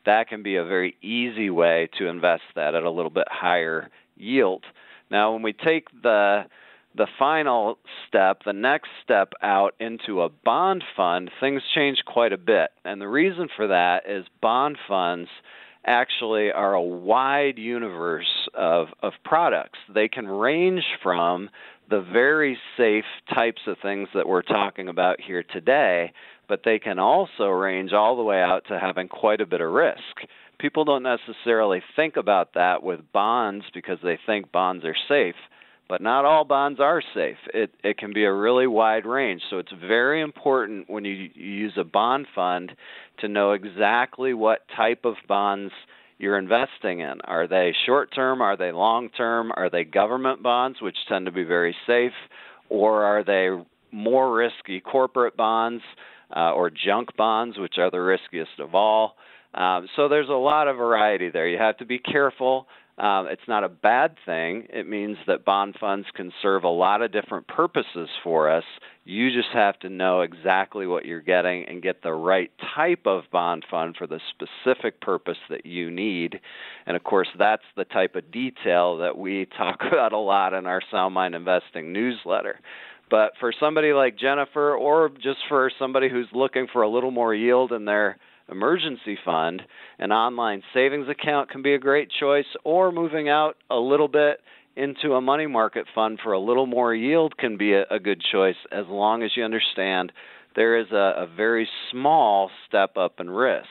that 0.05 0.29
can 0.29 0.41
be 0.41 0.55
a 0.55 0.65
very 0.65 0.95
easy 1.01 1.49
way 1.49 1.89
to 1.97 2.07
invest 2.07 2.43
that 2.55 2.75
at 2.75 2.83
a 2.83 2.89
little 2.89 3.11
bit 3.11 3.27
higher 3.29 3.89
yield. 4.15 4.63
Now, 5.09 5.33
when 5.33 5.41
we 5.41 5.53
take 5.53 5.87
the 6.01 6.45
the 6.93 7.07
final 7.17 7.77
step, 8.05 8.41
the 8.45 8.51
next 8.51 8.89
step 9.01 9.31
out 9.41 9.75
into 9.79 10.21
a 10.21 10.29
bond 10.29 10.83
fund, 10.97 11.31
things 11.39 11.61
change 11.73 11.99
quite 12.05 12.33
a 12.33 12.37
bit. 12.37 12.71
And 12.83 12.99
the 12.99 13.07
reason 13.07 13.47
for 13.55 13.67
that 13.67 14.09
is 14.09 14.25
bond 14.41 14.77
funds 14.89 15.29
actually 15.85 16.51
are 16.51 16.73
a 16.73 16.81
wide 16.81 17.57
universe 17.57 18.49
of, 18.53 18.87
of 19.01 19.13
products. 19.23 19.79
They 19.93 20.07
can 20.07 20.27
range 20.27 20.83
from 21.01 21.49
the 21.89 22.01
very 22.01 22.57
safe 22.77 23.05
types 23.33 23.61
of 23.67 23.77
things 23.81 24.07
that 24.13 24.27
we're 24.27 24.41
talking 24.41 24.87
about 24.87 25.19
here 25.19 25.43
today, 25.43 26.13
but 26.47 26.61
they 26.63 26.79
can 26.79 26.99
also 26.99 27.45
range 27.45 27.93
all 27.93 28.15
the 28.15 28.23
way 28.23 28.41
out 28.41 28.63
to 28.67 28.79
having 28.79 29.07
quite 29.07 29.41
a 29.41 29.45
bit 29.45 29.61
of 29.61 29.71
risk. 29.71 29.99
People 30.59 30.85
don't 30.85 31.03
necessarily 31.03 31.81
think 31.95 32.17
about 32.17 32.53
that 32.53 32.83
with 32.83 32.99
bonds 33.11 33.65
because 33.73 33.97
they 34.03 34.19
think 34.25 34.51
bonds 34.51 34.85
are 34.85 34.95
safe 35.07 35.35
but 35.91 35.99
not 35.99 36.23
all 36.23 36.45
bonds 36.45 36.79
are 36.79 37.03
safe. 37.13 37.35
It 37.53 37.69
it 37.83 37.97
can 37.97 38.13
be 38.13 38.23
a 38.23 38.31
really 38.33 38.65
wide 38.65 39.05
range. 39.05 39.41
So 39.49 39.57
it's 39.57 39.73
very 39.77 40.21
important 40.21 40.89
when 40.89 41.03
you, 41.03 41.11
you 41.11 41.51
use 41.65 41.73
a 41.77 41.83
bond 41.83 42.27
fund 42.33 42.71
to 43.19 43.27
know 43.27 43.51
exactly 43.51 44.33
what 44.33 44.61
type 44.73 45.03
of 45.03 45.15
bonds 45.27 45.73
you're 46.17 46.37
investing 46.37 47.01
in. 47.01 47.19
Are 47.25 47.45
they 47.45 47.75
short 47.85 48.15
term? 48.15 48.41
Are 48.41 48.55
they 48.55 48.71
long 48.71 49.09
term? 49.09 49.51
Are 49.57 49.69
they 49.69 49.83
government 49.83 50.41
bonds, 50.41 50.81
which 50.81 50.95
tend 51.09 51.25
to 51.25 51.31
be 51.33 51.43
very 51.43 51.75
safe? 51.85 52.13
Or 52.69 53.03
are 53.03 53.25
they 53.25 53.49
more 53.91 54.33
risky 54.33 54.79
corporate 54.79 55.35
bonds 55.35 55.83
uh, 56.33 56.53
or 56.53 56.69
junk 56.69 57.17
bonds, 57.17 57.57
which 57.59 57.75
are 57.77 57.91
the 57.91 57.99
riskiest 57.99 58.59
of 58.59 58.75
all? 58.75 59.17
Um, 59.53 59.89
so 59.97 60.07
there's 60.07 60.29
a 60.29 60.31
lot 60.31 60.69
of 60.69 60.77
variety 60.77 61.29
there. 61.29 61.49
You 61.49 61.57
have 61.57 61.75
to 61.79 61.85
be 61.85 61.99
careful. 61.99 62.67
Um, 62.97 63.27
it's 63.27 63.47
not 63.47 63.63
a 63.63 63.69
bad 63.69 64.15
thing. 64.25 64.67
It 64.69 64.87
means 64.87 65.17
that 65.25 65.45
bond 65.45 65.75
funds 65.79 66.07
can 66.13 66.31
serve 66.41 66.63
a 66.63 66.69
lot 66.69 67.01
of 67.01 67.11
different 67.11 67.47
purposes 67.47 68.09
for 68.23 68.49
us. 68.49 68.63
You 69.05 69.31
just 69.31 69.49
have 69.53 69.79
to 69.79 69.89
know 69.89 70.21
exactly 70.21 70.85
what 70.85 71.05
you're 71.05 71.21
getting 71.21 71.65
and 71.65 71.81
get 71.81 72.03
the 72.03 72.13
right 72.13 72.51
type 72.75 73.07
of 73.07 73.23
bond 73.31 73.65
fund 73.71 73.95
for 73.97 74.05
the 74.05 74.19
specific 74.29 75.01
purpose 75.01 75.37
that 75.49 75.65
you 75.65 75.89
need. 75.89 76.39
And 76.85 76.95
of 76.95 77.03
course, 77.03 77.29
that's 77.39 77.63
the 77.75 77.85
type 77.85 78.15
of 78.15 78.31
detail 78.31 78.97
that 78.97 79.17
we 79.17 79.47
talk 79.57 79.79
about 79.89 80.13
a 80.13 80.17
lot 80.17 80.53
in 80.53 80.67
our 80.67 80.81
Sound 80.91 81.13
Mind 81.13 81.33
Investing 81.33 81.91
newsletter. 81.93 82.59
But 83.09 83.33
for 83.39 83.51
somebody 83.59 83.91
like 83.91 84.17
Jennifer, 84.17 84.75
or 84.75 85.09
just 85.09 85.39
for 85.49 85.69
somebody 85.77 86.09
who's 86.09 86.29
looking 86.33 86.67
for 86.71 86.81
a 86.83 86.89
little 86.89 87.11
more 87.11 87.35
yield 87.35 87.73
in 87.73 87.83
their 87.83 88.17
emergency 88.51 89.17
fund, 89.23 89.61
an 89.99 90.11
online 90.11 90.61
savings 90.73 91.07
account 91.09 91.49
can 91.49 91.61
be 91.61 91.73
a 91.73 91.79
great 91.79 92.09
choice, 92.19 92.45
or 92.63 92.91
moving 92.91 93.29
out 93.29 93.55
a 93.69 93.77
little 93.77 94.07
bit 94.07 94.39
into 94.75 95.13
a 95.13 95.21
money 95.21 95.47
market 95.47 95.85
fund 95.93 96.19
for 96.23 96.33
a 96.33 96.39
little 96.39 96.65
more 96.65 96.93
yield 96.93 97.37
can 97.37 97.57
be 97.57 97.73
a, 97.73 97.83
a 97.89 97.99
good 97.99 98.21
choice 98.31 98.55
as 98.71 98.85
long 98.87 99.23
as 99.23 99.31
you 99.35 99.43
understand 99.43 100.11
there 100.55 100.79
is 100.79 100.91
a, 100.91 101.13
a 101.17 101.27
very 101.35 101.67
small 101.91 102.49
step 102.67 102.97
up 102.97 103.19
in 103.19 103.29
risk. 103.29 103.67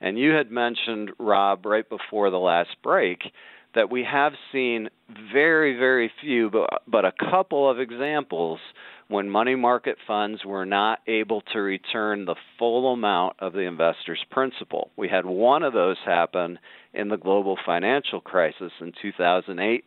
And 0.00 0.18
you 0.18 0.32
had 0.32 0.50
mentioned, 0.50 1.12
Rob, 1.18 1.64
right 1.64 1.88
before 1.88 2.30
the 2.30 2.38
last 2.38 2.70
break, 2.82 3.20
that 3.74 3.90
we 3.90 4.04
have 4.04 4.32
seen 4.50 4.88
very, 5.32 5.78
very 5.78 6.10
few, 6.20 6.50
but, 6.50 6.82
but 6.86 7.04
a 7.04 7.12
couple 7.30 7.70
of 7.70 7.80
examples 7.80 8.58
when 9.12 9.28
money 9.28 9.54
market 9.54 9.96
funds 10.06 10.44
were 10.44 10.64
not 10.64 11.00
able 11.06 11.42
to 11.52 11.60
return 11.60 12.24
the 12.24 12.34
full 12.58 12.92
amount 12.92 13.36
of 13.40 13.52
the 13.52 13.60
investor's 13.60 14.24
principal. 14.30 14.90
We 14.96 15.08
had 15.08 15.26
one 15.26 15.62
of 15.62 15.72
those 15.72 15.98
happen 16.04 16.58
in 16.94 17.08
the 17.08 17.16
global 17.16 17.56
financial 17.64 18.20
crisis 18.20 18.72
in 18.80 18.92
2008. 19.00 19.84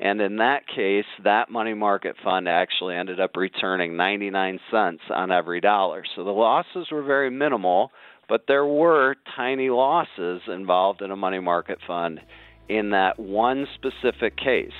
And 0.00 0.20
in 0.20 0.36
that 0.36 0.68
case, 0.68 1.06
that 1.24 1.50
money 1.50 1.74
market 1.74 2.14
fund 2.22 2.48
actually 2.48 2.94
ended 2.94 3.18
up 3.18 3.36
returning 3.36 3.96
99 3.96 4.60
cents 4.70 5.02
on 5.10 5.32
every 5.32 5.60
dollar. 5.60 6.04
So 6.14 6.22
the 6.22 6.30
losses 6.30 6.86
were 6.92 7.02
very 7.02 7.30
minimal, 7.30 7.90
but 8.28 8.44
there 8.46 8.66
were 8.66 9.16
tiny 9.34 9.70
losses 9.70 10.42
involved 10.46 11.02
in 11.02 11.10
a 11.10 11.16
money 11.16 11.40
market 11.40 11.78
fund 11.86 12.20
in 12.68 12.90
that 12.90 13.18
one 13.18 13.66
specific 13.74 14.36
case. 14.36 14.70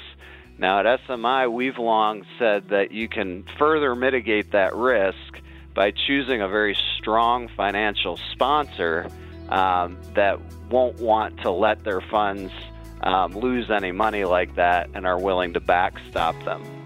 Now, 0.58 0.80
at 0.80 1.00
SMI, 1.06 1.52
we've 1.52 1.78
long 1.78 2.26
said 2.38 2.70
that 2.70 2.90
you 2.90 3.08
can 3.08 3.44
further 3.58 3.94
mitigate 3.94 4.50
that 4.50 4.74
risk 4.74 5.40
by 5.72 5.92
choosing 5.92 6.42
a 6.42 6.48
very 6.48 6.76
strong 6.98 7.48
financial 7.56 8.18
sponsor 8.32 9.08
um, 9.48 9.96
that 10.14 10.40
won't 10.68 11.00
want 11.00 11.40
to 11.42 11.50
let 11.52 11.84
their 11.84 12.00
funds 12.00 12.52
um, 13.02 13.32
lose 13.38 13.70
any 13.70 13.92
money 13.92 14.24
like 14.24 14.56
that 14.56 14.90
and 14.94 15.06
are 15.06 15.18
willing 15.18 15.52
to 15.54 15.60
backstop 15.60 16.34
them. 16.44 16.77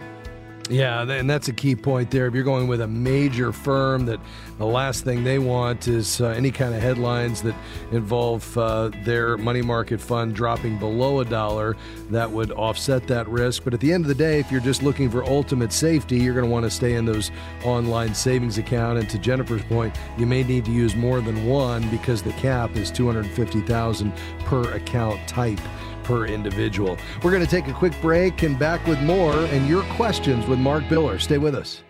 Yeah, 0.72 1.02
and 1.02 1.28
that's 1.28 1.48
a 1.48 1.52
key 1.52 1.76
point 1.76 2.10
there. 2.10 2.26
If 2.26 2.34
you're 2.34 2.44
going 2.44 2.66
with 2.66 2.80
a 2.80 2.88
major 2.88 3.52
firm, 3.52 4.06
that 4.06 4.18
the 4.56 4.64
last 4.64 5.04
thing 5.04 5.22
they 5.22 5.38
want 5.38 5.86
is 5.86 6.20
uh, 6.20 6.28
any 6.28 6.50
kind 6.50 6.74
of 6.74 6.80
headlines 6.80 7.42
that 7.42 7.54
involve 7.90 8.56
uh, 8.56 8.90
their 9.04 9.36
money 9.36 9.60
market 9.60 10.00
fund 10.00 10.34
dropping 10.34 10.78
below 10.78 11.20
a 11.20 11.26
dollar. 11.26 11.76
That 12.08 12.30
would 12.30 12.52
offset 12.52 13.06
that 13.08 13.28
risk. 13.28 13.64
But 13.64 13.74
at 13.74 13.80
the 13.80 13.92
end 13.92 14.04
of 14.04 14.08
the 14.08 14.14
day, 14.14 14.40
if 14.40 14.50
you're 14.50 14.62
just 14.62 14.82
looking 14.82 15.10
for 15.10 15.22
ultimate 15.24 15.74
safety, 15.74 16.16
you're 16.16 16.34
going 16.34 16.46
to 16.46 16.50
want 16.50 16.64
to 16.64 16.70
stay 16.70 16.94
in 16.94 17.04
those 17.04 17.30
online 17.64 18.14
savings 18.14 18.56
account. 18.56 18.98
And 18.98 19.10
to 19.10 19.18
Jennifer's 19.18 19.62
point, 19.64 19.94
you 20.16 20.24
may 20.24 20.42
need 20.42 20.64
to 20.64 20.72
use 20.72 20.96
more 20.96 21.20
than 21.20 21.46
one 21.46 21.86
because 21.90 22.22
the 22.22 22.32
cap 22.32 22.76
is 22.76 22.90
250,000 22.90 24.12
per 24.46 24.62
account 24.72 25.28
type 25.28 25.60
per 26.04 26.26
individual. 26.26 26.96
We're 27.22 27.30
going 27.30 27.44
to 27.44 27.50
take 27.50 27.68
a 27.68 27.72
quick 27.72 27.98
break 28.00 28.42
and 28.42 28.58
back 28.58 28.86
with 28.86 29.00
more 29.00 29.34
and 29.34 29.68
your 29.68 29.82
questions 29.94 30.46
with 30.46 30.58
Mark 30.58 30.84
Biller. 30.84 31.20
Stay 31.20 31.38
with 31.38 31.54
us. 31.54 31.82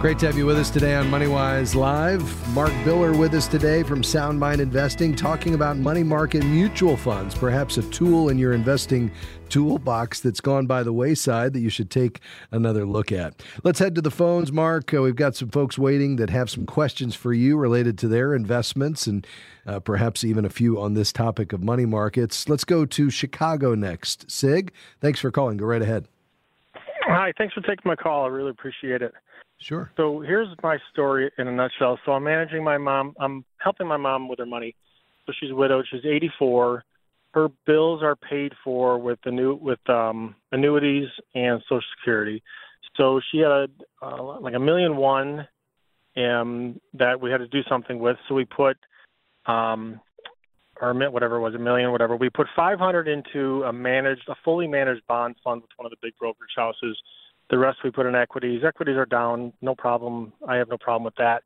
Great 0.00 0.16
to 0.16 0.26
have 0.26 0.38
you 0.38 0.46
with 0.46 0.56
us 0.56 0.70
today 0.70 0.94
on 0.94 1.06
MoneyWise 1.06 1.74
Live. 1.74 2.54
Mark 2.54 2.70
Biller 2.84 3.18
with 3.18 3.34
us 3.34 3.48
today 3.48 3.82
from 3.82 4.04
Sound 4.04 4.38
Mind 4.38 4.60
Investing, 4.60 5.12
talking 5.12 5.54
about 5.54 5.76
money 5.76 6.04
market 6.04 6.44
mutual 6.44 6.96
funds, 6.96 7.34
perhaps 7.34 7.78
a 7.78 7.82
tool 7.90 8.28
in 8.28 8.38
your 8.38 8.52
investing 8.52 9.10
toolbox 9.48 10.20
that's 10.20 10.40
gone 10.40 10.66
by 10.66 10.84
the 10.84 10.92
wayside 10.92 11.52
that 11.52 11.58
you 11.58 11.68
should 11.68 11.90
take 11.90 12.20
another 12.52 12.86
look 12.86 13.10
at. 13.10 13.42
Let's 13.64 13.80
head 13.80 13.96
to 13.96 14.00
the 14.00 14.12
phones, 14.12 14.52
Mark. 14.52 14.94
Uh, 14.94 15.02
we've 15.02 15.16
got 15.16 15.34
some 15.34 15.48
folks 15.48 15.76
waiting 15.76 16.14
that 16.14 16.30
have 16.30 16.48
some 16.48 16.64
questions 16.64 17.16
for 17.16 17.32
you 17.32 17.56
related 17.56 17.98
to 17.98 18.06
their 18.06 18.36
investments 18.36 19.08
and 19.08 19.26
uh, 19.66 19.80
perhaps 19.80 20.22
even 20.22 20.44
a 20.44 20.50
few 20.50 20.80
on 20.80 20.94
this 20.94 21.12
topic 21.12 21.52
of 21.52 21.64
money 21.64 21.86
markets. 21.86 22.48
Let's 22.48 22.64
go 22.64 22.86
to 22.86 23.10
Chicago 23.10 23.74
next. 23.74 24.30
Sig, 24.30 24.72
thanks 25.00 25.18
for 25.18 25.32
calling. 25.32 25.56
Go 25.56 25.66
right 25.66 25.82
ahead. 25.82 26.06
Hi, 27.02 27.32
thanks 27.36 27.54
for 27.54 27.62
taking 27.62 27.82
my 27.84 27.96
call. 27.96 28.26
I 28.26 28.28
really 28.28 28.50
appreciate 28.50 29.02
it. 29.02 29.12
Sure. 29.60 29.90
So 29.96 30.20
here's 30.20 30.48
my 30.62 30.78
story 30.92 31.30
in 31.36 31.48
a 31.48 31.52
nutshell. 31.52 31.98
So 32.04 32.12
I'm 32.12 32.24
managing 32.24 32.62
my 32.62 32.78
mom. 32.78 33.14
I'm 33.18 33.44
helping 33.58 33.86
my 33.86 33.96
mom 33.96 34.28
with 34.28 34.38
her 34.38 34.46
money. 34.46 34.74
So 35.26 35.32
she's 35.38 35.52
widowed. 35.52 35.86
She's 35.90 36.04
84. 36.04 36.84
Her 37.32 37.48
bills 37.66 38.02
are 38.02 38.16
paid 38.16 38.52
for 38.64 38.98
with 38.98 39.18
the 39.24 39.30
new 39.30 39.54
with 39.56 39.80
um, 39.90 40.34
annuities 40.52 41.08
and 41.34 41.60
Social 41.68 41.82
Security. 41.98 42.42
So 42.96 43.20
she 43.30 43.38
had 43.38 43.50
a, 43.50 43.68
uh, 44.00 44.40
like 44.40 44.54
a 44.54 44.58
million 44.60 44.96
one, 44.96 45.46
um, 46.16 46.80
that 46.94 47.20
we 47.20 47.30
had 47.30 47.38
to 47.38 47.48
do 47.48 47.62
something 47.68 47.98
with. 47.98 48.16
So 48.28 48.34
we 48.34 48.44
put, 48.44 48.76
um, 49.46 50.00
or 50.80 50.94
whatever 51.10 51.36
it 51.36 51.40
was, 51.40 51.54
a 51.54 51.58
million, 51.58 51.92
whatever. 51.92 52.16
We 52.16 52.30
put 52.30 52.46
500 52.56 53.08
into 53.08 53.62
a 53.64 53.72
managed, 53.72 54.28
a 54.28 54.34
fully 54.44 54.66
managed 54.66 55.06
bond 55.06 55.36
fund 55.44 55.62
with 55.62 55.70
one 55.76 55.86
of 55.86 55.90
the 55.90 55.96
big 56.00 56.14
brokerage 56.18 56.52
houses 56.56 56.96
the 57.50 57.58
rest 57.58 57.78
we 57.82 57.90
put 57.90 58.06
in 58.06 58.14
equities. 58.14 58.62
Equities 58.64 58.96
are 58.96 59.06
down, 59.06 59.52
no 59.62 59.74
problem. 59.74 60.32
I 60.46 60.56
have 60.56 60.68
no 60.68 60.78
problem 60.78 61.04
with 61.04 61.16
that. 61.16 61.42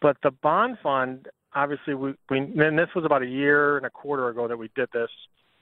But 0.00 0.16
the 0.22 0.30
bond 0.30 0.78
fund, 0.82 1.28
obviously, 1.54 1.94
we, 1.94 2.14
we 2.30 2.38
and 2.38 2.78
this 2.78 2.88
was 2.94 3.04
about 3.04 3.22
a 3.22 3.26
year 3.26 3.76
and 3.76 3.86
a 3.86 3.90
quarter 3.90 4.28
ago 4.28 4.46
that 4.48 4.56
we 4.56 4.70
did 4.76 4.88
this. 4.92 5.10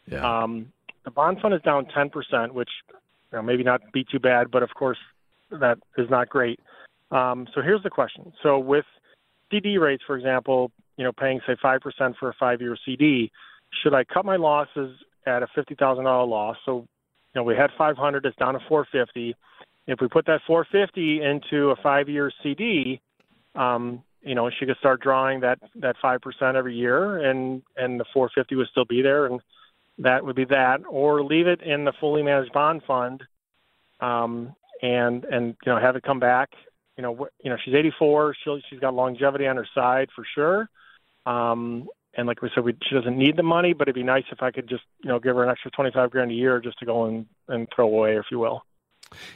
Yeah. 0.07 0.42
Um, 0.42 0.72
the 1.05 1.11
bond 1.11 1.38
fund 1.40 1.55
is 1.55 1.62
down 1.62 1.87
10%, 1.87 2.53
which 2.53 2.68
you 2.90 3.38
know, 3.38 3.42
maybe 3.42 3.62
not 3.62 3.81
be 3.92 4.05
too 4.05 4.18
bad, 4.18 4.51
but 4.51 4.62
of 4.62 4.70
course 4.75 4.99
that 5.51 5.79
is 5.96 6.11
not 6.11 6.29
great. 6.29 6.61
Um, 7.11 7.46
so 7.55 7.62
here's 7.62 7.83
the 7.83 7.90
question. 7.90 8.33
So 8.42 8.59
with 8.59 8.85
CD 9.51 9.79
rates, 9.79 10.03
for 10.07 10.16
example, 10.16 10.72
you 10.96 11.05
know, 11.05 11.12
paying 11.12 11.40
say 11.46 11.55
5% 11.62 11.81
for 12.18 12.29
a 12.29 12.35
five-year 12.38 12.77
CD, 12.85 13.31
should 13.83 13.94
I 13.94 14.05
cut 14.05 14.25
my 14.25 14.37
losses 14.37 14.96
at 15.27 15.42
a 15.42 15.46
$50,000 15.57 16.05
loss? 16.29 16.57
So, 16.64 16.79
you 16.79 17.40
know, 17.40 17.42
we 17.44 17.55
had 17.55 17.70
500, 17.79 18.27
it's 18.27 18.37
down 18.37 18.55
to 18.55 18.61
450 18.68 19.37
if 19.87 20.01
we 20.01 20.09
put 20.09 20.27
that 20.27 20.40
450 20.46 21.22
into 21.22 21.70
a 21.70 21.77
five-year 21.77 22.33
CD, 22.42 23.01
um, 23.55 24.03
you 24.22 24.35
know, 24.35 24.51
she 24.51 24.66
could 24.66 24.77
start 24.79 25.01
drawing 25.01 25.40
that 25.40 25.61
that 25.77 25.94
five 26.03 26.20
percent 26.20 26.57
every 26.57 26.75
year, 26.75 27.18
and 27.31 27.62
and 27.77 27.99
the 28.01 28.05
450 28.12 28.57
would 28.57 28.66
still 28.68 28.85
be 28.85 29.01
there, 29.01 29.27
and 29.27 29.40
that 29.99 30.25
would 30.25 30.37
be 30.37 30.44
that, 30.46 30.81
or 30.88 31.22
leave 31.22 31.46
it 31.46 31.62
in 31.62 31.85
the 31.85 31.92
fully 32.01 32.22
managed 32.22 32.53
bond 32.53 32.83
fund, 32.87 33.22
um, 34.01 34.55
and 34.83 35.25
and 35.25 35.57
you 35.64 35.72
know 35.72 35.79
have 35.79 35.94
it 35.94 36.03
come 36.03 36.18
back. 36.18 36.51
You 36.96 37.03
know, 37.03 37.29
you 37.42 37.51
know 37.51 37.57
she's 37.64 37.75
84. 37.75 38.35
She 38.42 38.62
she's 38.68 38.81
got 38.81 38.94
longevity 38.94 39.46
on 39.46 39.57
her 39.57 39.68
side 39.75 40.09
for 40.14 40.25
sure. 40.35 40.68
Um, 41.25 41.88
and 42.18 42.27
like 42.27 42.40
we 42.40 42.51
said, 42.55 42.64
we, 42.64 42.75
she 42.88 42.94
doesn't 42.94 43.16
need 43.16 43.37
the 43.37 43.42
money, 43.42 43.75
but 43.75 43.83
it'd 43.83 43.94
be 43.94 44.03
nice 44.03 44.25
if 44.33 44.42
I 44.42 44.51
could 44.51 44.68
just 44.68 44.85
you 45.05 45.09
know 45.09 45.20
give 45.20 45.37
her 45.37 45.44
an 45.44 45.51
extra 45.51 45.70
25 45.70 46.11
grand 46.11 46.33
a 46.33 46.35
year 46.35 46.61
just 46.61 46.81
to 46.81 46.87
go 46.87 47.05
and 47.05 47.27
and 47.46 47.68
throw 47.75 47.87
away, 47.87 48.16
if 48.16 48.25
you 48.33 48.40
will. 48.40 48.62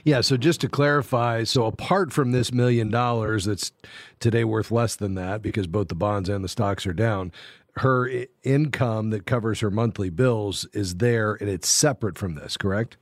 Yeah, 0.05 0.21
so 0.21 0.37
just 0.37 0.61
to 0.63 0.69
clarify, 0.69 1.45
so 1.45 1.65
apart 1.65 2.13
from 2.13 2.33
this 2.33 2.53
million 2.53 2.91
dollars 2.91 3.45
that's 3.45 3.73
today 4.19 4.45
worth 4.45 4.71
less 4.71 4.97
than 4.97 5.15
that 5.15 5.43
because 5.43 5.67
both 5.67 5.89
the 5.89 5.95
bonds 5.95 6.29
and 6.29 6.45
the 6.45 6.49
stocks 6.49 6.87
are 6.87 6.93
down, 6.93 7.33
her 7.77 8.11
income 8.43 9.11
that 9.11 9.27
covers 9.27 9.61
her 9.61 9.71
monthly 9.71 10.11
bills 10.11 10.67
is 10.73 10.97
there 10.97 11.35
and 11.35 11.49
it's 11.49 11.69
separate 11.69 12.19
from 12.19 12.35
this, 12.35 12.57
correct? 12.57 12.97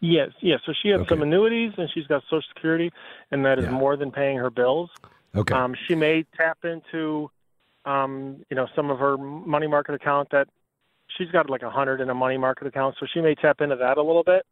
Yes, 0.00 0.30
yes. 0.40 0.60
So 0.66 0.72
she 0.82 0.88
has 0.88 1.02
okay. 1.02 1.10
some 1.10 1.22
annuities 1.22 1.72
and 1.76 1.88
she's 1.94 2.06
got 2.08 2.22
Social 2.24 2.42
Security, 2.54 2.90
and 3.30 3.44
that 3.44 3.60
is 3.60 3.66
yeah. 3.66 3.70
more 3.70 3.96
than 3.96 4.10
paying 4.10 4.36
her 4.36 4.50
bills. 4.50 4.90
Okay. 5.34 5.54
Um, 5.54 5.76
she 5.86 5.94
may 5.94 6.24
tap 6.36 6.58
into 6.64 7.30
um, 7.84 8.44
you 8.50 8.56
know, 8.56 8.66
some 8.74 8.90
of 8.90 8.98
her 8.98 9.16
money 9.16 9.66
market 9.66 9.94
account 9.94 10.30
that 10.30 10.48
she's 11.16 11.30
got 11.30 11.48
like 11.48 11.62
a 11.62 11.70
hundred 11.70 12.00
in 12.00 12.10
a 12.10 12.14
money 12.14 12.36
market 12.36 12.66
account, 12.66 12.96
so 12.98 13.06
she 13.12 13.20
may 13.20 13.34
tap 13.34 13.60
into 13.60 13.76
that 13.76 13.96
a 13.96 14.02
little 14.02 14.24
bit 14.24 14.44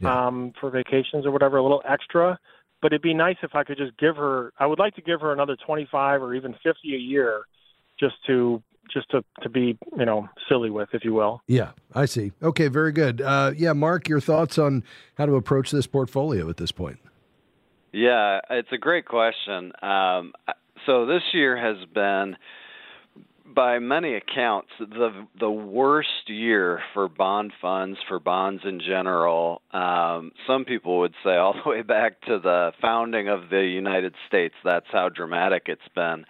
Yeah. 0.00 0.26
um, 0.26 0.52
for 0.60 0.70
vacations 0.70 1.24
or 1.24 1.30
whatever, 1.30 1.56
a 1.56 1.62
little 1.62 1.82
extra. 1.88 2.38
But 2.82 2.92
it'd 2.92 3.02
be 3.02 3.14
nice 3.14 3.36
if 3.42 3.54
I 3.54 3.64
could 3.64 3.78
just 3.78 3.96
give 3.96 4.16
her. 4.16 4.52
I 4.58 4.66
would 4.66 4.78
like 4.78 4.94
to 4.96 5.02
give 5.02 5.20
her 5.22 5.32
another 5.32 5.56
twenty-five 5.56 6.22
or 6.22 6.34
even 6.34 6.54
fifty 6.62 6.94
a 6.94 6.98
year, 6.98 7.44
just 7.98 8.16
to 8.26 8.62
just 8.92 9.10
to 9.10 9.24
to 9.42 9.48
be 9.48 9.78
you 9.96 10.04
know 10.04 10.28
silly 10.48 10.70
with, 10.70 10.90
if 10.92 11.04
you 11.04 11.14
will. 11.14 11.40
Yeah, 11.46 11.70
I 11.94 12.04
see. 12.04 12.32
Okay, 12.42 12.68
very 12.68 12.92
good. 12.92 13.20
Uh, 13.22 13.52
yeah, 13.56 13.72
Mark, 13.72 14.08
your 14.08 14.20
thoughts 14.20 14.58
on 14.58 14.84
how 15.16 15.26
to 15.26 15.36
approach 15.36 15.70
this 15.70 15.86
portfolio 15.86 16.48
at 16.50 16.58
this 16.58 16.70
point? 16.70 16.98
Yeah, 17.92 18.40
it's 18.50 18.68
a 18.72 18.78
great 18.78 19.06
question. 19.06 19.72
Um, 19.82 20.34
so 20.84 21.06
this 21.06 21.22
year 21.32 21.56
has 21.56 21.82
been, 21.94 22.36
by 23.54 23.78
many 23.78 24.14
accounts, 24.14 24.68
the 24.78 25.26
the 25.38 25.50
worst 25.50 26.28
year 26.28 26.80
for 26.94 27.08
bond 27.08 27.52
funds, 27.60 27.98
for 28.08 28.18
bonds 28.18 28.62
in 28.64 28.80
general. 28.80 29.62
Um, 29.72 30.32
some 30.46 30.64
people 30.64 31.00
would 31.00 31.14
say 31.24 31.36
all 31.36 31.54
the 31.64 31.68
way 31.68 31.82
back 31.82 32.20
to 32.22 32.38
the 32.38 32.72
founding 32.80 33.28
of 33.28 33.48
the 33.50 33.62
United 33.62 34.14
States. 34.28 34.54
That's 34.64 34.86
how 34.90 35.08
dramatic 35.08 35.64
it's 35.66 35.80
been. 35.94 36.24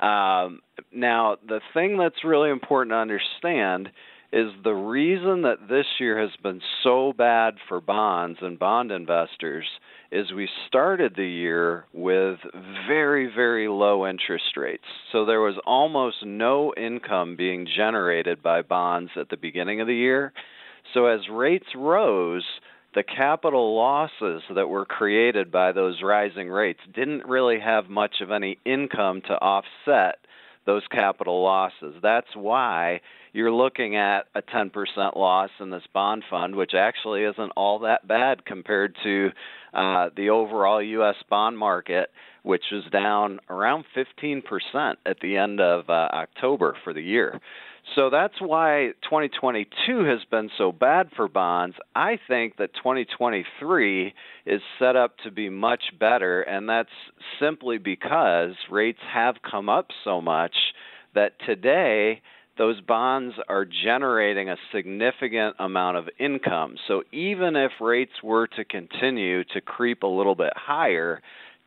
Um, 0.00 0.60
now, 0.92 1.36
the 1.46 1.60
thing 1.74 1.98
that's 1.98 2.24
really 2.24 2.50
important 2.50 2.92
to 2.92 2.96
understand 2.96 3.90
is 4.32 4.50
the 4.62 4.72
reason 4.72 5.42
that 5.42 5.68
this 5.68 5.86
year 5.98 6.20
has 6.20 6.30
been 6.42 6.60
so 6.84 7.12
bad 7.16 7.54
for 7.68 7.80
bonds 7.80 8.38
and 8.40 8.58
bond 8.58 8.92
investors 8.92 9.66
is 10.12 10.32
we 10.32 10.48
started 10.68 11.14
the 11.16 11.26
year 11.26 11.84
with 11.92 12.38
very, 12.86 13.26
very 13.26 13.68
low 13.68 14.06
interest 14.06 14.56
rates. 14.56 14.84
So 15.10 15.24
there 15.24 15.40
was 15.40 15.56
almost 15.66 16.24
no 16.24 16.72
income 16.76 17.34
being 17.36 17.66
generated 17.76 18.42
by 18.42 18.62
bonds 18.62 19.10
at 19.16 19.30
the 19.30 19.36
beginning 19.36 19.80
of 19.80 19.88
the 19.88 19.94
year. 19.94 20.32
So 20.94 21.06
as 21.06 21.20
rates 21.28 21.68
rose, 21.74 22.44
the 22.94 23.02
capital 23.04 23.76
losses 23.76 24.42
that 24.54 24.68
were 24.68 24.84
created 24.84 25.50
by 25.50 25.72
those 25.72 26.02
rising 26.02 26.48
rates 26.48 26.80
didn't 26.94 27.26
really 27.26 27.60
have 27.60 27.88
much 27.88 28.16
of 28.20 28.30
any 28.30 28.58
income 28.64 29.22
to 29.22 29.34
offset 29.34 30.19
those 30.66 30.82
capital 30.90 31.42
losses. 31.42 31.94
That's 32.02 32.34
why 32.34 33.00
you're 33.32 33.52
looking 33.52 33.96
at 33.96 34.26
a 34.34 34.42
10% 34.42 34.70
loss 35.16 35.50
in 35.60 35.70
this 35.70 35.82
bond 35.92 36.24
fund, 36.28 36.56
which 36.56 36.72
actually 36.74 37.24
isn't 37.24 37.52
all 37.56 37.80
that 37.80 38.06
bad 38.06 38.44
compared 38.44 38.96
to 39.02 39.30
uh, 39.72 40.10
the 40.16 40.30
overall 40.30 40.82
U.S. 40.82 41.16
bond 41.28 41.56
market, 41.56 42.10
which 42.42 42.64
was 42.72 42.84
down 42.92 43.40
around 43.48 43.84
15% 43.96 44.42
at 45.06 45.20
the 45.20 45.36
end 45.36 45.60
of 45.60 45.88
uh, 45.88 46.08
October 46.12 46.76
for 46.82 46.92
the 46.92 47.02
year. 47.02 47.40
So 47.96 48.08
that's 48.08 48.40
why 48.40 48.92
2022 49.02 50.04
has 50.04 50.20
been 50.30 50.48
so 50.56 50.70
bad 50.70 51.08
for 51.16 51.28
bonds. 51.28 51.76
I 51.94 52.18
think 52.28 52.56
that 52.58 52.74
2023 52.74 54.14
is 54.46 54.60
set 54.78 54.94
up 54.94 55.16
to 55.24 55.30
be 55.32 55.48
much 55.48 55.82
better, 55.98 56.42
and 56.42 56.68
that's 56.68 56.88
simply 57.40 57.78
because 57.78 58.52
rates 58.70 59.00
have 59.12 59.36
come 59.48 59.68
up 59.68 59.88
so 60.04 60.20
much 60.20 60.54
that 61.14 61.32
today 61.44 62.22
those 62.58 62.80
bonds 62.80 63.34
are 63.48 63.64
generating 63.64 64.50
a 64.50 64.56
significant 64.72 65.56
amount 65.58 65.96
of 65.96 66.08
income. 66.20 66.76
So 66.86 67.02
even 67.10 67.56
if 67.56 67.72
rates 67.80 68.12
were 68.22 68.46
to 68.48 68.64
continue 68.64 69.42
to 69.44 69.60
creep 69.60 70.04
a 70.04 70.06
little 70.06 70.34
bit 70.36 70.52
higher, 70.54 71.22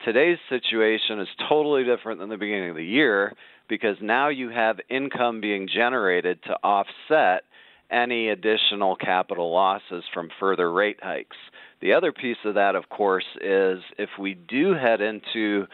today's 0.05 0.37
situation 0.49 1.19
is 1.19 1.27
totally 1.49 1.83
different 1.83 2.19
than 2.19 2.29
the 2.29 2.37
beginning 2.37 2.69
of 2.69 2.75
the 2.75 2.85
year 2.85 3.33
because 3.67 3.97
now 4.01 4.29
you 4.29 4.49
have 4.49 4.79
income 4.89 5.41
being 5.41 5.67
generated 5.67 6.39
to 6.43 6.53
offset 6.63 7.43
any 7.91 8.29
additional 8.29 8.95
capital 8.95 9.51
losses 9.51 10.03
from 10.13 10.29
further 10.39 10.71
rate 10.71 10.99
hikes. 11.01 11.37
The 11.81 11.93
other 11.93 12.11
piece 12.11 12.37
of 12.45 12.55
that, 12.55 12.75
of 12.75 12.89
course, 12.89 13.25
is 13.41 13.79
if 13.97 14.09
we 14.19 14.33
do 14.33 14.73
head 14.73 15.01
into 15.01 15.67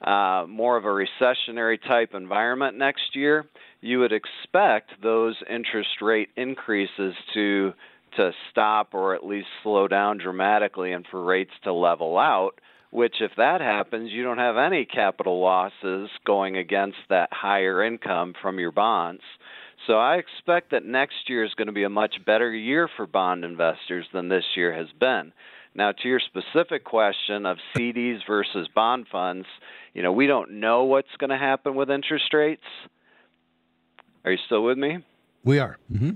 uh, 0.00 0.44
more 0.48 0.76
of 0.76 0.84
a 0.84 0.88
recessionary 0.88 1.78
type 1.82 2.14
environment 2.14 2.78
next 2.78 3.14
year, 3.14 3.44
you 3.80 3.98
would 3.98 4.12
expect 4.12 4.90
those 5.02 5.36
interest 5.50 6.00
rate 6.00 6.28
increases 6.36 7.14
to 7.34 7.72
to 8.16 8.30
stop 8.50 8.94
or 8.94 9.14
at 9.14 9.24
least 9.24 9.48
slow 9.62 9.86
down 9.86 10.16
dramatically 10.16 10.92
and 10.92 11.06
for 11.10 11.22
rates 11.22 11.50
to 11.62 11.72
level 11.72 12.16
out 12.16 12.52
which 12.90 13.16
if 13.20 13.32
that 13.36 13.60
happens 13.60 14.10
you 14.12 14.22
don't 14.22 14.38
have 14.38 14.56
any 14.56 14.84
capital 14.84 15.40
losses 15.40 16.08
going 16.24 16.56
against 16.56 16.98
that 17.08 17.28
higher 17.32 17.82
income 17.82 18.34
from 18.40 18.58
your 18.58 18.72
bonds 18.72 19.22
so 19.86 19.94
i 19.94 20.16
expect 20.16 20.70
that 20.70 20.84
next 20.84 21.28
year 21.28 21.44
is 21.44 21.54
going 21.54 21.66
to 21.66 21.72
be 21.72 21.84
a 21.84 21.88
much 21.88 22.16
better 22.24 22.52
year 22.52 22.88
for 22.96 23.06
bond 23.06 23.44
investors 23.44 24.06
than 24.12 24.28
this 24.28 24.44
year 24.56 24.72
has 24.72 24.88
been 24.98 25.32
now 25.74 25.92
to 25.92 26.08
your 26.08 26.20
specific 26.20 26.84
question 26.84 27.46
of 27.46 27.58
CDs 27.76 28.18
versus 28.26 28.68
bond 28.74 29.06
funds 29.10 29.46
you 29.94 30.02
know 30.02 30.12
we 30.12 30.26
don't 30.26 30.52
know 30.52 30.84
what's 30.84 31.08
going 31.18 31.30
to 31.30 31.38
happen 31.38 31.74
with 31.74 31.90
interest 31.90 32.32
rates 32.32 32.62
are 34.28 34.32
you 34.32 34.38
still 34.44 34.62
with 34.62 34.76
me? 34.76 34.98
We 35.44 35.58
are. 35.58 35.78
Mm-hmm. 35.90 36.10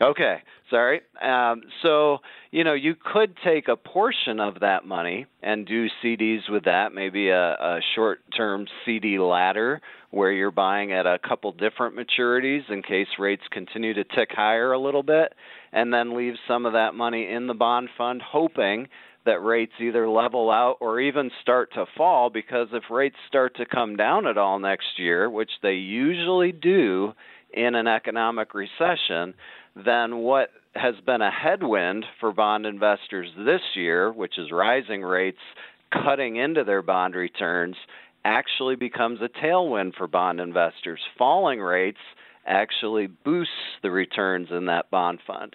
Okay, 0.00 0.42
sorry. 0.68 1.00
Um, 1.22 1.62
so, 1.82 2.18
you 2.50 2.64
know, 2.64 2.74
you 2.74 2.94
could 2.94 3.34
take 3.42 3.68
a 3.68 3.76
portion 3.76 4.40
of 4.40 4.60
that 4.60 4.84
money 4.84 5.24
and 5.42 5.66
do 5.66 5.86
CDs 6.04 6.50
with 6.50 6.64
that, 6.64 6.92
maybe 6.92 7.30
a, 7.30 7.52
a 7.52 7.80
short 7.94 8.20
term 8.36 8.66
CD 8.84 9.18
ladder 9.18 9.80
where 10.10 10.32
you're 10.32 10.50
buying 10.50 10.92
at 10.92 11.06
a 11.06 11.18
couple 11.26 11.50
different 11.52 11.96
maturities 11.96 12.70
in 12.70 12.82
case 12.82 13.08
rates 13.18 13.42
continue 13.50 13.94
to 13.94 14.04
tick 14.04 14.28
higher 14.32 14.72
a 14.72 14.78
little 14.78 15.02
bit, 15.02 15.32
and 15.72 15.92
then 15.92 16.16
leave 16.16 16.34
some 16.46 16.66
of 16.66 16.74
that 16.74 16.94
money 16.94 17.30
in 17.30 17.46
the 17.46 17.54
bond 17.54 17.88
fund, 17.96 18.20
hoping 18.20 18.88
that 19.24 19.42
rates 19.42 19.72
either 19.80 20.08
level 20.08 20.50
out 20.50 20.76
or 20.80 21.00
even 21.00 21.30
start 21.42 21.72
to 21.72 21.84
fall 21.96 22.30
because 22.30 22.68
if 22.72 22.84
rates 22.90 23.16
start 23.28 23.56
to 23.56 23.66
come 23.66 23.96
down 23.96 24.26
at 24.26 24.38
all 24.38 24.58
next 24.58 24.98
year, 24.98 25.28
which 25.28 25.50
they 25.62 25.72
usually 25.72 26.52
do 26.52 27.12
in 27.52 27.74
an 27.74 27.86
economic 27.86 28.54
recession, 28.54 29.34
then 29.84 30.18
what 30.18 30.50
has 30.74 30.94
been 31.04 31.22
a 31.22 31.30
headwind 31.30 32.04
for 32.20 32.32
bond 32.32 32.66
investors 32.66 33.28
this 33.38 33.60
year, 33.74 34.12
which 34.12 34.38
is 34.38 34.50
rising 34.50 35.02
rates 35.02 35.38
cutting 35.92 36.36
into 36.36 36.64
their 36.64 36.82
bond 36.82 37.14
returns, 37.14 37.76
actually 38.24 38.76
becomes 38.76 39.20
a 39.20 39.28
tailwind 39.28 39.94
for 39.94 40.06
bond 40.06 40.40
investors. 40.40 41.00
Falling 41.18 41.60
rates 41.60 41.98
actually 42.46 43.06
boosts 43.06 43.52
the 43.82 43.90
returns 43.90 44.48
in 44.50 44.66
that 44.66 44.90
bond 44.90 45.20
fund. 45.26 45.54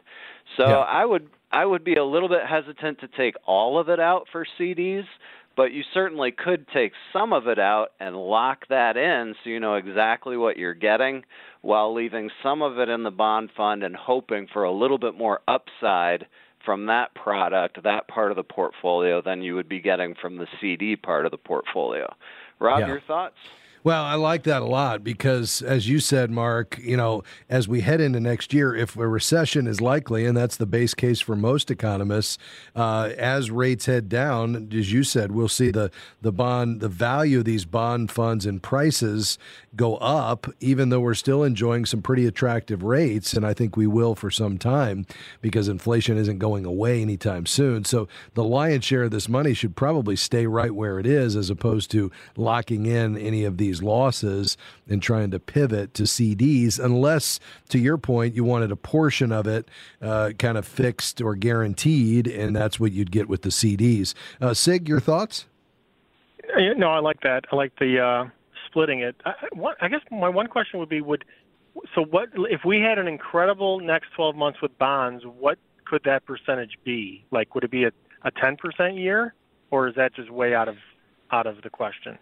So 0.57 0.67
Yeah. 0.67 0.77
I 0.79 1.05
would 1.05 1.29
I 1.53 1.65
would 1.65 1.84
be 1.84 1.95
a 1.95 2.05
little 2.05 2.29
bit 2.29 2.45
hesitant 2.45 2.99
to 2.99 3.10
take 3.10 3.36
all 3.45 3.77
of 3.77 3.89
it 3.89 3.99
out 3.99 4.27
for 4.31 4.45
CDs, 4.57 5.05
but 5.62 5.74
you 5.74 5.84
certainly 5.93 6.32
could 6.32 6.67
take 6.69 6.91
some 7.13 7.32
of 7.32 7.47
it 7.47 7.60
out 7.60 7.89
and 8.00 8.15
lock 8.15 8.67
that 8.69 8.97
in 8.97 9.36
so 9.43 9.50
you 9.52 9.60
know 9.60 9.76
exactly 9.76 10.36
what 10.36 10.58
you're 10.58 10.74
getting 10.74 11.21
while 11.62 11.93
leaving 11.93 12.32
some 12.41 12.63
of 12.63 12.80
it 12.80 12.89
in 12.89 13.04
the 13.04 13.12
bond 13.12 13.47
fund 13.56 13.84
and 13.84 13.95
hoping 13.95 14.47
for 14.52 14.63
a 14.63 14.71
little 14.71 14.97
bit 14.97 15.15
more 15.15 15.39
upside 15.47 16.26
from 16.65 16.88
that 16.88 17.13
product, 17.13 17.78
that 17.84 18.08
part 18.08 18.32
of 18.32 18.38
the 18.38 18.43
portfolio, 18.43 19.21
than 19.21 19.43
you 19.43 19.54
would 19.54 19.69
be 19.69 19.80
getting 19.80 20.15
from 20.19 20.38
the 20.38 20.47
CD 20.60 20.95
part 20.95 21.26
of 21.26 21.32
the 21.32 21.38
portfolio. 21.38 22.12
Rob, 22.60 22.80
Yeah. 22.80 22.88
your 22.88 23.02
thoughts? 23.02 23.36
Well, 23.83 24.03
I 24.03 24.13
like 24.13 24.43
that 24.43 24.61
a 24.61 24.65
lot 24.65 25.03
because, 25.03 25.63
as 25.63 25.89
you 25.89 25.99
said, 25.99 26.29
Mark, 26.29 26.77
you 26.83 26.95
know, 26.95 27.23
as 27.49 27.67
we 27.67 27.81
head 27.81 27.99
into 27.99 28.19
next 28.19 28.53
year, 28.53 28.75
if 28.75 28.95
a 28.95 29.07
recession 29.07 29.65
is 29.65 29.81
likely, 29.81 30.23
and 30.27 30.37
that's 30.37 30.57
the 30.57 30.67
base 30.67 30.93
case 30.93 31.19
for 31.19 31.35
most 31.35 31.71
economists, 31.71 32.37
uh, 32.75 33.09
as 33.17 33.49
rates 33.49 33.87
head 33.87 34.07
down, 34.07 34.69
as 34.71 34.93
you 34.93 35.03
said, 35.03 35.31
we'll 35.31 35.47
see 35.47 35.71
the 35.71 35.89
the 36.21 36.31
bond, 36.31 36.79
the 36.79 36.89
value 36.89 37.39
of 37.39 37.45
these 37.45 37.65
bond 37.65 38.11
funds 38.11 38.45
and 38.45 38.61
prices 38.61 39.39
go 39.75 39.95
up, 39.97 40.47
even 40.59 40.89
though 40.89 40.99
we're 40.99 41.13
still 41.15 41.43
enjoying 41.43 41.85
some 41.85 42.03
pretty 42.03 42.27
attractive 42.27 42.83
rates, 42.83 43.33
and 43.33 43.45
I 43.45 43.53
think 43.53 43.75
we 43.75 43.87
will 43.87 44.13
for 44.13 44.29
some 44.29 44.59
time 44.59 45.05
because 45.41 45.67
inflation 45.67 46.17
isn't 46.17 46.39
going 46.39 46.65
away 46.65 47.01
anytime 47.01 47.47
soon. 47.47 47.85
So 47.85 48.07
the 48.33 48.43
lion's 48.43 48.85
share 48.85 49.03
of 49.03 49.11
this 49.11 49.29
money 49.29 49.53
should 49.53 49.75
probably 49.75 50.15
stay 50.15 50.45
right 50.45 50.75
where 50.75 50.99
it 50.99 51.07
is, 51.07 51.35
as 51.35 51.49
opposed 51.49 51.89
to 51.91 52.11
locking 52.35 52.85
in 52.85 53.17
any 53.17 53.43
of 53.43 53.57
these 53.57 53.70
losses 53.84 54.57
and 54.89 55.03
trying 55.03 55.29
to 55.31 55.39
pivot 55.39 55.93
to 55.93 56.03
CDs, 56.03 56.84
unless, 56.84 57.39
to 57.69 57.77
your 57.77 57.97
point, 57.97 58.34
you 58.36 58.43
wanted 58.43 58.71
a 58.71 58.75
portion 58.75 59.31
of 59.31 59.45
it 59.45 59.69
uh, 60.01 60.31
kind 60.39 60.57
of 60.57 60.65
fixed 60.67 61.21
or 61.21 61.36
guaranteed, 61.36 62.27
and 62.27 62.55
that's 62.55 62.79
what 62.79 62.91
you'd 62.91 63.12
get 63.12 63.29
with 63.29 63.43
the 63.43 63.49
CDs. 63.49 64.13
Uh, 64.41 64.53
Sig, 64.55 64.89
your 64.89 64.99
thoughts? 64.99 65.45
Uh, 66.55 66.73
No, 66.75 66.89
I 66.89 66.99
like 66.99 67.21
that. 67.21 67.45
I 67.51 67.55
like 67.55 67.77
the 67.79 67.99
uh, 67.99 68.29
splitting 68.67 68.99
it. 69.01 69.15
I, 69.25 69.29
I- 69.29 69.73
I 69.81 69.88
guess 69.88 70.01
my 70.12 70.29
one 70.29 70.47
question 70.47 70.79
would 70.79 70.89
be: 70.89 71.01
Would 71.01 71.23
so 71.95 72.03
what 72.03 72.29
if 72.36 72.62
we 72.65 72.81
had 72.81 72.97
an 72.99 73.07
incredible 73.07 73.79
next 73.79 74.07
12 74.15 74.36
months 74.36 74.62
with 74.62 74.77
bonds? 74.77 75.23
What 75.25 75.57
could 75.86 76.01
that 76.05 76.25
percentage 76.25 76.77
be? 76.84 77.23
Like, 77.31 77.53
would 77.55 77.63
it 77.63 77.71
be 77.71 77.86
a 77.86 77.91
a 78.23 78.31
10% 78.31 78.97
year, 78.99 79.34
or 79.71 79.88
is 79.88 79.95
that 79.95 80.13
just 80.15 80.29
way 80.29 80.53
out 80.53 80.67
of 80.67 80.75
out 81.31 81.47
of 81.47 81.62
the 81.63 81.69
question? 81.69 82.17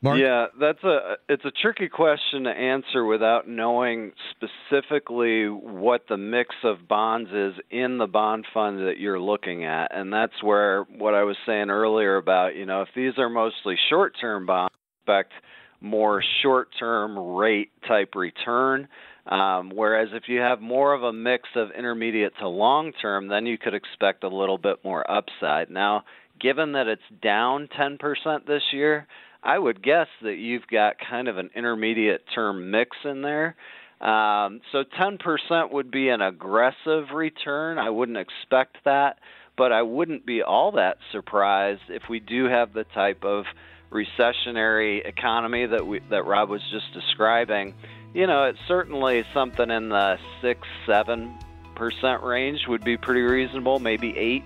Mark? 0.00 0.20
Yeah, 0.20 0.46
that's 0.60 0.82
a 0.84 1.16
it's 1.28 1.44
a 1.44 1.50
tricky 1.50 1.88
question 1.88 2.44
to 2.44 2.50
answer 2.50 3.04
without 3.04 3.48
knowing 3.48 4.12
specifically 4.30 5.46
what 5.46 6.02
the 6.08 6.16
mix 6.16 6.54
of 6.62 6.86
bonds 6.86 7.30
is 7.32 7.54
in 7.70 7.98
the 7.98 8.06
bond 8.06 8.46
fund 8.54 8.78
that 8.86 8.98
you're 8.98 9.18
looking 9.18 9.64
at. 9.64 9.88
And 9.92 10.12
that's 10.12 10.40
where 10.40 10.84
what 10.84 11.14
I 11.14 11.24
was 11.24 11.36
saying 11.46 11.70
earlier 11.70 12.16
about, 12.16 12.54
you 12.54 12.64
know, 12.64 12.82
if 12.82 12.88
these 12.94 13.18
are 13.18 13.28
mostly 13.28 13.76
short-term 13.90 14.46
bonds, 14.46 14.72
expect 15.02 15.32
more 15.80 16.22
short-term 16.42 17.18
rate 17.18 17.70
type 17.88 18.14
return. 18.14 18.86
Um, 19.26 19.72
whereas 19.74 20.08
if 20.12 20.24
you 20.28 20.38
have 20.40 20.60
more 20.60 20.94
of 20.94 21.02
a 21.02 21.12
mix 21.12 21.48
of 21.56 21.68
intermediate 21.76 22.34
to 22.38 22.48
long 22.48 22.92
term, 23.02 23.26
then 23.26 23.46
you 23.46 23.58
could 23.58 23.74
expect 23.74 24.22
a 24.22 24.28
little 24.28 24.58
bit 24.58 24.76
more 24.84 25.08
upside. 25.10 25.70
Now, 25.70 26.04
given 26.40 26.72
that 26.72 26.86
it's 26.86 27.02
down 27.20 27.68
10% 27.78 28.46
this 28.46 28.62
year, 28.72 29.06
I 29.42 29.58
would 29.58 29.82
guess 29.82 30.08
that 30.22 30.34
you've 30.34 30.66
got 30.66 30.96
kind 30.98 31.28
of 31.28 31.38
an 31.38 31.50
intermediate 31.54 32.24
term 32.34 32.70
mix 32.70 32.96
in 33.04 33.22
there. 33.22 33.56
Um, 34.00 34.60
so 34.70 34.84
10% 34.84 35.72
would 35.72 35.90
be 35.90 36.08
an 36.08 36.20
aggressive 36.20 37.10
return. 37.12 37.78
I 37.78 37.90
wouldn't 37.90 38.18
expect 38.18 38.76
that, 38.84 39.18
but 39.56 39.72
I 39.72 39.82
wouldn't 39.82 40.24
be 40.24 40.42
all 40.42 40.72
that 40.72 40.98
surprised 41.10 41.82
if 41.88 42.02
we 42.08 42.20
do 42.20 42.44
have 42.44 42.72
the 42.72 42.84
type 42.84 43.24
of 43.24 43.44
recessionary 43.90 45.06
economy 45.06 45.66
that 45.66 45.86
we 45.86 46.00
that 46.10 46.24
Rob 46.26 46.48
was 46.48 46.62
just 46.70 46.92
describing. 46.92 47.74
You 48.14 48.26
know, 48.26 48.44
it's 48.44 48.58
certainly 48.68 49.24
something 49.34 49.70
in 49.70 49.88
the 49.88 50.18
six, 50.42 50.60
seven 50.86 51.34
percent 51.74 52.22
range 52.22 52.66
would 52.68 52.84
be 52.84 52.96
pretty 52.96 53.22
reasonable, 53.22 53.78
maybe 53.78 54.16
eight. 54.16 54.44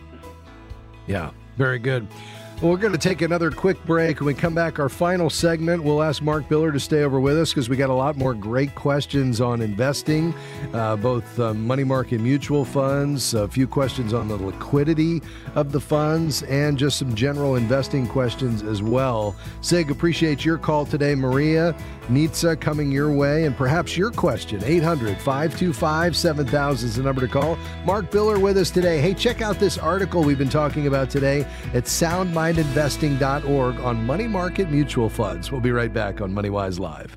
Yeah, 1.07 1.31
very 1.57 1.79
good. 1.79 2.07
Well, 2.63 2.71
we're 2.71 2.77
going 2.77 2.93
to 2.93 2.99
take 2.99 3.23
another 3.23 3.51
quick 3.51 3.85
break. 3.85 4.21
When 4.21 4.27
we 4.29 4.35
come 4.35 4.55
back, 4.55 4.79
our 4.79 4.89
final 4.89 5.29
segment, 5.29 5.83
we'll 5.83 6.01
ask 6.01 6.23
Mark 6.23 6.49
Biller 6.49 6.73
to 6.73 6.79
stay 6.79 7.03
over 7.03 7.19
with 7.19 7.37
us 7.37 7.51
because 7.51 7.69
we 7.69 7.77
got 7.77 7.91
a 7.91 7.93
lot 7.93 8.17
more 8.17 8.35
great 8.35 8.73
questions 8.77 9.41
on 9.41 9.61
investing, 9.61 10.33
uh, 10.73 10.95
both 10.95 11.41
uh, 11.41 11.55
money 11.55 11.83
market 11.83 12.21
mutual 12.21 12.65
funds, 12.65 13.35
a 13.35 13.49
few 13.49 13.67
questions 13.67 14.15
on 14.15 14.29
the 14.29 14.37
liquidity 14.37 15.21
of 15.57 15.73
the 15.73 15.81
funds, 15.81 16.45
and 16.45 16.79
just 16.79 16.99
some 16.99 17.17
general 17.17 17.57
investing 17.57 18.07
questions 18.07 18.63
as 18.63 18.81
well. 18.81 19.35
Sig, 19.61 19.91
appreciate 19.91 20.45
your 20.45 20.57
call 20.57 20.87
today, 20.87 21.17
Maria. 21.17 21.75
Nitsa 22.09 22.61
coming 22.61 22.91
your 22.91 23.13
way, 23.13 23.45
and 23.45 23.57
perhaps 23.57 23.97
your 23.97 24.11
question. 24.11 24.63
800 24.65 25.19
525 25.19 26.17
7000 26.17 26.89
is 26.89 26.97
the 26.97 27.03
number 27.03 27.21
to 27.21 27.29
call. 27.29 27.57
Mark 27.85 28.11
Biller 28.11 28.41
with 28.41 28.57
us 28.57 28.71
today. 28.71 29.01
Hey, 29.01 29.15
check 29.15 29.41
out 29.41 29.59
this 29.59 29.79
article 29.79 30.23
we've 30.23 30.39
been 30.39 30.49
talking 30.49 30.87
about 30.87 31.11
today 31.11 31.47
at 31.75 31.85
soundmindinvesting.org 31.85 33.81
on 33.81 34.05
money 34.05 34.27
market 34.27 34.71
mutual 34.71 35.09
funds. 35.09 35.53
We'll 35.53 35.61
be 35.61 35.73
right 35.73 35.93
back 35.93 36.21
on 36.21 36.33
MoneyWise 36.33 36.79
Live. 36.79 37.17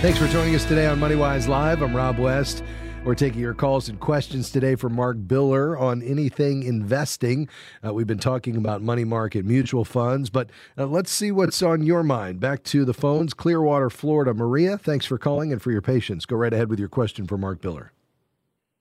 Thanks 0.00 0.18
for 0.18 0.26
joining 0.28 0.54
us 0.54 0.64
today 0.64 0.86
on 0.86 0.98
MoneyWise 0.98 1.46
Live. 1.46 1.82
I'm 1.82 1.94
Rob 1.94 2.18
West. 2.18 2.64
We're 3.02 3.14
taking 3.14 3.40
your 3.40 3.54
calls 3.54 3.88
and 3.88 3.98
questions 3.98 4.50
today 4.50 4.74
for 4.74 4.90
Mark 4.90 5.16
Biller 5.16 5.80
on 5.80 6.02
anything 6.02 6.62
investing. 6.62 7.48
Uh, 7.84 7.94
we've 7.94 8.06
been 8.06 8.18
talking 8.18 8.58
about 8.58 8.82
money 8.82 9.04
market 9.04 9.46
mutual 9.46 9.86
funds, 9.86 10.28
but 10.28 10.50
uh, 10.76 10.84
let's 10.84 11.10
see 11.10 11.32
what's 11.32 11.62
on 11.62 11.82
your 11.82 12.02
mind. 12.02 12.40
Back 12.40 12.62
to 12.64 12.84
the 12.84 12.92
phones, 12.92 13.32
Clearwater, 13.32 13.88
Florida. 13.88 14.34
Maria, 14.34 14.76
thanks 14.76 15.06
for 15.06 15.16
calling 15.16 15.50
and 15.50 15.62
for 15.62 15.72
your 15.72 15.80
patience. 15.80 16.26
Go 16.26 16.36
right 16.36 16.52
ahead 16.52 16.68
with 16.68 16.78
your 16.78 16.90
question 16.90 17.26
for 17.26 17.38
Mark 17.38 17.62
Biller. 17.62 17.88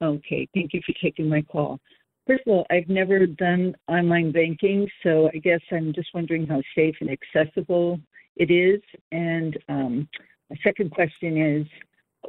Okay, 0.02 0.50
thank 0.54 0.74
you 0.74 0.82
for 0.86 0.94
taking 1.02 1.30
my 1.30 1.42
call. 1.42 1.80
First 2.28 2.42
of 2.46 2.52
all, 2.52 2.66
I've 2.70 2.90
never 2.90 3.26
done 3.26 3.74
online 3.88 4.34
banking, 4.34 4.86
so 5.02 5.30
I 5.34 5.38
guess 5.38 5.62
I'm 5.72 5.94
just 5.94 6.10
wondering 6.14 6.46
how 6.46 6.62
safe 6.76 6.96
and 7.00 7.10
accessible 7.10 8.02
it 8.36 8.52
is. 8.52 8.82
And 9.14 9.58
um, 9.70 10.10
my 10.50 10.58
second 10.62 10.92
question 10.92 11.38
is 11.38 11.68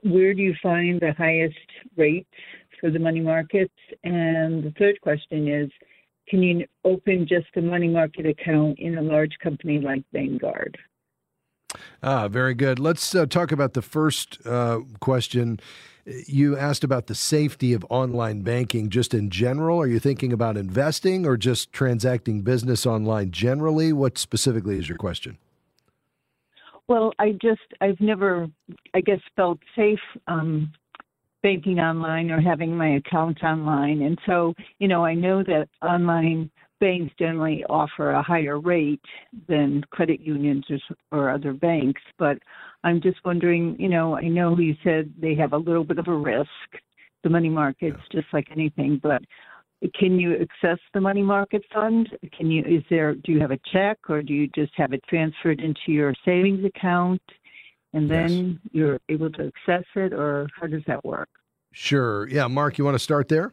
where 0.02 0.34
do 0.34 0.42
you 0.42 0.54
find 0.62 1.00
the 1.00 1.12
highest 1.16 1.56
rates 1.96 2.28
for 2.80 2.90
the 2.90 2.98
money 2.98 3.20
markets? 3.20 3.74
And 4.04 4.64
the 4.64 4.72
third 4.78 5.00
question 5.00 5.48
is, 5.48 5.70
can 6.28 6.42
you 6.42 6.66
open 6.84 7.26
just 7.26 7.48
a 7.56 7.60
money 7.60 7.88
market 7.88 8.26
account 8.26 8.78
in 8.78 8.98
a 8.98 9.02
large 9.02 9.36
company 9.42 9.80
like 9.80 10.04
Vanguard? 10.12 10.78
Ah, 12.02 12.28
very 12.28 12.54
good. 12.54 12.78
Let's 12.78 13.14
uh, 13.14 13.26
talk 13.26 13.52
about 13.52 13.74
the 13.74 13.82
first 13.82 14.44
uh, 14.46 14.80
question. 15.00 15.60
You 16.04 16.56
asked 16.56 16.82
about 16.82 17.06
the 17.06 17.14
safety 17.14 17.72
of 17.72 17.84
online 17.90 18.42
banking 18.42 18.88
just 18.90 19.14
in 19.14 19.30
general. 19.30 19.80
Are 19.80 19.86
you 19.86 19.98
thinking 19.98 20.32
about 20.32 20.56
investing 20.56 21.26
or 21.26 21.36
just 21.36 21.72
transacting 21.72 22.42
business 22.42 22.86
online 22.86 23.30
generally? 23.30 23.92
What 23.92 24.18
specifically 24.18 24.78
is 24.78 24.88
your 24.88 24.98
question? 24.98 25.38
Well, 26.90 27.12
I 27.20 27.38
just 27.40 27.60
I've 27.80 28.00
never 28.00 28.48
I 28.94 29.00
guess 29.00 29.20
felt 29.36 29.60
safe 29.76 30.00
um, 30.26 30.72
banking 31.40 31.78
online 31.78 32.32
or 32.32 32.40
having 32.40 32.76
my 32.76 32.96
account 32.96 33.44
online, 33.44 34.02
and 34.02 34.18
so 34.26 34.54
you 34.80 34.88
know 34.88 35.04
I 35.04 35.14
know 35.14 35.44
that 35.44 35.68
online 35.82 36.50
banks 36.80 37.14
generally 37.16 37.64
offer 37.70 38.10
a 38.10 38.22
higher 38.24 38.58
rate 38.58 39.04
than 39.46 39.84
credit 39.90 40.18
unions 40.18 40.64
or, 40.68 40.80
or 41.16 41.30
other 41.30 41.52
banks, 41.52 42.02
but 42.18 42.38
I'm 42.82 43.00
just 43.00 43.24
wondering, 43.24 43.76
you 43.78 43.88
know, 43.88 44.16
I 44.16 44.22
know 44.22 44.58
you 44.58 44.74
said 44.82 45.12
they 45.16 45.36
have 45.36 45.52
a 45.52 45.58
little 45.58 45.84
bit 45.84 45.98
of 45.98 46.08
a 46.08 46.16
risk, 46.16 46.48
the 47.22 47.30
money 47.30 47.50
markets, 47.50 48.00
just 48.10 48.26
like 48.32 48.48
anything, 48.50 48.98
but 49.00 49.22
can 49.94 50.18
you 50.18 50.34
access 50.34 50.78
the 50.92 51.00
money 51.00 51.22
market 51.22 51.62
fund? 51.72 52.10
Can 52.36 52.50
you 52.50 52.62
is 52.64 52.82
there 52.90 53.14
do 53.14 53.32
you 53.32 53.40
have 53.40 53.50
a 53.50 53.58
check 53.72 53.98
or 54.08 54.22
do 54.22 54.32
you 54.32 54.48
just 54.54 54.72
have 54.76 54.92
it 54.92 55.02
transferred 55.08 55.60
into 55.60 55.80
your 55.88 56.14
savings 56.24 56.64
account 56.64 57.22
and 57.92 58.08
then 58.10 58.60
yes. 58.62 58.72
you're 58.72 59.00
able 59.08 59.30
to 59.32 59.46
access 59.46 59.84
it 59.96 60.12
or 60.12 60.48
how 60.58 60.66
does 60.66 60.82
that 60.86 61.04
work? 61.04 61.28
Sure. 61.72 62.28
Yeah, 62.28 62.46
Mark, 62.48 62.78
you 62.78 62.84
want 62.84 62.94
to 62.94 63.00
start 63.00 63.28
there? 63.28 63.52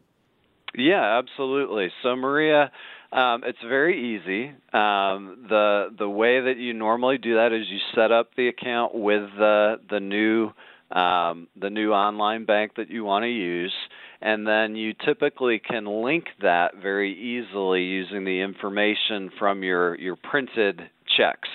Yeah, 0.76 1.20
absolutely. 1.20 1.92
So 2.04 2.16
Maria, 2.16 2.72
um, 3.12 3.44
it's 3.46 3.60
very 3.68 4.16
easy. 4.16 4.50
Um, 4.74 5.46
the 5.50 5.90
the 5.98 6.10
way 6.10 6.42
that 6.42 6.58
you 6.58 6.74
normally 6.74 7.18
do 7.18 7.36
that 7.36 7.54
is 7.54 7.68
you 7.70 7.80
set 7.96 8.12
up 8.12 8.32
the 8.36 8.50
account 8.50 8.94
with 8.94 9.30
the 9.38 9.80
the 9.90 10.00
new 10.00 10.52
um, 10.92 11.48
the 11.60 11.70
new 11.70 11.94
online 11.94 12.46
bank 12.46 12.74
that 12.78 12.90
you 12.90 13.04
want 13.06 13.24
to 13.24 13.30
use 13.30 13.74
and 14.22 14.48
then 14.48 14.76
you 14.76 14.94
typically 15.06 15.60
can 15.60 15.86
link 16.04 16.26
that 16.42 16.76
very 16.82 17.14
easily 17.14 17.82
using 17.84 18.26
the 18.26 18.42
information 18.42 19.32
from 19.38 19.64
your 19.64 19.96
your 19.96 20.16
printed 20.16 20.82
checks 21.18 21.50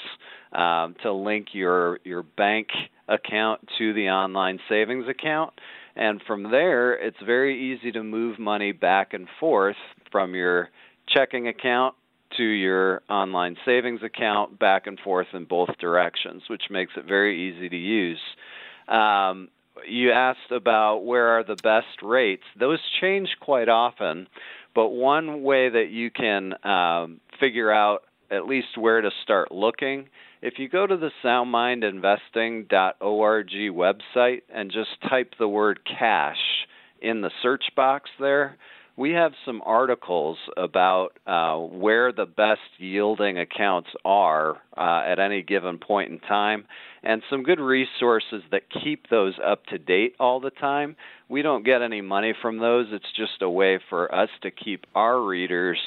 um, 0.52 0.94
to 1.02 1.12
link 1.12 1.48
your 1.52 1.98
your 2.04 2.22
bank 2.22 2.68
account 3.08 3.60
to 3.78 3.92
the 3.94 4.08
online 4.08 4.58
savings 4.68 5.06
account. 5.08 5.52
And 5.94 6.22
from 6.26 6.50
there, 6.50 6.94
it's 6.94 7.18
very 7.24 7.74
easy 7.74 7.92
to 7.92 8.02
move 8.02 8.38
money 8.38 8.72
back 8.72 9.12
and 9.12 9.28
forth 9.38 9.76
from 10.10 10.34
your 10.34 10.70
checking 11.08 11.48
account 11.48 11.94
to 12.38 12.42
your 12.42 13.02
online 13.10 13.56
savings 13.66 14.00
account 14.02 14.58
back 14.58 14.86
and 14.86 14.98
forth 15.00 15.26
in 15.34 15.44
both 15.44 15.68
directions, 15.78 16.42
which 16.48 16.62
makes 16.70 16.92
it 16.96 17.04
very 17.06 17.50
easy 17.50 17.68
to 17.68 17.76
use. 17.76 18.20
Um, 18.88 19.48
you 19.88 20.12
asked 20.12 20.50
about 20.50 21.04
where 21.04 21.38
are 21.38 21.44
the 21.44 21.56
best 21.62 22.02
rates. 22.02 22.42
Those 22.58 22.80
change 23.00 23.28
quite 23.40 23.68
often, 23.68 24.26
but 24.74 24.88
one 24.88 25.42
way 25.42 25.68
that 25.68 25.90
you 25.90 26.10
can 26.10 26.54
um, 26.64 27.20
figure 27.40 27.72
out 27.72 28.04
at 28.30 28.46
least 28.46 28.78
where 28.78 29.00
to 29.00 29.10
start 29.22 29.52
looking, 29.52 30.08
if 30.40 30.58
you 30.58 30.68
go 30.68 30.86
to 30.86 30.96
the 30.96 31.10
soundmindinvesting.org 31.22 33.50
website 33.50 34.42
and 34.52 34.72
just 34.72 34.90
type 35.08 35.34
the 35.38 35.48
word 35.48 35.80
cash 35.84 36.38
in 37.00 37.20
the 37.20 37.30
search 37.42 37.64
box 37.76 38.10
there, 38.18 38.56
we 38.96 39.12
have 39.12 39.32
some 39.46 39.62
articles 39.64 40.36
about 40.56 41.10
uh, 41.26 41.56
where 41.56 42.12
the 42.12 42.26
best 42.26 42.60
yielding 42.78 43.38
accounts 43.38 43.88
are 44.04 44.56
uh, 44.76 45.02
at 45.06 45.18
any 45.18 45.42
given 45.42 45.78
point 45.78 46.12
in 46.12 46.18
time, 46.20 46.64
and 47.02 47.22
some 47.30 47.42
good 47.42 47.60
resources 47.60 48.42
that 48.50 48.62
keep 48.82 49.08
those 49.08 49.34
up 49.44 49.64
to 49.66 49.78
date 49.78 50.14
all 50.20 50.40
the 50.40 50.50
time. 50.50 50.94
We 51.28 51.42
don't 51.42 51.64
get 51.64 51.82
any 51.82 52.02
money 52.02 52.34
from 52.40 52.58
those, 52.58 52.86
it's 52.90 53.12
just 53.16 53.40
a 53.40 53.50
way 53.50 53.80
for 53.88 54.14
us 54.14 54.28
to 54.42 54.50
keep 54.50 54.86
our 54.94 55.20
readers. 55.20 55.78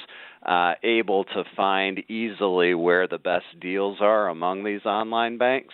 Uh, 0.45 0.75
able 0.83 1.23
to 1.23 1.43
find 1.57 2.03
easily 2.07 2.75
where 2.75 3.07
the 3.07 3.17
best 3.17 3.45
deals 3.59 3.97
are 3.99 4.27
among 4.27 4.63
these 4.63 4.85
online 4.85 5.39
banks. 5.39 5.73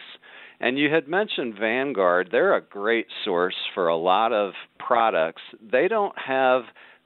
And 0.62 0.80
you 0.80 0.90
had 0.90 1.10
mentioned 1.10 1.56
Vanguard. 1.60 2.30
They're 2.32 2.56
a 2.56 2.62
great 2.62 3.08
source 3.26 3.56
for 3.74 3.90
a 3.90 3.98
lot 3.98 4.32
of 4.32 4.54
products. 4.80 5.42
They 5.72 5.90
don't 5.90 6.18
have 6.18 6.62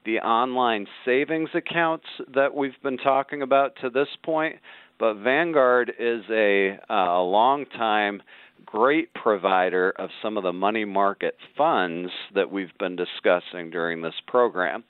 the 0.06 0.18
online 0.18 0.86
savings 1.04 1.50
accounts 1.54 2.06
that 2.34 2.54
we've 2.54 2.80
been 2.82 2.96
talking 2.96 3.42
about 3.42 3.72
to 3.82 3.90
this 3.90 4.08
point, 4.24 4.56
but 4.98 5.14
Vanguard 5.16 5.92
is 5.98 6.22
a, 6.30 6.78
uh, 6.88 6.94
a 6.94 7.22
long 7.22 7.66
time 7.66 8.22
great 8.64 9.12
provider 9.14 9.92
of 9.98 10.08
some 10.22 10.36
of 10.36 10.42
the 10.42 10.52
money 10.52 10.84
market 10.84 11.34
funds 11.56 12.10
that 12.34 12.50
we've 12.50 12.76
been 12.78 12.96
discussing 12.96 13.70
during 13.70 14.00
this 14.00 14.14
program. 14.26 14.84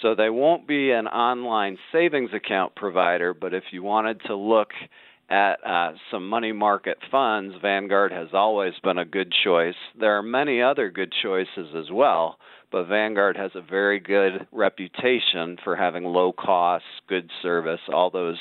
So 0.00 0.14
they 0.14 0.30
won't 0.30 0.66
be 0.66 0.90
an 0.92 1.06
online 1.06 1.76
savings 1.92 2.30
account 2.32 2.74
provider, 2.74 3.34
but 3.34 3.52
if 3.52 3.64
you 3.72 3.82
wanted 3.82 4.20
to 4.26 4.34
look 4.34 4.70
at 5.28 5.64
uh, 5.64 5.92
some 6.10 6.28
money 6.28 6.52
market 6.52 6.98
funds, 7.10 7.54
Vanguard 7.62 8.10
has 8.10 8.28
always 8.32 8.72
been 8.82 8.98
a 8.98 9.04
good 9.04 9.32
choice. 9.44 9.76
There 9.98 10.16
are 10.16 10.22
many 10.22 10.62
other 10.62 10.90
good 10.90 11.12
choices 11.22 11.68
as 11.76 11.90
well, 11.92 12.38
but 12.70 12.86
Vanguard 12.86 13.36
has 13.36 13.50
a 13.54 13.60
very 13.60 14.00
good 14.00 14.46
reputation 14.52 15.56
for 15.62 15.76
having 15.76 16.04
low 16.04 16.32
costs, 16.32 16.88
good 17.08 17.30
service, 17.42 17.80
all 17.92 18.10
those 18.10 18.38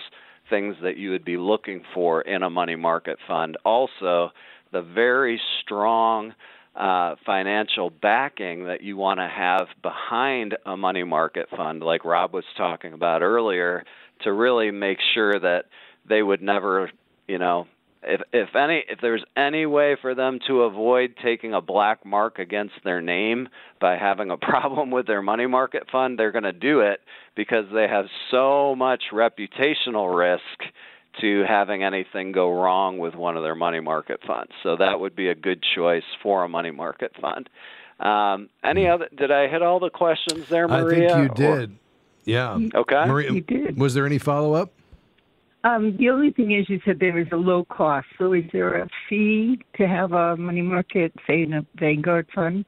things 0.50 0.76
that 0.84 0.98
you 0.98 1.12
would 1.12 1.26
be 1.26 1.38
looking 1.38 1.84
for 1.94 2.22
in 2.22 2.44
a 2.44 2.50
money 2.50 2.76
market 2.76 3.18
fund. 3.28 3.58
Also, 3.64 4.32
the 4.72 4.82
very 4.82 5.40
strong 5.62 6.34
uh, 6.76 7.16
financial 7.26 7.90
backing 7.90 8.66
that 8.66 8.82
you 8.82 8.96
want 8.98 9.20
to 9.20 9.28
have 9.28 9.68
behind 9.82 10.56
a 10.66 10.78
money 10.78 11.04
market 11.04 11.48
fund, 11.56 11.82
like 11.82 12.06
Rob 12.06 12.34
was 12.34 12.46
talking 12.58 12.94
about 12.94 13.22
earlier, 13.22 13.84
to 14.24 14.32
really 14.32 14.72
make 14.72 14.98
sure 15.14 15.40
that 15.40 15.66
they 16.08 16.22
would 16.22 16.42
never, 16.42 16.90
you 17.28 17.38
know, 17.38 17.68
if 18.04 18.22
if 18.32 18.56
any 18.56 18.84
if 18.88 19.00
there's 19.02 19.24
any 19.36 19.66
way 19.66 19.98
for 20.02 20.16
them 20.16 20.40
to 20.48 20.62
avoid 20.62 21.16
taking 21.22 21.54
a 21.54 21.62
black 21.62 22.06
mark 22.06 22.40
against 22.40 22.76
their 22.84 23.02
name 23.02 23.50
by 23.82 23.98
having 23.98 24.32
a 24.32 24.38
problem 24.52 24.92
with 24.92 25.08
their 25.08 25.22
money 25.22 25.48
market 25.48 25.84
fund, 25.92 26.18
they're 26.18 26.32
going 26.32 26.44
to 26.44 26.54
do 26.54 26.82
it 26.82 27.02
because 27.36 27.66
they 27.74 27.88
have 27.88 28.06
so 28.32 28.76
much 28.76 29.04
reputational 29.12 30.16
risk 30.16 30.72
to 31.22 31.44
having 31.48 31.84
anything 31.84 32.32
go 32.32 32.52
wrong 32.52 32.98
with 32.98 33.16
one 33.16 33.36
of 33.36 33.44
their 33.44 33.56
money 33.56 33.80
market 33.80 34.20
funds. 34.26 34.52
So 34.64 34.78
that 34.78 35.00
would 35.00 35.16
be 35.16 35.28
a 35.28 35.36
good 35.36 35.64
choice 35.76 36.04
for 36.24 36.44
a 36.44 36.50
money 36.50 36.72
market 36.72 37.12
fund. 37.20 37.50
Um, 38.00 38.50
any 38.64 38.86
hmm. 38.86 38.94
other? 38.94 39.10
Did 39.16 39.32
I 39.32 39.48
hit 39.48 39.62
all 39.62 39.80
the 39.80 39.90
questions 39.90 40.48
there, 40.48 40.68
Maria? 40.68 41.14
I 41.14 41.18
think 41.18 41.30
you 41.30 41.36
did. 41.36 41.70
Or, 41.72 41.74
yeah. 42.24 42.60
Okay. 42.76 43.06
Maria, 43.06 43.34
you 43.34 43.42
did. 43.42 43.78
Was 43.78 43.94
there 43.94 44.06
any 44.06 44.20
follow 44.20 44.54
up? 44.54 44.72
Um, 45.64 45.98
the 45.98 46.10
only 46.10 46.32
thing 46.32 46.54
is, 46.54 46.70
you 46.70 46.80
said 46.86 47.00
there 47.00 47.20
is 47.20 47.28
a 47.34 47.38
low 47.38 47.66
cost. 47.66 48.08
So, 48.18 48.34
is 48.34 48.46
there 48.54 48.82
a 48.82 48.88
fee 49.10 49.60
to 49.76 49.88
have 49.88 50.14
a 50.14 50.38
money 50.38 50.62
market, 50.62 51.14
say, 51.28 51.44
in 51.44 51.54
a 51.54 51.66
Vanguard 51.76 52.28
fund? 52.34 52.66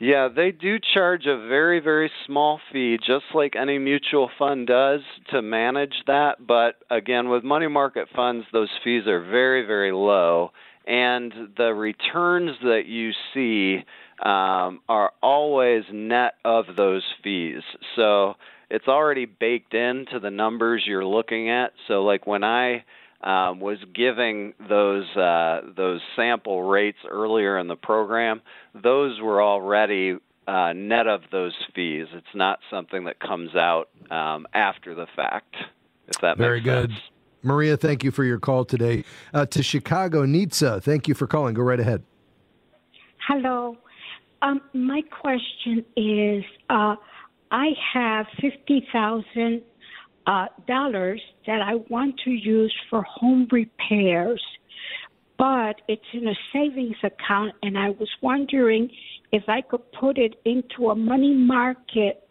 Yeah, 0.00 0.28
they 0.34 0.52
do 0.52 0.78
charge 0.94 1.26
a 1.26 1.48
very, 1.48 1.80
very 1.80 2.10
small 2.24 2.60
fee, 2.72 2.98
just 3.04 3.24
like 3.34 3.56
any 3.56 3.78
mutual 3.78 4.30
fund 4.38 4.68
does, 4.68 5.00
to 5.30 5.42
manage 5.42 5.94
that. 6.06 6.46
But 6.46 6.76
again, 6.88 7.28
with 7.28 7.42
money 7.42 7.66
market 7.66 8.06
funds, 8.14 8.46
those 8.52 8.68
fees 8.84 9.08
are 9.08 9.20
very, 9.20 9.66
very 9.66 9.90
low. 9.90 10.52
And 10.86 11.32
the 11.56 11.74
returns 11.74 12.52
that 12.62 12.84
you 12.86 13.10
see 13.34 13.84
um, 14.24 14.80
are 14.88 15.12
always 15.20 15.82
net 15.92 16.34
of 16.44 16.64
those 16.76 17.02
fees. 17.24 17.62
So, 17.96 18.34
it's 18.70 18.88
already 18.88 19.24
baked 19.24 19.74
into 19.74 20.20
the 20.20 20.30
numbers 20.30 20.84
you're 20.86 21.04
looking 21.04 21.50
at. 21.50 21.72
So 21.86 22.04
like 22.04 22.26
when 22.26 22.44
I 22.44 22.84
um, 23.22 23.60
was 23.60 23.78
giving 23.94 24.54
those 24.68 25.06
uh, 25.16 25.62
those 25.76 26.00
sample 26.16 26.62
rates 26.62 26.98
earlier 27.08 27.58
in 27.58 27.66
the 27.66 27.76
program, 27.76 28.42
those 28.74 29.20
were 29.20 29.42
already 29.42 30.18
uh, 30.46 30.72
net 30.72 31.06
of 31.06 31.22
those 31.32 31.54
fees. 31.74 32.06
It's 32.12 32.26
not 32.34 32.60
something 32.70 33.04
that 33.04 33.20
comes 33.20 33.54
out 33.54 33.88
um, 34.10 34.46
after 34.54 34.94
the 34.94 35.06
fact. 35.16 35.54
If 36.06 36.20
that 36.22 36.38
very 36.38 36.60
good. 36.60 36.90
Sense. 36.90 37.02
Maria, 37.42 37.76
thank 37.76 38.02
you 38.02 38.10
for 38.10 38.24
your 38.24 38.38
call 38.38 38.64
today. 38.64 39.04
Uh, 39.32 39.46
to 39.46 39.62
Chicago, 39.62 40.24
Nitsa, 40.24 40.82
thank 40.82 41.06
you 41.06 41.14
for 41.14 41.26
calling. 41.26 41.54
Go 41.54 41.62
right 41.62 41.78
ahead. 41.78 42.02
Hello. 43.26 43.76
Um, 44.42 44.60
my 44.72 45.02
question 45.02 45.84
is 45.96 46.44
uh, 46.70 46.96
I 47.50 47.68
have 47.94 48.26
fifty 48.40 48.86
thousand 48.92 49.62
uh, 50.26 50.46
dollars 50.66 51.20
that 51.46 51.62
I 51.62 51.76
want 51.88 52.20
to 52.24 52.30
use 52.30 52.74
for 52.90 53.02
home 53.02 53.48
repairs, 53.50 54.42
but 55.38 55.80
it's 55.88 56.02
in 56.12 56.28
a 56.28 56.34
savings 56.52 56.96
account, 57.02 57.54
and 57.62 57.78
I 57.78 57.90
was 57.90 58.08
wondering 58.20 58.90
if 59.32 59.44
I 59.48 59.62
could 59.62 59.90
put 59.92 60.18
it 60.18 60.34
into 60.44 60.90
a 60.90 60.94
money 60.94 61.34
market, 61.34 62.28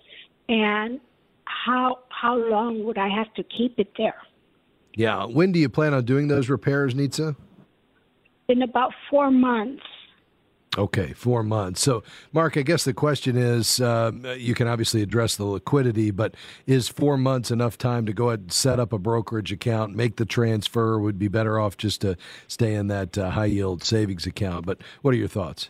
and 0.48 1.00
how 1.46 2.00
how 2.10 2.36
long 2.36 2.84
would 2.84 2.98
I 2.98 3.10
have 3.10 3.34
to 3.36 3.44
keep 3.44 3.80
it 3.80 3.92
there? 3.98 4.22
Yeah, 4.96 5.26
when 5.26 5.52
do 5.52 5.60
you 5.60 5.70
plan 5.70 5.94
on 5.94 6.06
doing 6.06 6.28
those 6.28 6.50
repairs, 6.50 6.94
Nitsa? 6.94 7.36
In 8.48 8.62
about 8.62 8.94
four 9.10 9.32
months. 9.32 9.84
Okay, 10.78 11.14
four 11.14 11.42
months. 11.42 11.82
So, 11.82 12.04
Mark, 12.32 12.56
I 12.56 12.62
guess 12.62 12.84
the 12.84 12.94
question 12.94 13.36
is 13.36 13.82
uh, 13.82 14.12
you 14.38 14.54
can 14.54 14.68
obviously 14.68 15.02
address 15.02 15.36
the 15.36 15.46
liquidity, 15.46 16.12
but 16.12 16.36
is 16.68 16.88
four 16.88 17.18
months 17.18 17.50
enough 17.50 17.80
time 17.80 18.06
to 18.06 18.14
go 18.14 18.30
ahead 18.30 18.42
and 18.42 18.54
set 18.54 18.80
up 18.80 18.94
a 18.94 19.00
brokerage 19.00 19.52
account, 19.52 19.96
make 19.96 20.18
the 20.18 20.26
transfer? 20.26 21.00
Would 21.00 21.18
be 21.18 21.30
better 21.30 21.60
off 21.60 21.78
just 21.78 22.02
to 22.02 22.16
stay 22.48 22.76
in 22.76 22.88
that 22.88 23.18
uh, 23.18 23.32
high 23.32 23.46
yield 23.46 23.84
savings 23.84 24.28
account. 24.28 24.68
But 24.68 24.80
what 25.02 25.16
are 25.16 25.18
your 25.18 25.28
thoughts? 25.28 25.70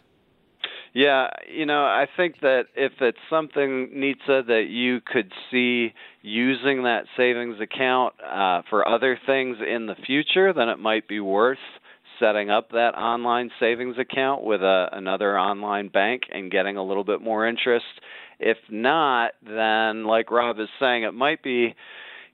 Yeah, 0.94 1.28
you 1.48 1.66
know, 1.66 1.84
I 1.84 2.08
think 2.18 2.40
that 2.42 2.66
if 2.76 2.94
it's 3.00 3.18
something, 3.30 3.92
Nitsa, 3.96 4.48
that 4.48 4.66
you 4.70 5.00
could 5.06 5.32
see 5.52 5.94
using 6.22 6.84
that 6.84 7.06
savings 7.16 7.62
account 7.62 8.16
uh, 8.20 8.64
for 8.70 8.88
other 8.88 9.20
things 9.26 9.58
in 9.66 9.86
the 9.86 9.96
future, 10.06 10.54
then 10.54 10.70
it 10.70 10.80
might 10.80 11.08
be 11.08 11.20
worth 11.20 11.60
setting 12.20 12.50
up 12.50 12.72
that 12.72 12.96
online 12.96 13.52
savings 13.60 13.98
account 13.98 14.44
with 14.44 14.62
a, 14.62 14.90
another 14.92 15.38
online 15.38 15.90
bank 15.90 16.24
and 16.32 16.52
getting 16.52 16.78
a 16.78 16.84
little 16.84 17.04
bit 17.04 17.22
more 17.22 17.48
interest. 17.48 17.86
If 18.40 18.58
not, 18.70 19.32
then 19.46 20.06
like 20.06 20.32
Rob 20.32 20.60
is 20.60 20.70
saying, 20.80 21.04
it 21.04 21.14
might 21.14 21.42
be 21.44 21.76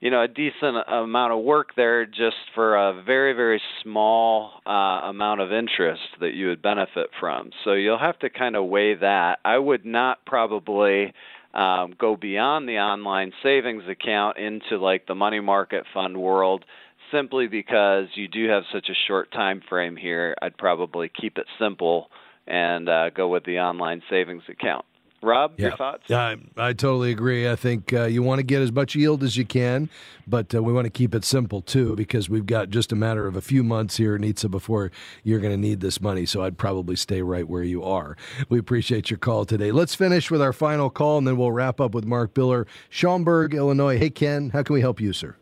you 0.00 0.10
know 0.10 0.22
a 0.22 0.28
decent 0.28 0.76
amount 0.86 1.32
of 1.32 1.42
work 1.42 1.70
there 1.76 2.04
just 2.04 2.36
for 2.54 2.76
a 2.76 3.02
very 3.02 3.32
very 3.32 3.60
small 3.82 4.60
uh, 4.66 5.08
amount 5.08 5.40
of 5.40 5.50
interest 5.50 6.02
that 6.20 6.34
you 6.34 6.48
would 6.48 6.60
benefit 6.60 7.08
from. 7.18 7.50
So 7.64 7.72
you'll 7.72 7.98
have 7.98 8.18
to 8.18 8.28
kind 8.28 8.54
of 8.54 8.66
weigh 8.66 8.96
that. 8.96 9.38
I 9.44 9.56
would 9.56 9.86
not 9.86 10.24
probably 10.26 11.14
um, 11.54 11.94
go 11.98 12.16
beyond 12.16 12.68
the 12.68 12.78
online 12.78 13.32
savings 13.42 13.84
account 13.88 14.38
into 14.38 14.76
like 14.76 15.06
the 15.06 15.14
money 15.14 15.40
market 15.40 15.84
fund 15.94 16.16
world 16.20 16.64
simply 17.12 17.46
because 17.46 18.06
you 18.14 18.28
do 18.28 18.48
have 18.48 18.64
such 18.72 18.88
a 18.88 18.94
short 19.08 19.30
time 19.32 19.60
frame 19.68 19.96
here, 19.96 20.34
I'd 20.40 20.56
probably 20.56 21.10
keep 21.20 21.38
it 21.38 21.46
simple 21.58 22.10
and 22.46 22.88
uh, 22.88 23.10
go 23.10 23.28
with 23.28 23.44
the 23.44 23.58
online 23.58 24.02
savings 24.10 24.42
account. 24.48 24.84
Rob, 25.24 25.54
yeah. 25.56 25.68
your 25.68 25.76
thoughts? 25.76 26.10
I, 26.10 26.36
I 26.56 26.74
totally 26.74 27.10
agree. 27.10 27.48
I 27.48 27.56
think 27.56 27.92
uh, 27.92 28.04
you 28.04 28.22
want 28.22 28.40
to 28.40 28.42
get 28.42 28.60
as 28.60 28.70
much 28.70 28.94
yield 28.94 29.22
as 29.22 29.36
you 29.36 29.44
can, 29.44 29.88
but 30.26 30.54
uh, 30.54 30.62
we 30.62 30.72
want 30.72 30.84
to 30.84 30.90
keep 30.90 31.14
it 31.14 31.24
simple 31.24 31.62
too 31.62 31.96
because 31.96 32.28
we've 32.28 32.46
got 32.46 32.68
just 32.68 32.92
a 32.92 32.96
matter 32.96 33.26
of 33.26 33.34
a 33.34 33.40
few 33.40 33.64
months 33.64 33.96
here, 33.96 34.18
Nitsa, 34.18 34.50
before 34.50 34.90
you're 35.22 35.40
going 35.40 35.52
to 35.52 35.56
need 35.56 35.80
this 35.80 36.00
money. 36.00 36.26
So 36.26 36.42
I'd 36.42 36.58
probably 36.58 36.96
stay 36.96 37.22
right 37.22 37.48
where 37.48 37.62
you 37.62 37.82
are. 37.82 38.16
We 38.48 38.58
appreciate 38.58 39.10
your 39.10 39.18
call 39.18 39.46
today. 39.46 39.72
Let's 39.72 39.94
finish 39.94 40.30
with 40.30 40.42
our 40.42 40.52
final 40.52 40.90
call 40.90 41.18
and 41.18 41.26
then 41.26 41.36
we'll 41.36 41.52
wrap 41.52 41.80
up 41.80 41.94
with 41.94 42.04
Mark 42.04 42.34
Biller, 42.34 42.66
Schaumburg, 42.90 43.54
Illinois. 43.54 43.98
Hey, 43.98 44.10
Ken, 44.10 44.50
how 44.50 44.62
can 44.62 44.74
we 44.74 44.82
help 44.82 45.00
you, 45.00 45.12
sir? 45.12 45.36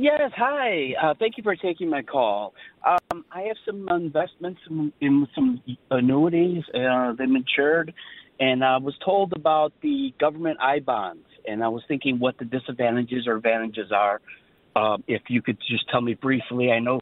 Yes, 0.00 0.30
hi. 0.36 0.94
Uh, 1.02 1.14
thank 1.18 1.38
you 1.38 1.42
for 1.42 1.56
taking 1.56 1.90
my 1.90 2.02
call. 2.02 2.54
Um, 2.86 3.24
I 3.32 3.40
have 3.42 3.56
some 3.66 3.88
investments 3.88 4.60
in, 4.70 4.92
in 5.00 5.26
some 5.34 5.60
annuities. 5.90 6.62
Uh, 6.72 7.14
they 7.18 7.26
matured, 7.26 7.92
and 8.38 8.64
I 8.64 8.76
was 8.76 8.94
told 9.04 9.32
about 9.32 9.72
the 9.82 10.14
government 10.20 10.58
I 10.62 10.78
bonds, 10.78 11.26
and 11.48 11.64
I 11.64 11.68
was 11.68 11.82
thinking 11.88 12.20
what 12.20 12.38
the 12.38 12.44
disadvantages 12.44 13.26
or 13.26 13.34
advantages 13.38 13.90
are. 13.90 14.20
Uh, 14.76 14.98
if 15.08 15.22
you 15.30 15.42
could 15.42 15.58
just 15.68 15.90
tell 15.90 16.00
me 16.00 16.14
briefly, 16.14 16.70
I 16.70 16.78
know 16.78 17.00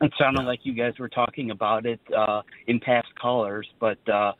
it 0.00 0.12
sounded 0.18 0.42
like 0.42 0.58
you 0.64 0.72
guys 0.72 0.94
were 0.98 1.08
talking 1.08 1.52
about 1.52 1.86
it 1.86 2.00
uh, 2.16 2.42
in 2.66 2.80
past 2.80 3.06
callers, 3.22 3.68
but 3.78 3.98
uh, 4.08 4.32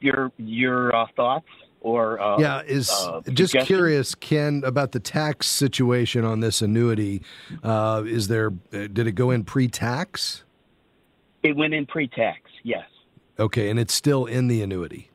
your 0.00 0.32
your 0.38 0.96
uh, 0.96 1.04
thoughts? 1.14 1.46
Or 1.82 2.20
uh, 2.20 2.38
yeah 2.38 2.62
is 2.62 2.90
uh, 2.90 3.20
just 3.32 3.54
curious 3.60 4.14
ken 4.14 4.62
about 4.64 4.92
the 4.92 5.00
tax 5.00 5.46
situation 5.46 6.24
on 6.24 6.40
this 6.40 6.62
annuity. 6.62 7.22
Uh, 7.62 8.02
is 8.06 8.28
there 8.28 8.52
uh, 8.72 8.86
did 8.86 9.06
it 9.06 9.12
go 9.12 9.30
in 9.30 9.44
pre-tax? 9.44 10.44
It 11.42 11.56
went 11.56 11.74
in 11.74 11.86
pre-tax 11.86 12.40
yes. 12.62 12.84
Okay 13.38 13.68
and 13.68 13.78
it's 13.78 13.92
still 13.92 14.26
in 14.26 14.48
the 14.48 14.62
annuity? 14.62 15.10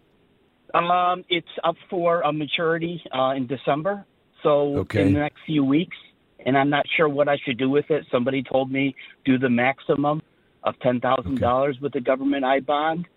Um, 0.74 1.24
it's 1.30 1.48
up 1.64 1.76
for 1.90 2.22
a 2.22 2.32
maturity 2.32 3.02
uh, 3.18 3.34
in 3.36 3.48
december. 3.48 4.06
So 4.44 4.78
okay. 4.80 5.02
in 5.02 5.14
the 5.14 5.20
next 5.20 5.40
few 5.46 5.64
weeks 5.64 5.98
and 6.46 6.58
i'm 6.58 6.70
not 6.70 6.86
sure 6.96 7.10
what 7.10 7.28
i 7.28 7.38
should 7.46 7.58
do 7.58 7.70
with 7.70 7.90
it. 7.90 8.06
Somebody 8.12 8.44
told 8.44 8.72
me 8.72 8.96
do 9.26 9.38
the 9.38 9.50
maximum 9.50 10.22
of 10.64 10.76
$10000 10.80 11.70
okay. 11.70 11.80
with 11.82 11.94
the 11.94 12.02
government 12.02 12.44
i 12.44 12.60
bond 12.60 13.08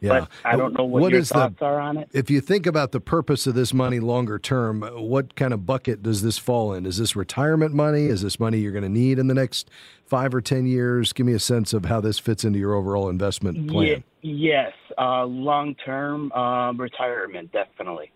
Yeah. 0.00 0.20
But 0.20 0.28
I 0.44 0.56
don't 0.56 0.74
know 0.78 0.84
what, 0.84 1.02
What 1.02 1.10
your 1.10 1.20
is 1.20 1.28
the- 1.28 1.34
thoughts 1.34 1.60
are 1.60 1.80
on 1.80 1.96
it. 1.96 2.08
If 2.12 2.30
you 2.30 2.40
think 2.40 2.66
about 2.66 2.92
the 2.92 3.00
purpose 3.00 3.46
of 3.46 3.54
this 3.54 3.74
money 3.74 3.98
longer 4.00 4.38
term, 4.38 4.82
what 4.82 5.34
kind 5.34 5.52
of 5.52 5.66
bucket 5.66 6.02
does 6.02 6.22
this 6.22 6.38
fall 6.38 6.72
in? 6.72 6.86
Is 6.86 6.98
this 6.98 7.16
retirement 7.16 7.74
money? 7.74 8.04
Is 8.06 8.22
this 8.22 8.38
money 8.38 8.58
you're 8.58 8.72
going 8.72 8.84
to 8.84 8.88
need 8.88 9.18
in 9.18 9.26
the 9.26 9.34
next 9.34 9.68
five 10.06 10.34
or 10.34 10.40
10 10.40 10.66
years? 10.66 11.12
Give 11.12 11.26
me 11.26 11.32
a 11.32 11.40
sense 11.40 11.72
of 11.72 11.86
how 11.86 12.00
this 12.00 12.18
fits 12.18 12.44
into 12.44 12.58
your 12.60 12.74
overall 12.74 13.08
investment 13.08 13.68
plan. 13.68 14.04
Ye- 14.22 14.48
yes, 14.48 14.72
uh, 14.96 15.24
long 15.24 15.74
term 15.74 16.30
uh, 16.32 16.72
retirement, 16.74 17.50
definitely. 17.52 18.12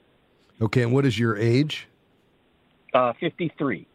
Okay, 0.60 0.82
and 0.82 0.92
what 0.92 1.04
is 1.04 1.18
your 1.18 1.36
age? 1.36 1.88
Uh, 2.94 3.12
53. 3.18 3.86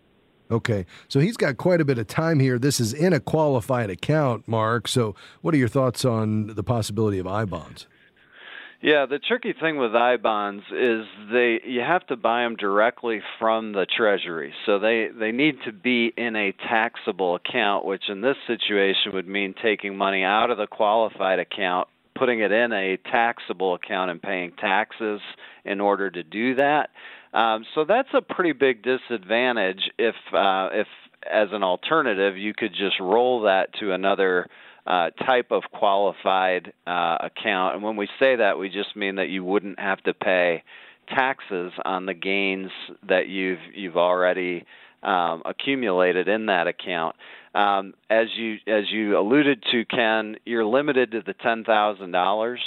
Okay, 0.49 0.85
so 1.07 1.19
he's 1.19 1.37
got 1.37 1.57
quite 1.57 1.81
a 1.81 1.85
bit 1.85 1.97
of 1.97 2.07
time 2.07 2.39
here. 2.39 2.57
This 2.57 2.79
is 2.79 2.93
in 2.93 3.13
a 3.13 3.19
qualified 3.19 3.89
account, 3.89 4.47
Mark. 4.47 4.87
So, 4.87 5.15
what 5.41 5.53
are 5.53 5.57
your 5.57 5.67
thoughts 5.67 6.05
on 6.05 6.47
the 6.47 6.63
possibility 6.63 7.19
of 7.19 7.27
I 7.27 7.45
bonds? 7.45 7.85
Yeah, 8.81 9.07
the 9.07 9.17
tricky 9.17 9.53
thing 9.59 9.77
with 9.77 9.95
I 9.95 10.17
bonds 10.17 10.63
is 10.71 11.05
they 11.31 11.59
you 11.65 11.81
have 11.81 12.05
to 12.07 12.15
buy 12.15 12.43
them 12.43 12.55
directly 12.55 13.21
from 13.39 13.71
the 13.71 13.87
Treasury. 13.87 14.53
So 14.67 14.77
they 14.77 15.07
they 15.07 15.31
need 15.31 15.55
to 15.65 15.71
be 15.71 16.13
in 16.15 16.35
a 16.35 16.51
taxable 16.51 17.35
account, 17.35 17.85
which 17.85 18.03
in 18.07 18.21
this 18.21 18.37
situation 18.45 19.13
would 19.13 19.27
mean 19.27 19.55
taking 19.61 19.97
money 19.97 20.23
out 20.23 20.51
of 20.51 20.59
the 20.59 20.67
qualified 20.67 21.39
account, 21.39 21.87
putting 22.15 22.39
it 22.41 22.51
in 22.51 22.71
a 22.71 22.97
taxable 22.97 23.73
account 23.73 24.11
and 24.11 24.21
paying 24.21 24.51
taxes 24.51 25.21
in 25.65 25.81
order 25.81 26.11
to 26.11 26.23
do 26.23 26.55
that. 26.55 26.91
Um, 27.33 27.65
so 27.75 27.85
that's 27.85 28.09
a 28.13 28.21
pretty 28.21 28.53
big 28.53 28.83
disadvantage 28.83 29.91
if 29.97 30.15
uh, 30.33 30.69
if 30.71 30.87
as 31.29 31.49
an 31.51 31.63
alternative 31.63 32.37
you 32.37 32.53
could 32.53 32.71
just 32.71 32.99
roll 32.99 33.41
that 33.41 33.73
to 33.79 33.91
another 33.91 34.47
uh, 34.85 35.09
type 35.25 35.47
of 35.51 35.63
qualified 35.73 36.71
uh, 36.85 37.17
account. 37.19 37.75
And 37.75 37.83
when 37.83 37.97
we 37.97 38.07
say 38.19 38.37
that, 38.37 38.57
we 38.57 38.69
just 38.69 38.95
mean 38.95 39.15
that 39.15 39.27
you 39.27 39.43
wouldn't 39.43 39.79
have 39.79 40.01
to 40.03 40.13
pay 40.13 40.63
taxes 41.13 41.73
on 41.83 42.05
the 42.05 42.13
gains 42.13 42.71
that 43.07 43.27
you've 43.27 43.59
you've 43.73 43.97
already 43.97 44.65
um, 45.03 45.41
accumulated 45.45 46.27
in 46.27 46.47
that 46.47 46.67
account. 46.67 47.15
Um, 47.53 47.93
as 48.09 48.27
you 48.35 48.57
as 48.67 48.85
you 48.91 49.17
alluded 49.17 49.63
to, 49.71 49.85
Ken, 49.85 50.37
you're 50.45 50.65
limited 50.65 51.11
to 51.11 51.21
the 51.25 51.33
ten 51.33 51.63
thousand 51.63 52.11
dollars 52.11 52.61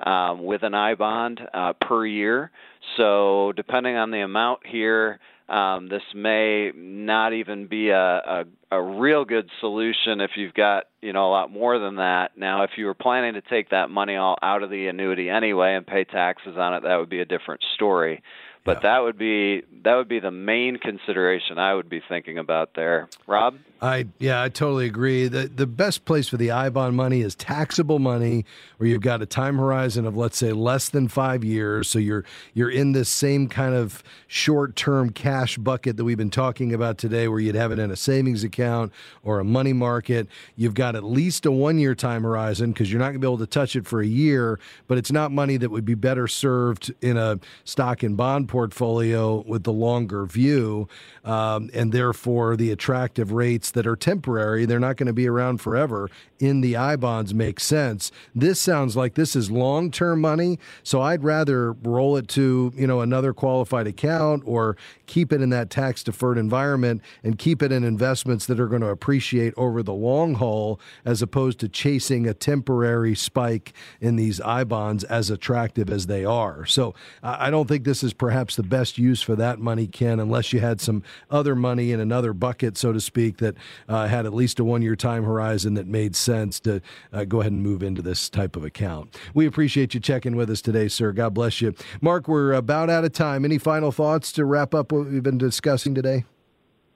um, 0.00 0.44
with 0.44 0.62
an 0.62 0.74
I 0.74 0.94
bond 0.94 1.40
uh, 1.52 1.72
per 1.80 2.06
year. 2.06 2.50
So 2.96 3.52
depending 3.56 3.96
on 3.96 4.10
the 4.10 4.20
amount 4.20 4.66
here, 4.66 5.20
um, 5.48 5.88
this 5.88 6.02
may 6.14 6.72
not 6.74 7.34
even 7.34 7.66
be 7.66 7.90
a, 7.90 7.96
a, 7.98 8.44
a 8.70 8.82
real 8.82 9.24
good 9.24 9.48
solution 9.60 10.20
if 10.20 10.32
you've 10.36 10.54
got 10.54 10.84
you 11.02 11.12
know 11.12 11.28
a 11.28 11.32
lot 11.32 11.50
more 11.50 11.78
than 11.78 11.96
that. 11.96 12.36
Now, 12.36 12.62
if 12.62 12.70
you 12.76 12.86
were 12.86 12.94
planning 12.94 13.34
to 13.34 13.42
take 13.42 13.70
that 13.70 13.90
money 13.90 14.16
all 14.16 14.38
out 14.42 14.62
of 14.62 14.70
the 14.70 14.86
annuity 14.86 15.28
anyway 15.28 15.74
and 15.74 15.86
pay 15.86 16.04
taxes 16.04 16.56
on 16.56 16.74
it, 16.74 16.82
that 16.84 16.96
would 16.96 17.10
be 17.10 17.20
a 17.20 17.26
different 17.26 17.62
story. 17.74 18.22
But 18.64 18.80
that 18.80 19.00
would 19.00 19.18
be 19.18 19.62
that 19.82 19.94
would 19.96 20.08
be 20.08 20.20
the 20.20 20.30
main 20.30 20.78
consideration 20.78 21.58
I 21.58 21.74
would 21.74 21.90
be 21.90 22.00
thinking 22.08 22.38
about 22.38 22.70
there. 22.74 23.10
Rob? 23.26 23.58
I 23.82 24.06
yeah, 24.18 24.42
I 24.42 24.48
totally 24.48 24.86
agree. 24.86 25.28
The 25.28 25.48
the 25.48 25.66
best 25.66 26.06
place 26.06 26.28
for 26.28 26.38
the 26.38 26.50
I 26.50 26.70
bond 26.70 26.96
money 26.96 27.20
is 27.20 27.34
taxable 27.34 27.98
money 27.98 28.46
where 28.78 28.88
you've 28.88 29.02
got 29.02 29.20
a 29.20 29.26
time 29.26 29.58
horizon 29.58 30.06
of 30.06 30.16
let's 30.16 30.38
say 30.38 30.52
less 30.52 30.88
than 30.88 31.08
5 31.08 31.44
years, 31.44 31.88
so 31.88 31.98
you're 31.98 32.24
you're 32.54 32.70
in 32.70 32.92
this 32.92 33.10
same 33.10 33.48
kind 33.48 33.74
of 33.74 34.02
short-term 34.26 35.10
cash 35.10 35.58
bucket 35.58 35.98
that 35.98 36.04
we've 36.04 36.16
been 36.16 36.30
talking 36.30 36.72
about 36.72 36.96
today 36.96 37.28
where 37.28 37.40
you'd 37.40 37.54
have 37.54 37.70
it 37.70 37.78
in 37.78 37.90
a 37.90 37.96
savings 37.96 38.44
account 38.44 38.92
or 39.22 39.40
a 39.40 39.44
money 39.44 39.74
market. 39.74 40.26
You've 40.56 40.74
got 40.74 40.96
at 40.96 41.04
least 41.04 41.44
a 41.44 41.50
1-year 41.50 41.94
time 41.94 42.22
horizon 42.22 42.72
because 42.72 42.90
you're 42.90 42.98
not 42.98 43.06
going 43.06 43.16
to 43.16 43.20
be 43.20 43.26
able 43.26 43.38
to 43.38 43.46
touch 43.46 43.76
it 43.76 43.86
for 43.86 44.00
a 44.00 44.06
year, 44.06 44.58
but 44.86 44.96
it's 44.96 45.12
not 45.12 45.32
money 45.32 45.58
that 45.58 45.70
would 45.70 45.84
be 45.84 45.94
better 45.94 46.26
served 46.26 46.94
in 47.02 47.18
a 47.18 47.38
stock 47.64 48.02
and 48.02 48.16
bond 48.16 48.48
portfolio 48.54 49.42
with 49.48 49.64
the 49.64 49.72
longer 49.72 50.24
view 50.26 50.86
um, 51.24 51.68
and 51.74 51.90
therefore 51.90 52.54
the 52.54 52.70
attractive 52.70 53.32
rates 53.32 53.72
that 53.72 53.84
are 53.84 53.96
temporary 53.96 54.64
they're 54.64 54.78
not 54.78 54.96
going 54.96 55.08
to 55.08 55.12
be 55.12 55.28
around 55.28 55.60
forever 55.60 56.08
in 56.44 56.60
the 56.60 56.76
i 56.76 56.94
bonds 56.94 57.32
make 57.32 57.58
sense. 57.58 58.12
This 58.34 58.60
sounds 58.60 58.96
like 58.96 59.14
this 59.14 59.34
is 59.34 59.50
long-term 59.50 60.20
money 60.20 60.58
so 60.82 61.00
i'd 61.00 61.24
rather 61.24 61.72
roll 61.72 62.16
it 62.16 62.28
to 62.28 62.72
you 62.76 62.86
know 62.86 63.00
another 63.00 63.32
qualified 63.32 63.86
account 63.86 64.42
or 64.44 64.76
keep 65.06 65.32
it 65.32 65.40
in 65.40 65.50
that 65.50 65.70
tax 65.70 66.02
deferred 66.02 66.36
environment 66.36 67.00
and 67.22 67.38
keep 67.38 67.62
it 67.62 67.72
in 67.72 67.84
investments 67.84 68.46
that 68.46 68.60
are 68.60 68.66
going 68.66 68.82
to 68.82 68.88
appreciate 68.88 69.54
over 69.56 69.82
the 69.82 69.92
long 69.92 70.34
haul 70.34 70.78
as 71.04 71.22
opposed 71.22 71.58
to 71.60 71.68
chasing 71.68 72.26
a 72.26 72.34
temporary 72.34 73.14
spike 73.14 73.72
in 74.00 74.16
these 74.16 74.40
i 74.42 74.64
bonds 74.64 75.04
as 75.04 75.30
attractive 75.30 75.88
as 75.90 76.06
they 76.06 76.24
are. 76.24 76.66
So 76.66 76.94
i 77.22 77.44
I 77.44 77.50
don't 77.50 77.68
think 77.68 77.84
this 77.84 78.02
is 78.02 78.14
perhaps 78.14 78.56
the 78.56 78.62
best 78.62 78.96
use 78.96 79.20
for 79.20 79.36
that 79.36 79.58
money 79.58 79.86
ken 79.86 80.18
unless 80.18 80.52
you 80.52 80.60
had 80.60 80.80
some 80.80 81.02
other 81.30 81.54
money 81.54 81.92
in 81.92 82.00
another 82.00 82.32
bucket 82.32 82.76
so 82.76 82.92
to 82.92 83.00
speak 83.00 83.36
that 83.38 83.54
uh, 83.88 84.06
had 84.06 84.24
at 84.24 84.34
least 84.34 84.58
a 84.58 84.64
one 84.64 84.80
year 84.82 84.96
time 84.96 85.24
horizon 85.24 85.74
that 85.74 85.86
made 85.86 86.16
sense 86.16 86.33
to 86.60 86.80
uh, 87.12 87.24
go 87.24 87.40
ahead 87.40 87.52
and 87.52 87.62
move 87.62 87.82
into 87.82 88.02
this 88.02 88.28
type 88.28 88.56
of 88.56 88.64
account. 88.64 89.16
We 89.34 89.46
appreciate 89.46 89.94
you 89.94 90.00
checking 90.00 90.36
with 90.36 90.50
us 90.50 90.60
today, 90.60 90.88
sir. 90.88 91.12
God 91.12 91.34
bless 91.34 91.60
you. 91.60 91.74
Mark, 92.00 92.28
we're 92.28 92.52
about 92.52 92.90
out 92.90 93.04
of 93.04 93.12
time. 93.12 93.44
Any 93.44 93.58
final 93.58 93.92
thoughts 93.92 94.32
to 94.32 94.44
wrap 94.44 94.74
up 94.74 94.92
what 94.92 95.06
we've 95.06 95.22
been 95.22 95.38
discussing 95.38 95.94
today? 95.94 96.24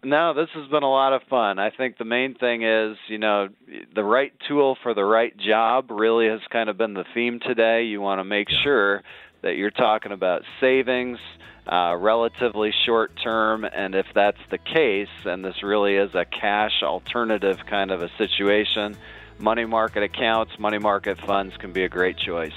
No, 0.04 0.32
this 0.32 0.48
has 0.54 0.68
been 0.68 0.84
a 0.84 0.90
lot 0.90 1.12
of 1.12 1.22
fun. 1.28 1.58
I 1.58 1.70
think 1.70 1.98
the 1.98 2.04
main 2.04 2.34
thing 2.34 2.62
is, 2.62 2.96
you 3.08 3.18
know, 3.18 3.48
the 3.94 4.04
right 4.04 4.32
tool 4.46 4.76
for 4.82 4.94
the 4.94 5.04
right 5.04 5.36
job 5.36 5.90
really 5.90 6.28
has 6.28 6.40
kind 6.50 6.68
of 6.70 6.78
been 6.78 6.94
the 6.94 7.04
theme 7.14 7.40
today. 7.40 7.84
You 7.84 8.00
want 8.00 8.20
to 8.20 8.24
make 8.24 8.48
sure 8.62 9.02
that 9.42 9.56
you're 9.56 9.72
talking 9.72 10.12
about 10.12 10.42
savings, 10.60 11.18
uh, 11.66 11.96
relatively 11.96 12.72
short 12.86 13.12
term, 13.22 13.64
and 13.64 13.94
if 13.94 14.06
that's 14.14 14.38
the 14.50 14.58
case, 14.58 15.08
and 15.24 15.44
this 15.44 15.62
really 15.62 15.96
is 15.96 16.14
a 16.14 16.24
cash 16.24 16.82
alternative 16.82 17.58
kind 17.66 17.90
of 17.90 18.00
a 18.00 18.10
situation, 18.18 18.96
money 19.38 19.64
market 19.64 20.02
accounts, 20.02 20.58
money 20.58 20.78
market 20.78 21.18
funds 21.18 21.56
can 21.56 21.72
be 21.72 21.84
a 21.84 21.88
great 21.88 22.16
choice. 22.16 22.52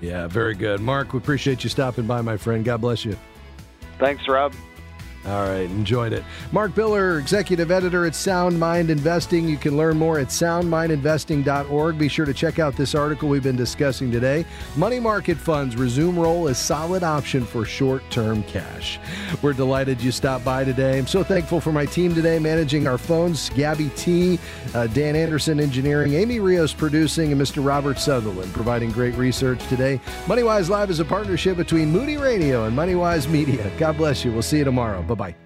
Yeah, 0.00 0.26
very 0.26 0.54
good. 0.54 0.80
Mark, 0.80 1.12
we 1.12 1.18
appreciate 1.18 1.64
you 1.64 1.70
stopping 1.70 2.06
by, 2.06 2.20
my 2.20 2.36
friend. 2.36 2.64
God 2.64 2.80
bless 2.80 3.04
you. 3.04 3.16
Thanks, 3.98 4.28
Rob. 4.28 4.54
All 5.26 5.42
right, 5.42 5.62
enjoyed 5.62 6.12
it. 6.12 6.22
Mark 6.52 6.70
Biller, 6.72 7.18
executive 7.18 7.72
editor 7.72 8.06
at 8.06 8.14
Sound 8.14 8.60
Mind 8.60 8.90
Investing. 8.90 9.48
You 9.48 9.56
can 9.56 9.76
learn 9.76 9.96
more 9.96 10.20
at 10.20 10.28
soundmindinvesting.org. 10.28 11.98
Be 11.98 12.06
sure 12.06 12.26
to 12.26 12.32
check 12.32 12.60
out 12.60 12.76
this 12.76 12.94
article 12.94 13.28
we've 13.28 13.42
been 13.42 13.56
discussing 13.56 14.12
today. 14.12 14.44
Money 14.76 15.00
market 15.00 15.36
funds 15.36 15.74
resume 15.74 16.16
role 16.16 16.46
as 16.46 16.58
solid 16.58 17.02
option 17.02 17.44
for 17.44 17.64
short-term 17.64 18.44
cash. 18.44 19.00
We're 19.42 19.52
delighted 19.52 20.00
you 20.00 20.12
stopped 20.12 20.44
by 20.44 20.62
today. 20.62 20.96
I'm 20.96 21.08
so 21.08 21.24
thankful 21.24 21.60
for 21.60 21.72
my 21.72 21.86
team 21.86 22.14
today 22.14 22.38
managing 22.38 22.86
our 22.86 22.98
phones, 22.98 23.50
Gabby 23.50 23.90
T, 23.96 24.38
uh, 24.74 24.86
Dan 24.86 25.16
Anderson 25.16 25.58
engineering, 25.58 26.14
Amy 26.14 26.38
Rios 26.38 26.72
producing, 26.72 27.32
and 27.32 27.40
Mr. 27.40 27.66
Robert 27.66 27.98
Sutherland 27.98 28.52
providing 28.54 28.92
great 28.92 29.14
research 29.16 29.66
today. 29.66 30.00
MoneyWise 30.26 30.68
Live 30.68 30.88
is 30.88 31.00
a 31.00 31.04
partnership 31.04 31.56
between 31.56 31.90
Moody 31.90 32.16
Radio 32.16 32.66
and 32.66 32.78
MoneyWise 32.78 33.28
Media. 33.28 33.68
God 33.76 33.96
bless 33.96 34.24
you. 34.24 34.30
We'll 34.30 34.42
see 34.42 34.58
you 34.58 34.64
tomorrow. 34.64 35.02
Bye 35.16 35.32
bye. 35.32 35.45